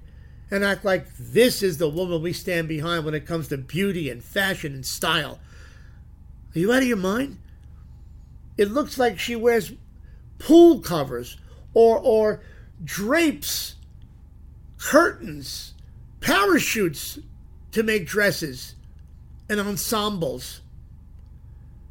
and 0.51 0.65
act 0.65 0.83
like 0.83 1.07
this 1.17 1.63
is 1.63 1.77
the 1.77 1.87
woman 1.87 2.21
we 2.21 2.33
stand 2.33 2.67
behind 2.67 3.05
when 3.05 3.13
it 3.13 3.25
comes 3.25 3.47
to 3.47 3.57
beauty 3.57 4.09
and 4.09 4.21
fashion 4.21 4.73
and 4.73 4.85
style. 4.85 5.39
Are 6.53 6.59
you 6.59 6.73
out 6.73 6.81
of 6.81 6.87
your 6.89 6.97
mind? 6.97 7.37
It 8.59 8.71
looks 8.71 8.97
like 8.97 9.17
she 9.17 9.37
wears 9.37 9.71
pool 10.37 10.81
covers 10.81 11.37
or, 11.73 11.97
or 11.97 12.41
drapes, 12.83 13.75
curtains, 14.77 15.75
parachutes 16.19 17.19
to 17.71 17.83
make 17.83 18.05
dresses 18.05 18.75
and 19.47 19.61
ensembles. 19.61 20.59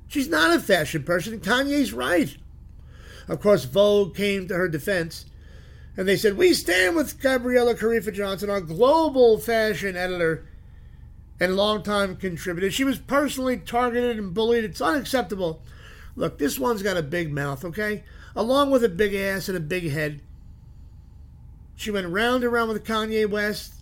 She's 0.08 0.28
not 0.28 0.54
a 0.54 0.60
fashion 0.60 1.04
person. 1.04 1.40
Kanye's 1.40 1.94
right. 1.94 2.36
Of 3.28 3.40
course, 3.40 3.64
Vogue 3.64 4.14
came 4.14 4.46
to 4.48 4.54
her 4.54 4.68
defense 4.68 5.24
and 5.96 6.06
they 6.06 6.18
said, 6.18 6.36
We 6.36 6.52
stand 6.52 6.96
with 6.96 7.18
Gabriella 7.18 7.76
Karefa 7.76 8.12
Johnson, 8.12 8.50
our 8.50 8.60
global 8.60 9.38
fashion 9.38 9.96
editor 9.96 10.46
and 11.40 11.56
longtime 11.56 12.16
contributor. 12.16 12.70
She 12.70 12.84
was 12.84 12.98
personally 12.98 13.56
targeted 13.56 14.18
and 14.18 14.34
bullied. 14.34 14.64
It's 14.64 14.82
unacceptable. 14.82 15.62
Look, 16.18 16.38
this 16.38 16.58
one's 16.58 16.82
got 16.82 16.96
a 16.96 17.02
big 17.02 17.32
mouth, 17.32 17.64
okay? 17.64 18.02
Along 18.34 18.72
with 18.72 18.82
a 18.82 18.88
big 18.88 19.14
ass 19.14 19.48
and 19.48 19.56
a 19.56 19.60
big 19.60 19.88
head. 19.88 20.20
She 21.76 21.92
went 21.92 22.08
round 22.08 22.42
and 22.42 22.52
round 22.52 22.68
with 22.70 22.84
Kanye 22.84 23.30
West 23.30 23.74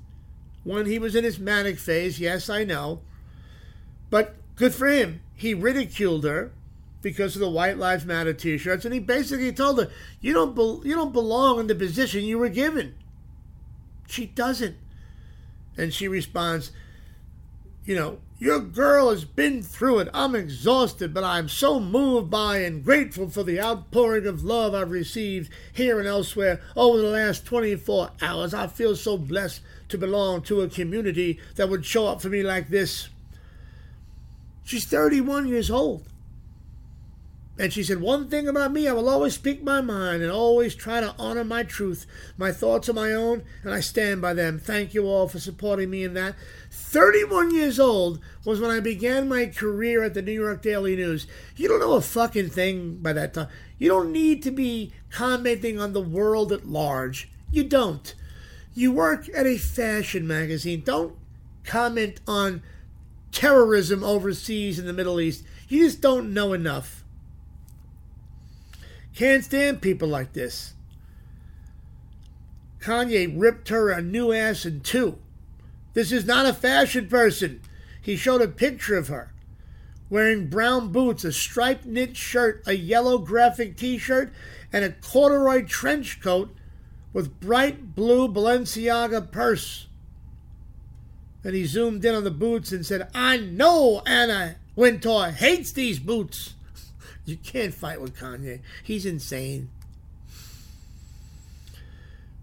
when 0.62 0.84
he 0.84 0.98
was 0.98 1.16
in 1.16 1.24
his 1.24 1.38
manic 1.38 1.78
phase. 1.78 2.20
Yes, 2.20 2.50
I 2.50 2.62
know. 2.62 3.00
But 4.10 4.34
good 4.54 4.74
for 4.74 4.86
him. 4.86 5.22
He 5.34 5.54
ridiculed 5.54 6.24
her 6.24 6.52
because 7.00 7.36
of 7.36 7.40
the 7.40 7.48
White 7.48 7.78
Lives 7.78 8.04
Matter 8.04 8.34
T-shirts, 8.34 8.84
and 8.84 8.92
he 8.92 9.00
basically 9.00 9.50
told 9.50 9.78
her, 9.78 9.90
"You 10.20 10.34
don't 10.34 10.54
be- 10.54 10.86
you 10.86 10.94
don't 10.94 11.14
belong 11.14 11.58
in 11.60 11.68
the 11.68 11.74
position 11.74 12.24
you 12.24 12.36
were 12.36 12.50
given." 12.50 12.96
She 14.06 14.26
doesn't, 14.26 14.76
and 15.78 15.94
she 15.94 16.06
responds, 16.06 16.70
"You 17.86 17.94
know, 17.94 18.18
Your 18.38 18.60
girl 18.60 19.10
has 19.10 19.24
been 19.24 19.62
through 19.62 20.00
it. 20.00 20.08
I'm 20.12 20.34
exhausted, 20.34 21.14
but 21.14 21.24
I'm 21.24 21.48
so 21.48 21.80
moved 21.80 22.30
by 22.30 22.58
and 22.58 22.84
grateful 22.84 23.30
for 23.30 23.42
the 23.42 23.58
outpouring 23.58 24.26
of 24.26 24.44
love 24.44 24.74
I've 24.74 24.90
received 24.90 25.50
here 25.72 25.98
and 25.98 26.06
elsewhere 26.06 26.60
over 26.76 26.98
the 26.98 27.08
last 27.08 27.46
24 27.46 28.10
hours. 28.20 28.52
I 28.52 28.66
feel 28.66 28.94
so 28.94 29.16
blessed 29.16 29.62
to 29.88 29.96
belong 29.96 30.42
to 30.42 30.60
a 30.60 30.68
community 30.68 31.40
that 31.54 31.70
would 31.70 31.86
show 31.86 32.08
up 32.08 32.20
for 32.20 32.28
me 32.28 32.42
like 32.42 32.68
this. 32.68 33.08
She's 34.64 34.84
31 34.84 35.48
years 35.48 35.70
old. 35.70 36.06
And 37.58 37.72
she 37.72 37.82
said, 37.82 38.00
One 38.02 38.28
thing 38.28 38.48
about 38.48 38.72
me, 38.72 38.86
I 38.86 38.92
will 38.92 39.08
always 39.08 39.34
speak 39.34 39.62
my 39.62 39.80
mind 39.80 40.22
and 40.22 40.30
always 40.30 40.74
try 40.74 41.00
to 41.00 41.14
honor 41.18 41.44
my 41.44 41.62
truth. 41.62 42.04
My 42.36 42.52
thoughts 42.52 42.88
are 42.88 42.92
my 42.92 43.12
own, 43.12 43.44
and 43.62 43.72
I 43.72 43.80
stand 43.80 44.20
by 44.20 44.34
them. 44.34 44.58
Thank 44.58 44.92
you 44.92 45.06
all 45.06 45.26
for 45.26 45.38
supporting 45.38 45.88
me 45.88 46.04
in 46.04 46.12
that. 46.14 46.34
31 46.76 47.54
years 47.54 47.80
old 47.80 48.20
was 48.44 48.60
when 48.60 48.70
I 48.70 48.80
began 48.80 49.28
my 49.28 49.46
career 49.46 50.04
at 50.04 50.12
the 50.12 50.20
New 50.20 50.32
York 50.32 50.60
Daily 50.60 50.94
News. 50.94 51.26
You 51.56 51.68
don't 51.68 51.80
know 51.80 51.94
a 51.94 52.02
fucking 52.02 52.50
thing 52.50 52.98
by 52.98 53.14
that 53.14 53.32
time. 53.32 53.48
You 53.78 53.88
don't 53.88 54.12
need 54.12 54.42
to 54.42 54.50
be 54.50 54.92
commenting 55.10 55.80
on 55.80 55.94
the 55.94 56.02
world 56.02 56.52
at 56.52 56.68
large. 56.68 57.30
You 57.50 57.64
don't. 57.64 58.14
You 58.74 58.92
work 58.92 59.26
at 59.34 59.46
a 59.46 59.56
fashion 59.56 60.26
magazine. 60.26 60.82
Don't 60.84 61.16
comment 61.64 62.20
on 62.28 62.62
terrorism 63.32 64.04
overseas 64.04 64.78
in 64.78 64.86
the 64.86 64.92
Middle 64.92 65.18
East. 65.18 65.44
You 65.68 65.84
just 65.84 66.02
don't 66.02 66.34
know 66.34 66.52
enough. 66.52 67.04
Can't 69.14 69.42
stand 69.42 69.80
people 69.80 70.08
like 70.08 70.34
this. 70.34 70.74
Kanye 72.80 73.34
ripped 73.34 73.70
her 73.70 73.90
a 73.90 74.02
new 74.02 74.30
ass 74.30 74.66
in 74.66 74.80
two. 74.80 75.18
This 75.96 76.12
is 76.12 76.26
not 76.26 76.44
a 76.44 76.52
fashion 76.52 77.08
person. 77.08 77.62
He 78.02 78.16
showed 78.16 78.42
a 78.42 78.48
picture 78.48 78.98
of 78.98 79.08
her 79.08 79.32
wearing 80.10 80.46
brown 80.46 80.92
boots, 80.92 81.24
a 81.24 81.32
striped 81.32 81.86
knit 81.86 82.18
shirt, 82.18 82.62
a 82.66 82.74
yellow 82.74 83.16
graphic 83.16 83.78
t 83.78 83.96
shirt, 83.96 84.30
and 84.70 84.84
a 84.84 84.92
corduroy 84.92 85.64
trench 85.64 86.20
coat 86.20 86.54
with 87.14 87.40
bright 87.40 87.94
blue 87.94 88.28
Balenciaga 88.28 89.32
purse. 89.32 89.86
Then 91.42 91.54
he 91.54 91.64
zoomed 91.64 92.04
in 92.04 92.14
on 92.14 92.24
the 92.24 92.30
boots 92.30 92.72
and 92.72 92.84
said, 92.84 93.08
I 93.14 93.38
know 93.38 94.02
Anna 94.04 94.56
Wintour 94.74 95.30
hates 95.30 95.72
these 95.72 95.98
boots. 95.98 96.52
You 97.24 97.38
can't 97.38 97.74
fight 97.74 98.02
with 98.02 98.14
Kanye. 98.14 98.60
He's 98.84 99.04
insane. 99.04 99.70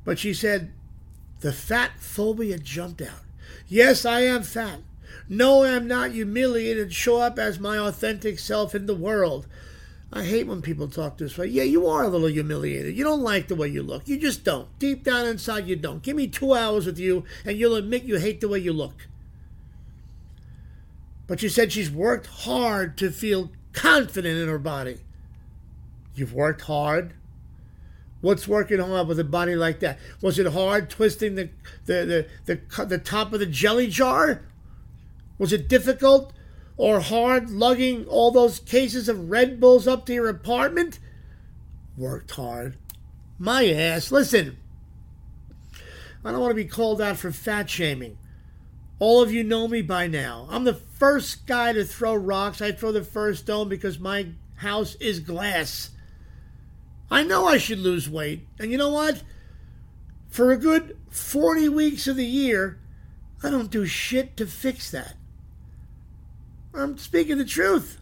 But 0.03 0.19
she 0.19 0.33
said, 0.33 0.73
the 1.39 1.53
fat 1.53 1.91
phobia 1.99 2.57
jumped 2.57 3.01
out. 3.01 3.21
Yes, 3.67 4.05
I 4.05 4.21
am 4.21 4.43
fat. 4.43 4.79
No, 5.29 5.63
I'm 5.63 5.87
not 5.87 6.11
humiliated. 6.11 6.93
Show 6.93 7.17
up 7.17 7.39
as 7.39 7.59
my 7.59 7.77
authentic 7.77 8.39
self 8.39 8.75
in 8.75 8.85
the 8.85 8.95
world. 8.95 9.47
I 10.11 10.23
hate 10.23 10.45
when 10.45 10.61
people 10.61 10.87
talk 10.87 11.17
this 11.17 11.37
way. 11.37 11.47
Yeah, 11.47 11.63
you 11.63 11.87
are 11.87 12.03
a 12.03 12.07
little 12.07 12.27
humiliated. 12.27 12.95
You 12.95 13.03
don't 13.03 13.23
like 13.23 13.47
the 13.47 13.55
way 13.55 13.67
you 13.67 13.81
look. 13.81 14.07
You 14.07 14.19
just 14.19 14.43
don't. 14.43 14.67
Deep 14.77 15.03
down 15.03 15.25
inside, 15.25 15.67
you 15.67 15.75
don't. 15.75 16.03
Give 16.03 16.15
me 16.15 16.27
two 16.27 16.53
hours 16.53 16.85
with 16.85 16.99
you, 16.99 17.23
and 17.43 17.57
you'll 17.57 17.75
admit 17.75 18.03
you 18.03 18.19
hate 18.19 18.39
the 18.39 18.47
way 18.47 18.59
you 18.59 18.73
look. 18.73 19.07
But 21.25 21.39
she 21.39 21.49
said 21.49 21.71
she's 21.71 21.89
worked 21.89 22.27
hard 22.27 22.95
to 22.99 23.09
feel 23.09 23.49
confident 23.71 24.37
in 24.37 24.47
her 24.47 24.59
body. 24.59 24.99
You've 26.13 26.33
worked 26.33 26.61
hard. 26.61 27.13
What's 28.23 28.47
working 28.47 28.79
hard 28.79 29.09
with 29.09 29.19
a 29.19 29.25
body 29.25 29.53
like 29.53 29.81
that? 29.81 29.99
Was 30.21 30.39
it 30.39 30.47
hard 30.47 30.89
twisting 30.89 31.35
the 31.35 31.49
the, 31.87 32.27
the, 32.45 32.55
the, 32.55 32.85
the 32.85 32.97
top 32.97 33.33
of 33.33 33.41
the 33.41 33.45
jelly 33.45 33.87
jar? 33.87 34.43
Was 35.37 35.51
it 35.51 35.67
difficult 35.67 36.31
or 36.77 37.01
hard 37.01 37.49
lugging 37.49 38.05
all 38.05 38.31
those 38.31 38.59
cases 38.59 39.09
of 39.09 39.29
Red 39.29 39.59
Bulls 39.59 39.89
up 39.89 40.05
to 40.05 40.13
your 40.13 40.29
apartment? 40.29 40.99
Worked 41.97 42.31
hard. 42.31 42.77
My 43.37 43.67
ass. 43.67 44.09
Listen, 44.09 44.55
I 46.23 46.31
don't 46.31 46.39
want 46.39 46.51
to 46.51 46.55
be 46.55 46.63
called 46.63 47.01
out 47.01 47.17
for 47.17 47.33
fat 47.33 47.69
shaming. 47.69 48.17
All 48.99 49.21
of 49.21 49.33
you 49.33 49.43
know 49.43 49.67
me 49.67 49.81
by 49.81 50.07
now. 50.07 50.47
I'm 50.49 50.63
the 50.63 50.75
first 50.75 51.45
guy 51.45 51.73
to 51.73 51.83
throw 51.83 52.15
rocks. 52.15 52.61
I 52.61 52.71
throw 52.71 52.93
the 52.93 53.03
first 53.03 53.43
stone 53.43 53.67
because 53.67 53.99
my 53.99 54.27
house 54.55 54.95
is 55.01 55.19
glass. 55.19 55.89
I 57.13 57.21
know 57.21 57.47
I 57.47 57.59
should 57.59 57.77
lose 57.77 58.09
weight. 58.09 58.47
And 58.57 58.71
you 58.71 58.77
know 58.79 58.89
what? 58.89 59.21
For 60.29 60.51
a 60.51 60.57
good 60.57 60.97
40 61.11 61.69
weeks 61.69 62.07
of 62.07 62.15
the 62.15 62.25
year, 62.25 62.79
I 63.43 63.51
don't 63.51 63.69
do 63.69 63.85
shit 63.85 64.35
to 64.37 64.47
fix 64.47 64.89
that. 64.89 65.15
I'm 66.73 66.97
speaking 66.97 67.37
the 67.37 67.45
truth. 67.45 67.99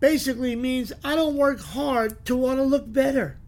Basically 0.00 0.54
means 0.54 0.92
I 1.02 1.14
don't 1.14 1.38
work 1.38 1.60
hard 1.60 2.26
to 2.26 2.36
want 2.36 2.58
to 2.58 2.62
look 2.62 2.92
better. 2.92 3.38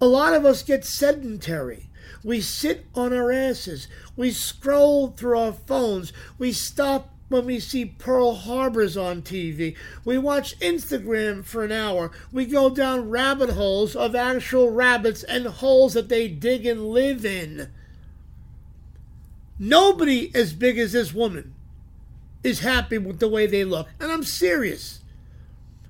A 0.00 0.06
lot 0.06 0.34
of 0.34 0.44
us 0.44 0.64
get 0.64 0.84
sedentary. 0.84 1.88
We 2.24 2.40
sit 2.40 2.86
on 2.96 3.12
our 3.12 3.30
asses. 3.30 3.86
We 4.16 4.32
scroll 4.32 5.12
through 5.12 5.38
our 5.38 5.52
phones. 5.52 6.12
We 6.36 6.50
stop 6.50 7.14
when 7.32 7.46
we 7.46 7.58
see 7.58 7.86
Pearl 7.86 8.34
Harbors 8.34 8.96
on 8.96 9.22
TV. 9.22 9.74
We 10.04 10.18
watch 10.18 10.58
Instagram 10.60 11.44
for 11.44 11.64
an 11.64 11.72
hour. 11.72 12.12
We 12.30 12.44
go 12.44 12.70
down 12.70 13.10
rabbit 13.10 13.50
holes 13.50 13.96
of 13.96 14.14
actual 14.14 14.70
rabbits 14.70 15.24
and 15.24 15.46
holes 15.46 15.94
that 15.94 16.08
they 16.08 16.28
dig 16.28 16.66
and 16.66 16.90
live 16.90 17.24
in. 17.24 17.70
Nobody 19.58 20.30
as 20.34 20.52
big 20.52 20.78
as 20.78 20.92
this 20.92 21.14
woman 21.14 21.54
is 22.44 22.60
happy 22.60 22.98
with 22.98 23.18
the 23.18 23.28
way 23.28 23.46
they 23.46 23.64
look. 23.64 23.88
And 23.98 24.12
I'm 24.12 24.24
serious. 24.24 25.00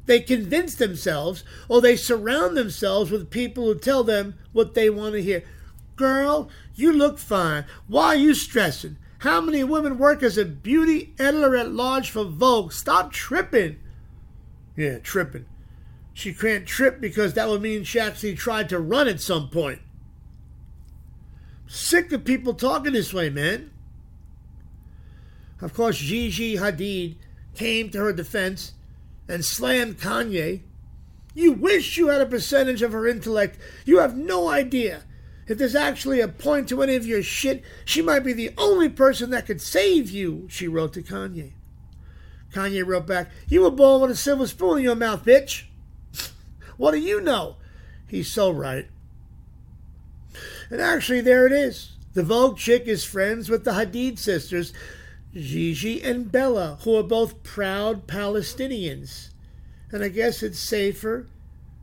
They 0.06 0.20
convince 0.20 0.74
themselves 0.74 1.44
or 1.68 1.80
they 1.80 1.96
surround 1.96 2.56
themselves 2.56 3.10
with 3.10 3.30
people 3.30 3.64
who 3.64 3.78
tell 3.78 4.04
them 4.04 4.34
what 4.52 4.74
they 4.74 4.90
want 4.90 5.14
to 5.14 5.22
hear. 5.22 5.42
Girl, 5.96 6.48
you 6.74 6.92
look 6.92 7.18
fine. 7.18 7.64
Why 7.86 8.08
are 8.08 8.16
you 8.16 8.34
stressing? 8.34 8.96
How 9.22 9.40
many 9.40 9.62
women 9.62 9.98
work 9.98 10.20
as 10.24 10.36
a 10.36 10.44
beauty 10.44 11.14
editor 11.16 11.54
at 11.54 11.70
large 11.70 12.10
for 12.10 12.24
Vogue? 12.24 12.72
Stop 12.72 13.12
tripping. 13.12 13.78
Yeah, 14.76 14.98
tripping. 14.98 15.46
She 16.12 16.34
can't 16.34 16.66
trip 16.66 17.00
because 17.00 17.34
that 17.34 17.48
would 17.48 17.62
mean 17.62 17.84
she 17.84 18.00
actually 18.00 18.34
tried 18.34 18.68
to 18.70 18.80
run 18.80 19.06
at 19.06 19.20
some 19.20 19.48
point. 19.48 19.80
Sick 21.68 22.10
of 22.10 22.24
people 22.24 22.54
talking 22.54 22.94
this 22.94 23.14
way, 23.14 23.30
man. 23.30 23.70
Of 25.60 25.72
course, 25.72 25.98
Gigi 25.98 26.56
Hadid 26.56 27.14
came 27.54 27.90
to 27.90 27.98
her 27.98 28.12
defense 28.12 28.72
and 29.28 29.44
slammed 29.44 29.98
Kanye. 29.98 30.62
You 31.32 31.52
wish 31.52 31.96
you 31.96 32.08
had 32.08 32.20
a 32.20 32.26
percentage 32.26 32.82
of 32.82 32.90
her 32.90 33.06
intellect. 33.06 33.56
You 33.84 34.00
have 34.00 34.16
no 34.16 34.48
idea. 34.48 35.04
If 35.52 35.58
there's 35.58 35.74
actually 35.74 36.20
a 36.22 36.28
point 36.28 36.70
to 36.70 36.80
any 36.80 36.94
of 36.96 37.06
your 37.06 37.22
shit, 37.22 37.62
she 37.84 38.00
might 38.00 38.24
be 38.24 38.32
the 38.32 38.52
only 38.56 38.88
person 38.88 39.28
that 39.30 39.44
could 39.44 39.60
save 39.60 40.08
you, 40.08 40.46
she 40.48 40.66
wrote 40.66 40.94
to 40.94 41.02
Kanye. 41.02 41.52
Kanye 42.54 42.86
wrote 42.86 43.06
back, 43.06 43.30
You 43.48 43.60
were 43.60 43.70
born 43.70 44.00
with 44.00 44.12
a 44.12 44.16
silver 44.16 44.46
spoon 44.46 44.78
in 44.78 44.84
your 44.84 44.94
mouth, 44.94 45.26
bitch. 45.26 45.64
what 46.78 46.92
do 46.92 47.00
you 47.00 47.20
know? 47.20 47.56
He's 48.08 48.32
so 48.32 48.50
right. 48.50 48.88
And 50.70 50.80
actually, 50.80 51.20
there 51.20 51.46
it 51.46 51.52
is. 51.52 51.96
The 52.14 52.22
Vogue 52.22 52.56
chick 52.56 52.86
is 52.86 53.04
friends 53.04 53.50
with 53.50 53.64
the 53.64 53.72
Hadid 53.72 54.18
sisters, 54.18 54.72
Gigi 55.34 56.02
and 56.02 56.32
Bella, 56.32 56.78
who 56.84 56.96
are 56.96 57.02
both 57.02 57.42
proud 57.42 58.06
Palestinians. 58.06 59.28
And 59.90 60.02
I 60.02 60.08
guess 60.08 60.42
it's 60.42 60.58
safer. 60.58 61.28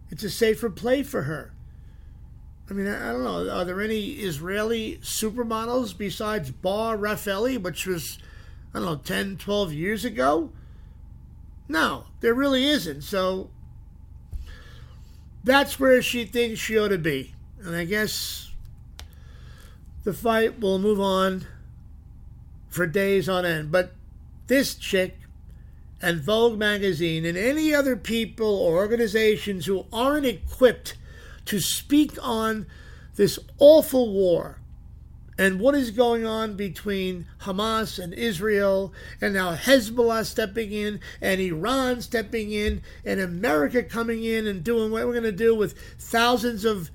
It's 0.10 0.24
a 0.24 0.30
safer 0.32 0.72
play 0.72 1.04
for 1.04 1.22
her. 1.22 1.54
I 2.70 2.74
mean, 2.74 2.88
I, 2.88 3.12
don't 3.12 3.24
know. 3.24 3.50
Are 3.50 3.66
there 3.66 3.82
any 3.82 4.12
Israeli 4.12 5.00
supermodels 5.02 5.98
besides 5.98 6.52
Bar 6.52 6.98
Refaeli, 6.98 7.60
which 7.60 7.88
was, 7.88 8.20
I 8.74 8.80
don't 8.80 8.86
know, 8.86 8.96
10, 8.98 9.38
12 9.38 9.74
years 9.74 10.06
ago? 10.06 10.52
No, 11.68 12.06
there 12.20 12.36
really 12.36 12.66
isn't. 12.66 13.02
So 13.02 13.50
that's 15.44 15.80
where 15.80 16.02
she 16.02 16.26
thinks 16.26 16.60
she 16.60 16.78
ought 16.78 16.90
to 16.90 16.98
be. 17.00 17.34
And 17.64 17.76
I 17.76 17.86
guess 17.86 18.52
the 20.04 20.14
fight 20.14 20.60
will 20.60 20.80
move 20.80 21.00
on 21.00 21.46
for 22.70 22.86
days 22.86 23.28
on 23.28 23.46
end. 23.46 23.72
But 23.72 23.94
this 24.46 24.76
chick 24.76 25.18
and 26.02 26.22
Vogue 26.22 26.58
magazine 26.58 27.26
and 27.26 27.38
any 27.38 27.74
other 27.74 27.96
people 27.96 28.48
or 28.48 28.78
organizations 28.78 29.66
who 29.66 29.86
aren't 29.92 30.26
equipped 30.26 30.96
to 31.50 31.60
speak 31.60 32.16
on 32.22 32.68
this 33.16 33.40
awful 33.58 34.14
war 34.14 34.60
and 35.40 35.60
what 35.60 35.74
is 35.74 35.90
going 35.90 36.26
on 36.26 36.56
between 36.56 37.26
Hamas 37.42 37.98
and 37.98 38.14
Israel, 38.14 38.94
and 39.22 39.34
now 39.34 39.56
Hezbollah 39.56 40.26
stepping 40.26 40.74
in, 40.74 41.00
and 41.22 41.40
Iran 41.40 42.02
stepping 42.02 42.52
in, 42.52 42.82
and 43.06 43.22
America 43.22 43.82
coming 43.82 44.26
in 44.26 44.48
and 44.48 44.66
doing 44.66 44.92
what 44.92 45.06
we're 45.06 45.14
going 45.14 45.24
to 45.24 45.32
do 45.32 45.56
with 45.56 45.80
thousands 45.98 46.66
of 46.66 46.92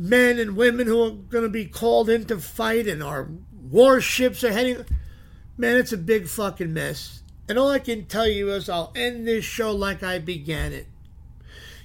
men 0.00 0.40
and 0.40 0.56
women 0.56 0.88
who 0.88 1.00
are 1.00 1.10
going 1.12 1.44
to 1.44 1.48
be 1.48 1.64
called 1.64 2.10
in 2.10 2.24
to 2.24 2.40
fight, 2.40 2.88
and 2.88 3.04
our 3.04 3.28
warships 3.70 4.42
are 4.42 4.52
heading. 4.52 4.84
Man, 5.56 5.76
it's 5.76 5.92
a 5.92 5.98
big 5.98 6.26
fucking 6.26 6.74
mess. 6.74 7.22
And 7.48 7.56
all 7.56 7.70
I 7.70 7.78
can 7.78 8.06
tell 8.06 8.26
you 8.26 8.50
is 8.50 8.68
I'll 8.68 8.92
end 8.96 9.28
this 9.28 9.44
show 9.44 9.70
like 9.70 10.02
I 10.02 10.18
began 10.18 10.72
it. 10.72 10.88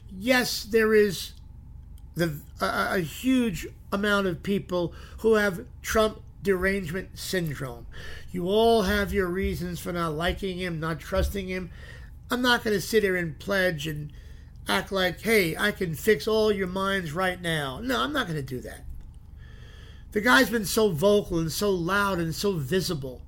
Yes, 0.09 0.63
there 0.63 0.95
is 0.95 1.33
the 2.17 2.39
a, 2.59 2.95
a 2.95 2.99
huge 2.99 3.67
amount 3.93 4.27
of 4.27 4.43
people 4.43 4.93
who 5.19 5.35
have 5.35 5.65
Trump 5.81 6.21
derangement 6.41 7.17
syndrome. 7.17 7.85
You 8.31 8.47
all 8.47 8.83
have 8.83 9.13
your 9.13 9.27
reasons 9.27 9.79
for 9.79 9.93
not 9.93 10.13
liking 10.13 10.57
him, 10.57 10.79
not 10.79 10.99
trusting 10.99 11.47
him. 11.47 11.69
I'm 12.29 12.41
not 12.41 12.63
going 12.63 12.75
to 12.75 12.81
sit 12.81 13.03
here 13.03 13.15
and 13.15 13.39
pledge 13.39 13.87
and 13.87 14.11
act 14.67 14.91
like, 14.91 15.21
hey, 15.21 15.55
I 15.55 15.71
can 15.71 15.93
fix 15.93 16.27
all 16.27 16.51
your 16.51 16.67
minds 16.67 17.13
right 17.13 17.41
now. 17.41 17.79
No, 17.81 18.01
I'm 18.01 18.13
not 18.13 18.27
going 18.27 18.39
to 18.39 18.43
do 18.43 18.59
that. 18.61 18.81
The 20.11 20.21
guy's 20.21 20.49
been 20.49 20.65
so 20.65 20.89
vocal 20.89 21.37
and 21.39 21.51
so 21.51 21.69
loud 21.69 22.17
and 22.17 22.33
so 22.33 22.53
visible, 22.53 23.21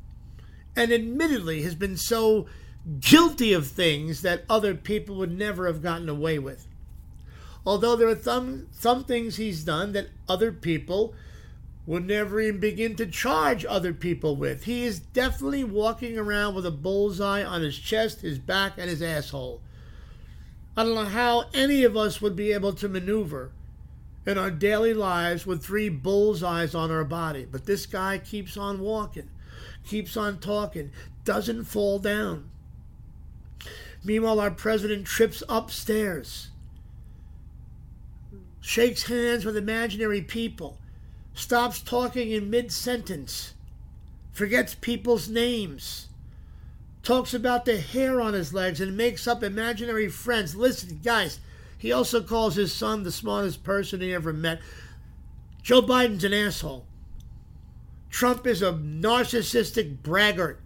and 0.76 0.92
admittedly 0.92 1.62
has 1.62 1.76
been 1.76 1.98
so 1.98 2.48
guilty 3.00 3.54
of 3.54 3.68
things 3.68 4.22
that 4.22 4.44
other 4.50 4.74
people 4.74 5.16
would 5.18 5.38
never 5.38 5.68
have 5.68 5.84
gotten 5.84 6.10
away 6.10 6.40
with. 6.40 6.66
Although 7.70 7.98
there 7.98 8.08
are 8.08 8.16
some, 8.16 8.66
some 8.72 9.04
things 9.04 9.36
he's 9.36 9.64
done 9.64 9.92
that 9.92 10.10
other 10.28 10.52
people 10.52 11.14
would 11.86 12.08
never 12.08 12.42
even 12.42 12.60
begin 12.60 12.96
to 12.96 13.06
charge 13.06 13.64
other 13.64 13.94
people 13.94 14.36
with. 14.36 14.64
He 14.64 14.86
is 14.86 14.98
definitely 15.00 15.64
walking 15.64 16.18
around 16.18 16.56
with 16.56 16.66
a 16.66 16.72
bullseye 16.72 17.44
on 17.44 17.62
his 17.62 17.78
chest, 17.78 18.22
his 18.22 18.40
back, 18.40 18.80
and 18.80 18.90
his 18.90 19.04
asshole. 19.04 19.62
I 20.76 20.84
don't 20.84 20.96
know 20.96 21.06
how 21.06 21.46
any 21.54 21.84
of 21.84 21.96
us 21.96 22.20
would 22.20 22.36
be 22.36 22.54
able 22.54 22.74
to 22.74 22.90
maneuver 22.90 23.52
in 24.26 24.40
our 24.40 24.50
daily 24.50 24.96
lives 24.96 25.46
with 25.46 25.64
three 25.64 25.90
bullseyes 25.90 26.74
on 26.74 26.90
our 26.90 27.04
body, 27.04 27.46
but 27.52 27.68
this 27.68 27.86
guy 27.86 28.18
keeps 28.18 28.58
on 28.58 28.80
walking, 28.80 29.30
keeps 29.86 30.18
on 30.18 30.40
talking, 30.40 30.90
doesn't 31.24 31.66
fall 31.66 32.00
down. 32.00 32.50
Meanwhile, 34.04 34.40
our 34.40 34.50
president 34.50 35.06
trips 35.06 35.44
upstairs, 35.48 36.50
shakes 38.62 39.04
hands 39.04 39.46
with 39.46 39.58
imaginary 39.58 40.22
people, 40.22 40.78
stops 41.34 41.82
talking 41.82 42.32
in 42.32 42.50
mid 42.50 42.72
sentence, 42.72 43.54
forgets 44.32 44.76
people's 44.76 45.30
names 45.30 46.10
talks 47.04 47.34
about 47.34 47.66
the 47.66 47.80
hair 47.80 48.22
on 48.22 48.34
his 48.34 48.54
legs 48.54 48.82
and 48.82 48.96
makes 48.96 49.28
up 49.28 49.44
imaginary 49.44 50.08
friends. 50.10 50.56
Listen, 50.56 51.00
guys, 51.04 51.40
he 51.78 51.92
also 51.92 52.22
calls 52.22 52.56
his 52.56 52.74
son 52.74 53.04
the 53.04 53.12
smartest 53.12 53.64
person 53.64 54.02
he 54.02 54.14
ever 54.14 54.34
met. 54.34 54.60
Joe 55.64 55.82
Biden's 55.82 56.24
an 56.24 56.34
asshole. 56.34 56.86
Trump 58.10 58.46
is 58.46 58.62
a 58.62 58.74
narcissistic 58.74 59.98
braggart. 60.04 60.58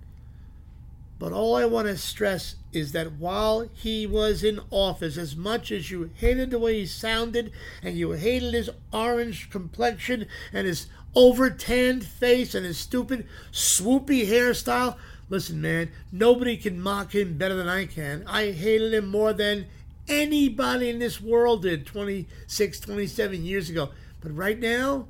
But 1.24 1.32
all 1.32 1.56
I 1.56 1.64
want 1.64 1.88
to 1.88 1.98
stress 1.98 2.58
is 2.74 2.92
that 2.92 3.14
while 3.14 3.70
he 3.74 4.06
was 4.06 4.44
in 4.44 4.60
office, 4.70 5.16
as 5.16 5.38
much 5.38 5.72
as 5.72 5.90
you 5.90 6.10
hated 6.16 6.52
the 6.52 6.60
way 6.60 6.82
he 6.82 6.86
sounded 6.86 7.54
and 7.82 7.96
you 7.96 8.12
hated 8.12 8.54
his 8.54 8.70
orange 8.92 9.50
complexion 9.50 10.26
and 10.52 10.68
his 10.68 10.88
over 11.16 11.50
tanned 11.50 12.04
face 12.04 12.54
and 12.54 12.66
his 12.66 12.78
stupid 12.78 13.26
swoopy 13.54 14.28
hairstyle, 14.28 14.98
Listen, 15.30 15.62
man, 15.62 15.92
nobody 16.12 16.58
can 16.58 16.82
mock 16.82 17.16
him 17.16 17.38
better 17.38 17.56
than 17.56 17.70
I 17.70 17.86
can. 17.86 18.26
I 18.28 18.52
hated 18.52 18.94
him 18.94 19.08
more 19.08 19.32
than 19.32 19.68
anybody 20.10 20.90
in 20.90 21.00
this 21.00 21.22
world 21.22 21.62
did 21.62 21.86
26, 21.86 22.82
27 22.82 23.46
years 23.46 23.70
ago. 23.70 23.92
But 24.20 24.36
right 24.36 24.60
now, 24.60 25.08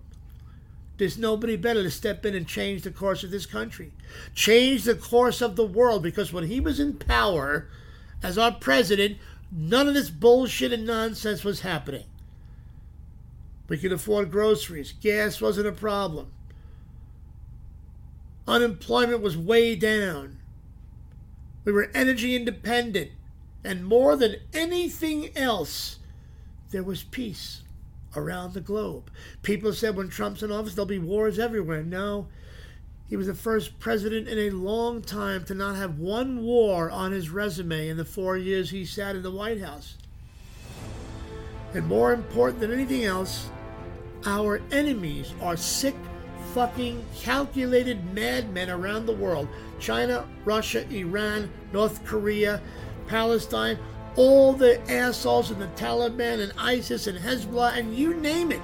there's 0.97 1.17
nobody 1.17 1.57
better 1.57 1.81
to 1.81 1.89
step 1.89 2.23
in 2.23 2.35
and 2.35 2.47
change 2.47 2.83
the 2.83 2.91
course 2.91 3.23
of 3.23 3.31
this 3.31 3.47
country, 3.47 3.91
change 4.33 4.83
the 4.83 4.95
course 4.95 5.41
of 5.41 5.55
the 5.55 5.65
world. 5.65 6.03
Because 6.03 6.33
when 6.33 6.47
he 6.47 6.59
was 6.59 6.79
in 6.79 6.93
power 6.93 7.67
as 8.21 8.37
our 8.37 8.53
president, 8.53 9.17
none 9.51 9.87
of 9.87 9.93
this 9.93 10.09
bullshit 10.09 10.73
and 10.73 10.85
nonsense 10.85 11.43
was 11.43 11.61
happening. 11.61 12.05
We 13.67 13.77
could 13.77 13.91
afford 13.91 14.31
groceries, 14.31 14.93
gas 14.93 15.41
wasn't 15.41 15.67
a 15.67 15.71
problem. 15.71 16.31
Unemployment 18.47 19.21
was 19.21 19.37
way 19.37 19.75
down. 19.75 20.39
We 21.63 21.71
were 21.71 21.89
energy 21.93 22.35
independent. 22.35 23.11
And 23.63 23.85
more 23.85 24.17
than 24.17 24.35
anything 24.53 25.35
else, 25.37 25.99
there 26.71 26.83
was 26.83 27.03
peace 27.03 27.61
around 28.15 28.53
the 28.53 28.61
globe. 28.61 29.09
People 29.41 29.71
said 29.71 29.95
when 29.95 30.09
Trump's 30.09 30.43
in 30.43 30.51
office, 30.51 30.75
there'll 30.75 30.85
be 30.85 30.99
wars 30.99 31.39
everywhere. 31.39 31.83
No, 31.83 32.27
he 33.13 33.17
was 33.17 33.27
the 33.27 33.35
first 33.35 33.77
president 33.77 34.27
in 34.27 34.39
a 34.39 34.49
long 34.49 34.99
time 34.99 35.43
to 35.43 35.53
not 35.53 35.75
have 35.75 35.99
one 35.99 36.41
war 36.41 36.89
on 36.89 37.11
his 37.11 37.29
resume 37.29 37.89
in 37.89 37.95
the 37.95 38.03
four 38.03 38.35
years 38.35 38.71
he 38.71 38.83
sat 38.83 39.15
in 39.15 39.21
the 39.21 39.29
White 39.29 39.61
House. 39.61 39.97
And 41.75 41.85
more 41.85 42.11
important 42.11 42.59
than 42.59 42.73
anything 42.73 43.03
else, 43.03 43.51
our 44.25 44.63
enemies 44.71 45.31
are 45.43 45.55
sick 45.55 45.93
fucking 46.55 47.05
calculated 47.15 48.03
madmen 48.15 48.71
around 48.71 49.05
the 49.05 49.13
world 49.13 49.47
China, 49.79 50.27
Russia, 50.43 50.83
Iran, 50.89 51.51
North 51.71 52.03
Korea, 52.05 52.63
Palestine, 53.05 53.77
all 54.15 54.53
the 54.53 54.81
assholes 54.91 55.51
in 55.51 55.59
the 55.59 55.67
Taliban 55.75 56.39
and 56.39 56.51
ISIS 56.57 57.05
and 57.05 57.19
Hezbollah 57.19 57.77
and 57.77 57.95
you 57.95 58.15
name 58.15 58.51
it, 58.51 58.61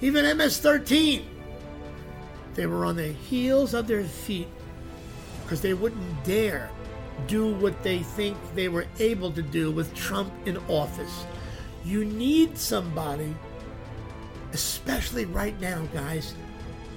even 0.00 0.36
MS 0.36 0.58
13. 0.58 1.39
They 2.60 2.66
were 2.66 2.84
on 2.84 2.96
the 2.96 3.08
heels 3.08 3.72
of 3.72 3.86
their 3.86 4.04
feet 4.04 4.46
because 5.42 5.62
they 5.62 5.72
wouldn't 5.72 6.24
dare 6.24 6.68
do 7.26 7.54
what 7.54 7.82
they 7.82 8.00
think 8.00 8.36
they 8.54 8.68
were 8.68 8.84
able 8.98 9.32
to 9.32 9.40
do 9.40 9.70
with 9.70 9.94
Trump 9.94 10.30
in 10.44 10.58
office. 10.68 11.24
You 11.86 12.04
need 12.04 12.58
somebody, 12.58 13.34
especially 14.52 15.24
right 15.24 15.58
now, 15.58 15.80
guys, 15.94 16.34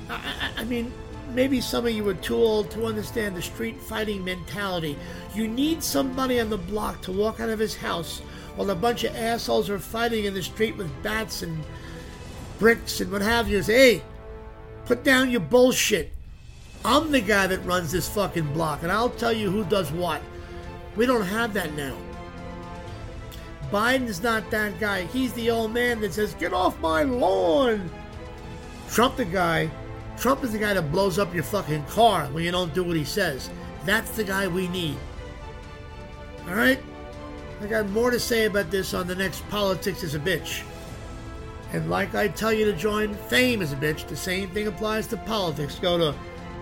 I, 0.09 0.51
I, 0.57 0.65
mean, 0.65 0.91
maybe 1.33 1.61
some 1.61 1.85
of 1.85 1.93
you 1.93 2.09
are 2.09 2.13
too 2.15 2.35
old 2.35 2.69
to 2.71 2.85
understand 2.85 3.33
the 3.33 3.41
street 3.41 3.79
fighting 3.79 4.21
mentality. 4.21 4.97
You 5.33 5.47
need 5.47 5.81
somebody 5.81 6.41
on 6.41 6.49
the 6.49 6.57
block 6.57 7.01
to 7.03 7.13
walk 7.13 7.39
out 7.39 7.47
of 7.47 7.59
his 7.59 7.77
house 7.77 8.19
while 8.57 8.69
a 8.69 8.75
bunch 8.75 9.05
of 9.05 9.15
assholes 9.15 9.69
are 9.69 9.79
fighting 9.79 10.25
in 10.25 10.33
the 10.33 10.43
street 10.43 10.75
with 10.75 10.91
bats 11.01 11.41
and 11.41 11.63
bricks 12.59 12.99
and 12.99 13.09
what 13.09 13.21
have 13.21 13.47
you. 13.47 13.63
Say, 13.63 13.99
hey, 13.99 14.03
put 14.85 15.03
down 15.03 15.29
your 15.29 15.41
bullshit. 15.41 16.11
I'm 16.85 17.11
the 17.11 17.21
guy 17.21 17.47
that 17.47 17.65
runs 17.65 17.91
this 17.91 18.09
fucking 18.09 18.53
block, 18.53 18.83
and 18.83 18.91
I'll 18.91 19.09
tell 19.09 19.31
you 19.33 19.49
who 19.49 19.63
does 19.65 19.91
what. 19.91 20.21
We 20.95 21.05
don't 21.05 21.25
have 21.25 21.53
that 21.53 21.73
now. 21.73 21.95
Biden's 23.71 24.21
not 24.21 24.51
that 24.51 24.79
guy. 24.79 25.05
He's 25.05 25.33
the 25.33 25.49
old 25.49 25.73
man 25.73 26.01
that 26.01 26.13
says, 26.13 26.35
Get 26.35 26.53
off 26.53 26.79
my 26.79 27.03
lawn. 27.03 27.89
Trump, 28.89 29.15
the 29.15 29.25
guy 29.25 29.71
Trump 30.17 30.43
is 30.43 30.51
the 30.51 30.59
guy 30.59 30.73
that 30.73 30.91
blows 30.91 31.19
up 31.19 31.33
your 31.33 31.43
fucking 31.43 31.83
car 31.85 32.25
when 32.27 32.43
you 32.43 32.51
don't 32.51 32.73
do 32.73 32.83
what 32.83 32.95
he 32.95 33.03
says. 33.03 33.49
That's 33.85 34.11
the 34.11 34.23
guy 34.23 34.47
we 34.47 34.67
need. 34.67 34.97
All 36.47 36.55
right? 36.55 36.79
I 37.61 37.65
got 37.67 37.89
more 37.89 38.11
to 38.11 38.19
say 38.19 38.45
about 38.45 38.71
this 38.71 38.93
on 38.93 39.07
the 39.07 39.15
next 39.15 39.47
Politics 39.49 40.03
is 40.03 40.15
a 40.15 40.19
Bitch. 40.19 40.63
And 41.73 41.89
like 41.89 42.13
I 42.13 42.27
tell 42.27 42.53
you 42.53 42.65
to 42.65 42.73
join 42.73 43.15
Fame 43.15 43.61
is 43.61 43.73
a 43.73 43.75
Bitch, 43.75 44.07
the 44.07 44.15
same 44.15 44.49
thing 44.51 44.67
applies 44.67 45.07
to 45.07 45.17
politics. 45.17 45.79
Go 45.79 45.97
to 45.97 46.17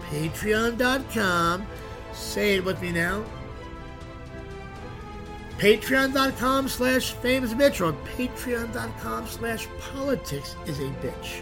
patreon.com. 0.10 1.68
Say 2.14 2.56
it 2.56 2.66
with 2.66 2.82
me 2.82 2.92
now. 2.92 3.24
Patreon.com 5.58 6.68
slash 6.68 7.12
fame 7.12 7.44
is 7.44 7.52
a 7.52 7.56
bitch 7.56 7.86
or 7.86 7.94
patreon.com 8.18 9.28
slash 9.28 9.68
politics 9.94 10.56
is 10.66 10.80
a 10.80 10.90
bitch. 11.04 11.42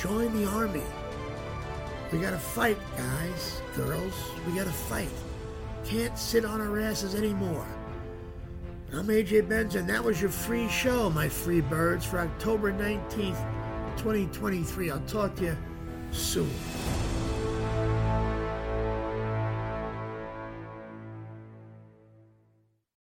Join 0.00 0.32
the 0.40 0.48
army. 0.48 0.84
We 2.12 2.20
gotta 2.20 2.38
fight, 2.38 2.78
guys, 2.96 3.60
girls. 3.74 4.14
We 4.46 4.52
gotta 4.54 4.70
fight. 4.70 5.08
Can't 5.84 6.16
sit 6.16 6.44
on 6.44 6.60
our 6.60 6.78
asses 6.78 7.16
anymore. 7.16 7.66
I'm 8.94 9.06
AJ 9.06 9.48
Benza. 9.48 9.86
That 9.86 10.04
was 10.04 10.20
your 10.20 10.30
free 10.30 10.68
show, 10.68 11.08
my 11.08 11.26
free 11.26 11.62
birds, 11.62 12.04
for 12.04 12.18
October 12.18 12.70
19th, 12.70 13.40
2023. 13.96 14.90
I'll 14.90 15.00
talk 15.00 15.34
to 15.36 15.44
you 15.44 15.56
soon. 16.10 16.50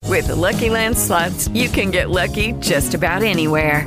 With 0.05 0.27
the 0.27 0.37
Lucky 0.37 0.69
Land 0.69 0.99
slots, 0.99 1.49
you 1.49 1.71
can 1.71 1.91
get 1.91 2.11
lucky 2.11 2.53
just 2.61 2.93
about 2.93 3.23
anywhere. 3.23 3.87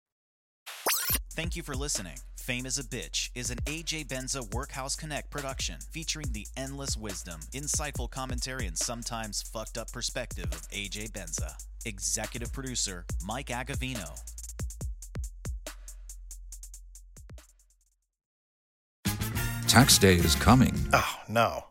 Thank 1.33 1.55
you 1.55 1.63
for 1.63 1.75
listening. 1.75 2.17
Fame 2.35 2.65
is 2.65 2.77
a 2.77 2.83
Bitch 2.83 3.29
is 3.35 3.51
an 3.51 3.57
AJ 3.59 4.07
Benza 4.07 4.53
Workhouse 4.53 4.97
Connect 4.97 5.29
production 5.29 5.77
featuring 5.89 6.33
the 6.33 6.45
endless 6.57 6.97
wisdom, 6.97 7.39
insightful 7.53 8.11
commentary, 8.11 8.67
and 8.67 8.77
sometimes 8.77 9.41
fucked 9.41 9.77
up 9.77 9.89
perspective 9.93 10.51
of 10.51 10.69
AJ 10.71 11.11
Benza. 11.11 11.53
Executive 11.85 12.51
producer 12.51 13.05
Mike 13.25 13.47
Agavino. 13.47 14.19
Tax 19.69 19.97
day 19.97 20.15
is 20.15 20.35
coming. 20.35 20.73
Oh, 20.91 21.15
no. 21.29 21.70